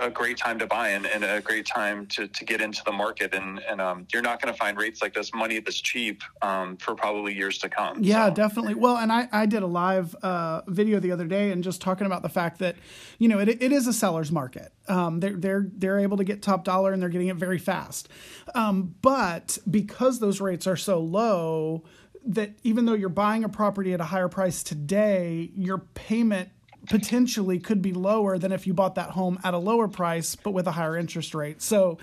a 0.00 0.10
great 0.10 0.36
time 0.36 0.58
to 0.58 0.66
buy 0.66 0.90
and, 0.90 1.06
and, 1.06 1.24
a 1.24 1.40
great 1.40 1.66
time 1.66 2.06
to, 2.06 2.28
to 2.28 2.44
get 2.44 2.60
into 2.60 2.82
the 2.84 2.92
market. 2.92 3.34
And, 3.34 3.60
and 3.68 3.80
um, 3.80 4.06
you're 4.12 4.22
not 4.22 4.40
going 4.40 4.52
to 4.52 4.58
find 4.58 4.76
rates 4.76 5.02
like 5.02 5.14
this, 5.14 5.32
money 5.34 5.60
that's 5.60 5.80
cheap 5.80 6.22
um, 6.42 6.76
for 6.76 6.94
probably 6.94 7.34
years 7.34 7.58
to 7.58 7.68
come. 7.68 8.02
Yeah, 8.02 8.28
so. 8.28 8.34
definitely. 8.34 8.74
Well, 8.74 8.96
and 8.96 9.12
I, 9.12 9.28
I 9.32 9.46
did 9.46 9.62
a 9.62 9.66
live 9.66 10.14
uh, 10.16 10.62
video 10.66 11.00
the 11.00 11.12
other 11.12 11.26
day 11.26 11.50
and 11.50 11.62
just 11.62 11.80
talking 11.80 12.06
about 12.06 12.22
the 12.22 12.28
fact 12.28 12.58
that, 12.58 12.76
you 13.18 13.28
know, 13.28 13.38
it, 13.38 13.48
it 13.48 13.72
is 13.72 13.86
a 13.86 13.92
seller's 13.92 14.32
market. 14.32 14.72
Um, 14.88 15.20
they're, 15.20 15.36
they're, 15.36 15.66
they're 15.76 16.00
able 16.00 16.16
to 16.16 16.24
get 16.24 16.42
top 16.42 16.64
dollar 16.64 16.92
and 16.92 17.02
they're 17.02 17.08
getting 17.08 17.28
it 17.28 17.36
very 17.36 17.58
fast. 17.58 18.08
Um, 18.54 18.94
but 19.02 19.58
because 19.70 20.18
those 20.18 20.40
rates 20.40 20.66
are 20.66 20.76
so 20.76 21.00
low, 21.00 21.84
that 22.26 22.50
even 22.62 22.84
though 22.84 22.94
you're 22.94 23.08
buying 23.08 23.44
a 23.44 23.48
property 23.48 23.94
at 23.94 24.00
a 24.00 24.04
higher 24.04 24.28
price 24.28 24.62
today, 24.62 25.50
your 25.54 25.78
payment 25.78 26.50
potentially 26.88 27.58
could 27.58 27.82
be 27.82 27.92
lower 27.92 28.38
than 28.38 28.52
if 28.52 28.66
you 28.66 28.74
bought 28.74 28.94
that 28.96 29.10
home 29.10 29.38
at 29.44 29.54
a 29.54 29.58
lower 29.58 29.88
price 29.88 30.34
but 30.34 30.52
with 30.52 30.66
a 30.66 30.72
higher 30.72 30.96
interest 30.96 31.34
rate. 31.34 31.62
So, 31.62 31.98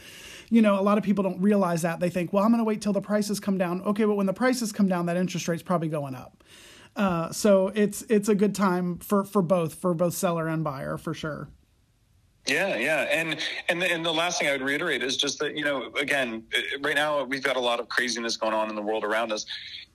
you 0.50 0.62
know, 0.62 0.80
a 0.80 0.82
lot 0.82 0.98
of 0.98 1.04
people 1.04 1.24
don't 1.24 1.42
realize 1.42 1.82
that. 1.82 2.00
They 2.00 2.10
think, 2.10 2.34
well, 2.34 2.44
I'm 2.44 2.52
going 2.52 2.60
to 2.60 2.66
wait 2.66 2.82
till 2.82 2.94
the 2.94 3.02
prices 3.02 3.40
come 3.40 3.58
down. 3.58 3.82
Okay, 3.82 4.06
but 4.06 4.16
when 4.16 4.26
the 4.26 4.34
prices 4.34 4.72
come 4.72 4.88
down, 4.88 5.08
that 5.08 5.18
interest 5.18 5.48
rate's 5.48 5.64
probably 5.64 5.90
going 5.90 6.16
up. 6.16 6.44
Uh, 6.96 7.30
so 7.32 7.72
it's 7.76 8.04
it's 8.04 8.30
a 8.30 8.36
good 8.36 8.56
time 8.56 8.98
for 9.00 9.26
for 9.26 9.42
both 9.42 9.76
for 9.76 9.94
both 9.94 10.14
seller 10.14 10.48
and 10.48 10.64
buyer 10.64 10.98
for 10.98 11.14
sure. 11.14 11.50
Yeah, 12.48 12.78
yeah, 12.78 13.02
and 13.12 13.38
and 13.70 13.82
the, 13.82 13.92
and 13.92 14.06
the 14.06 14.14
last 14.14 14.40
thing 14.40 14.48
I 14.48 14.52
would 14.52 14.62
reiterate 14.62 15.04
is 15.04 15.18
just 15.18 15.40
that 15.40 15.58
you 15.58 15.66
know 15.66 15.92
again 16.00 16.44
right 16.82 16.96
now 16.96 17.24
we've 17.24 17.44
got 17.44 17.58
a 17.58 17.60
lot 17.60 17.80
of 17.80 17.90
craziness 17.90 18.38
going 18.38 18.54
on 18.54 18.70
in 18.70 18.76
the 18.76 18.82
world 18.82 19.04
around 19.04 19.34
us. 19.34 19.46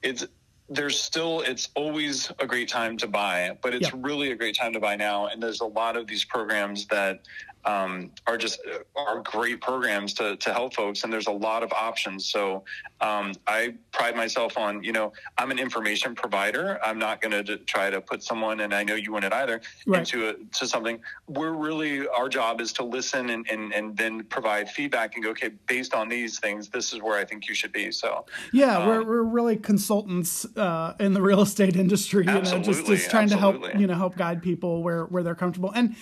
It's 0.02 0.26
there's 0.70 1.00
still 1.00 1.40
it's 1.40 1.68
always 1.74 2.30
a 2.38 2.46
great 2.46 2.68
time 2.68 2.96
to 2.96 3.08
buy 3.08 3.56
but 3.60 3.74
it's 3.74 3.88
yeah. 3.88 3.98
really 4.00 4.30
a 4.30 4.36
great 4.36 4.56
time 4.56 4.72
to 4.72 4.78
buy 4.78 4.94
now 4.94 5.26
and 5.26 5.42
there's 5.42 5.60
a 5.60 5.66
lot 5.66 5.96
of 5.96 6.06
these 6.06 6.24
programs 6.24 6.86
that 6.86 7.20
um, 7.64 8.10
are 8.26 8.36
just 8.36 8.60
are 8.96 9.20
great 9.22 9.60
programs 9.60 10.14
to, 10.14 10.36
to 10.36 10.52
help 10.52 10.74
folks 10.74 11.04
and 11.04 11.12
there's 11.12 11.26
a 11.26 11.32
lot 11.32 11.62
of 11.62 11.72
options. 11.72 12.26
So 12.26 12.64
um, 13.00 13.32
i 13.46 13.74
pride 13.92 14.16
myself 14.16 14.56
on 14.58 14.82
you 14.82 14.92
know 14.92 15.12
i'm 15.38 15.50
an 15.50 15.58
information 15.58 16.14
provider. 16.14 16.78
I'm 16.82 16.98
not 16.98 17.20
going 17.20 17.44
to 17.44 17.56
try 17.58 17.90
to 17.90 18.00
put 18.00 18.22
someone 18.22 18.60
and 18.60 18.74
i 18.74 18.82
know 18.82 18.94
you 18.94 19.12
wouldn't 19.12 19.32
either 19.32 19.60
right. 19.86 20.00
into 20.00 20.28
a, 20.28 20.34
to 20.58 20.66
something. 20.66 21.00
We're 21.28 21.52
really 21.52 22.06
our 22.08 22.28
job 22.28 22.60
is 22.60 22.72
to 22.74 22.84
listen 22.84 23.30
and, 23.30 23.48
and, 23.50 23.72
and 23.72 23.96
then 23.96 24.24
provide 24.24 24.70
feedback 24.70 25.14
and 25.14 25.24
go 25.24 25.30
okay 25.30 25.50
based 25.66 25.94
on 25.94 26.08
these 26.08 26.38
things 26.38 26.68
this 26.68 26.92
is 26.92 27.00
where 27.02 27.18
i 27.18 27.24
think 27.24 27.48
you 27.48 27.54
should 27.54 27.72
be. 27.72 27.90
So 27.92 28.26
yeah 28.52 28.78
um, 28.78 28.88
we're, 28.88 29.04
we're 29.04 29.22
really 29.22 29.56
consultants 29.56 30.46
uh, 30.56 30.94
in 30.98 31.14
the 31.14 31.22
real 31.22 31.42
estate 31.42 31.76
industry 31.76 32.24
you 32.24 32.32
know 32.32 32.40
just, 32.40 32.86
just 32.86 33.10
trying 33.10 33.24
absolutely. 33.24 33.60
to 33.60 33.66
help 33.68 33.80
you 33.80 33.86
know 33.86 33.94
help 33.94 34.16
guide 34.16 34.42
people 34.42 34.82
where 34.82 35.04
where 35.04 35.22
they're 35.22 35.34
comfortable. 35.34 35.70
And 35.74 35.96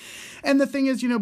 and 0.44 0.60
the 0.60 0.66
thing 0.66 0.86
is 0.86 1.02
you 1.02 1.08
know 1.08 1.18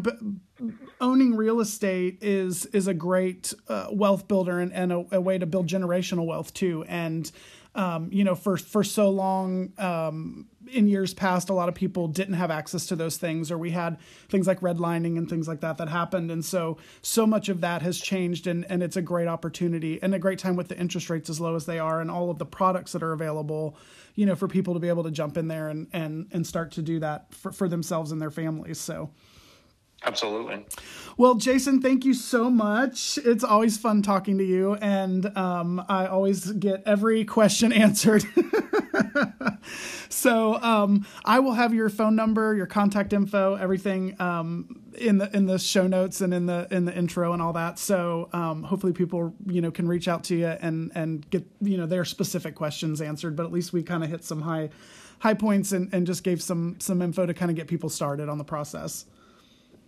owning 1.01 1.35
real 1.35 1.61
estate 1.61 2.19
is 2.23 2.67
is 2.67 2.87
a 2.87 2.95
great 2.95 3.53
uh, 3.69 3.89
wealth 3.91 4.27
builder 4.27 4.61
and, 4.61 4.73
and 4.73 4.93
a, 4.93 5.05
a, 5.13 5.21
way 5.21 5.39
to 5.39 5.47
build 5.47 5.67
generational 5.67 6.27
wealth 6.27 6.55
too. 6.55 6.85
And 6.89 7.31
um, 7.77 8.09
you 8.11 8.25
know, 8.25 8.35
for 8.35 8.57
for 8.57 8.83
so 8.83 9.11
long 9.11 9.73
um, 9.77 10.47
in 10.73 10.89
years 10.89 11.13
past, 11.13 11.51
a 11.51 11.53
lot 11.53 11.69
of 11.69 11.75
people 11.75 12.09
didn't 12.09 12.35
have 12.35 12.51
access 12.51 12.87
to 12.87 12.97
those 12.97 13.19
things, 13.19 13.51
or 13.51 13.59
we 13.59 13.71
had 13.71 13.99
things 14.31 14.47
like 14.47 14.61
redlining 14.61 15.19
and 15.19 15.29
things 15.29 15.47
like 15.47 15.61
that 15.61 15.77
that 15.77 15.89
happened. 15.89 16.31
And 16.31 16.43
so 16.43 16.79
so 17.03 17.27
much 17.27 17.51
of 17.51 17.61
that 17.61 17.83
has 17.83 18.01
changed, 18.01 18.47
and 18.47 18.65
and 18.71 18.83
it's 18.83 18.97
a 18.97 19.03
great 19.03 19.29
opportunity 19.29 20.03
and 20.03 20.15
a 20.15 20.19
great 20.19 20.39
time 20.39 20.57
with 20.57 20.69
the 20.69 20.79
interest 20.79 21.11
rates 21.11 21.29
as 21.29 21.39
low 21.39 21.55
as 21.55 21.67
they 21.67 21.79
are, 21.79 22.01
and 22.01 22.11
all 22.11 22.31
of 22.31 22.39
the 22.39 22.47
products 22.47 22.93
that 22.93 23.03
are 23.03 23.13
available. 23.13 23.77
You 24.15 24.25
know, 24.25 24.35
for 24.35 24.49
people 24.49 24.73
to 24.73 24.81
be 24.81 24.89
able 24.89 25.05
to 25.05 25.11
jump 25.11 25.37
in 25.37 25.47
there 25.47 25.69
and 25.69 25.87
and 25.93 26.29
and 26.33 26.47
start 26.47 26.73
to 26.73 26.83
do 26.83 26.99
that 27.01 27.35
for, 27.35 27.53
for 27.53 27.69
themselves 27.69 28.11
and 28.11 28.21
their 28.21 28.31
families. 28.31 28.81
So. 28.81 29.11
Absolutely. 30.05 30.65
Well, 31.17 31.35
Jason, 31.37 31.81
thank 31.81 32.05
you 32.05 32.13
so 32.13 32.51
much. 32.51 33.19
It's 33.25 33.43
always 33.43 33.79
fun 33.79 34.03
talking 34.03 34.37
to 34.39 34.45
you, 34.45 34.75
and 34.75 35.35
um, 35.37 35.85
I 35.89 36.07
always 36.07 36.53
get 36.53 36.83
every 36.85 37.25
question 37.25 37.73
answered. 37.85 38.25
so 40.11 40.61
um, 40.63 41.07
I 41.25 41.39
will 41.41 41.55
have 41.55 41.73
your 41.73 41.89
phone 41.89 42.15
number, 42.15 42.55
your 42.55 42.67
contact 42.67 43.15
info, 43.15 43.55
everything 43.55 44.21
um, 44.21 44.83
in 44.99 45.19
the 45.19 45.35
in 45.35 45.47
the 45.47 45.59
show 45.59 45.87
notes 45.87 46.21
and 46.21 46.35
in 46.35 46.47
the 46.47 46.69
in 46.71 46.85
the 46.85 46.97
intro 46.97 47.33
and 47.33 47.41
all 47.41 47.55
that. 47.55 47.79
So 47.79 48.29
um, 48.33 48.63
hopefully 48.63 48.93
people 48.93 49.35
you 49.47 49.63
know 49.63 49.71
can 49.71 49.89
reach 49.89 50.09
out 50.09 50.25
to 50.25 50.37
you 50.37 50.47
and 50.47 50.93
and 50.95 51.29
get 51.31 51.47
you 51.63 51.79
know 51.79 51.87
their 51.87 52.05
specific 52.05 52.55
questions 52.55 53.01
answered. 53.01 53.35
But 53.37 53.47
at 53.47 53.53
least 53.53 53.73
we 53.73 53.83
kind 53.83 54.05
of 54.05 54.11
hit 54.11 54.25
some 54.25 54.43
high 54.43 54.69
high 55.21 55.35
points 55.35 55.73
and, 55.73 55.93
and 55.95 56.07
just 56.07 56.23
gave 56.23 56.43
some 56.43 56.77
some 56.79 57.01
info 57.01 57.25
to 57.25 57.33
kind 57.35 57.51
of 57.51 57.57
get 57.57 57.69
people 57.69 57.89
started 57.89 58.29
on 58.29 58.37
the 58.37 58.45
process. 58.45 59.07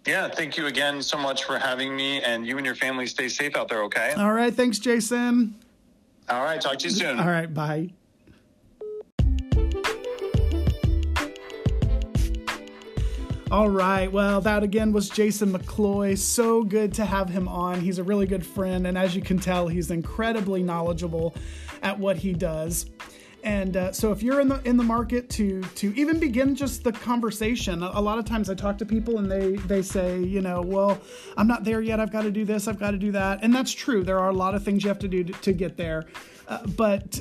Yeah, 0.07 0.29
thank 0.29 0.57
you 0.57 0.67
again 0.67 1.03
so 1.03 1.19
much 1.19 1.45
for 1.45 1.59
having 1.59 1.95
me, 1.95 2.23
and 2.23 2.47
you 2.47 2.57
and 2.57 2.65
your 2.65 2.75
family 2.75 3.07
stay 3.07 3.29
safe 3.29 3.57
out 3.57 3.69
there, 3.69 3.83
okay? 3.85 4.13
All 4.17 4.33
right. 4.33 4.55
Thanks, 4.55 4.79
Jason. 4.79 5.55
All 6.31 6.43
right, 6.43 6.61
talk 6.61 6.79
to 6.79 6.89
you 6.89 6.91
soon. 6.91 7.19
All 7.19 7.27
right. 7.27 7.53
Bye. 7.53 7.91
All 13.51 13.71
right. 13.71 14.13
Well, 14.13 14.43
that 14.43 14.63
again 14.63 14.93
was 14.93 15.09
Jason 15.09 15.55
McCloy. 15.55 16.19
So 16.19 16.65
good 16.65 16.93
to 16.95 17.07
have 17.07 17.31
him 17.31 17.49
on. 17.49 17.81
He's 17.81 17.99
a 17.99 18.03
really 18.03 18.27
good 18.27 18.45
friend. 18.45 18.87
And 18.87 18.99
as 18.99 19.17
you 19.17 19.23
can 19.23 19.39
tell, 19.39 19.69
he's 19.69 19.91
incredibly 19.91 20.63
knowledgeable 20.63 21.35
at 21.83 21.99
what 21.99 22.19
he 22.19 22.35
does. 22.35 22.85
And 23.49 23.79
uh, 23.79 23.93
so, 23.93 24.13
if 24.13 24.23
you're 24.23 24.41
in 24.41 24.49
the 24.49 24.61
in 24.69 24.77
the 24.77 24.85
market 24.85 25.31
to 25.31 25.63
to 25.63 25.99
even 25.99 26.21
begin 26.21 26.55
just 26.55 26.85
the 26.85 26.93
conversation, 26.93 27.83
a, 27.83 27.99
lot 27.99 28.19
of 28.19 28.27
times 28.27 28.51
I 28.51 28.55
talk 28.55 28.77
to 28.77 28.85
people 28.85 29.17
and 29.17 29.31
they 29.31 29.53
they 29.67 29.81
say, 29.81 30.21
you 30.21 30.43
know, 30.43 30.61
well, 30.61 31.01
I'm 31.35 31.47
not 31.47 31.65
there 31.65 31.81
yet. 31.81 31.99
I've 31.99 32.13
got 32.13 32.25
to 32.25 32.31
do 32.31 32.45
this. 32.45 32.69
I've 32.69 32.79
got 32.79 32.91
to 32.91 32.99
do 32.99 33.11
that. 33.13 33.39
And 33.41 33.55
that's 33.55 33.73
true. 33.73 34.05
There 34.05 34.19
are 34.19 34.29
a 34.29 34.35
lot 34.35 34.55
of 34.55 34.63
things 34.63 34.85
you 34.85 34.89
have 34.89 34.99
to 34.99 35.09
do 35.09 35.25
to, 35.25 35.33
to 35.33 35.53
get 35.55 35.79
there. 35.79 36.05
Uh, 36.47 36.67
but 36.77 37.21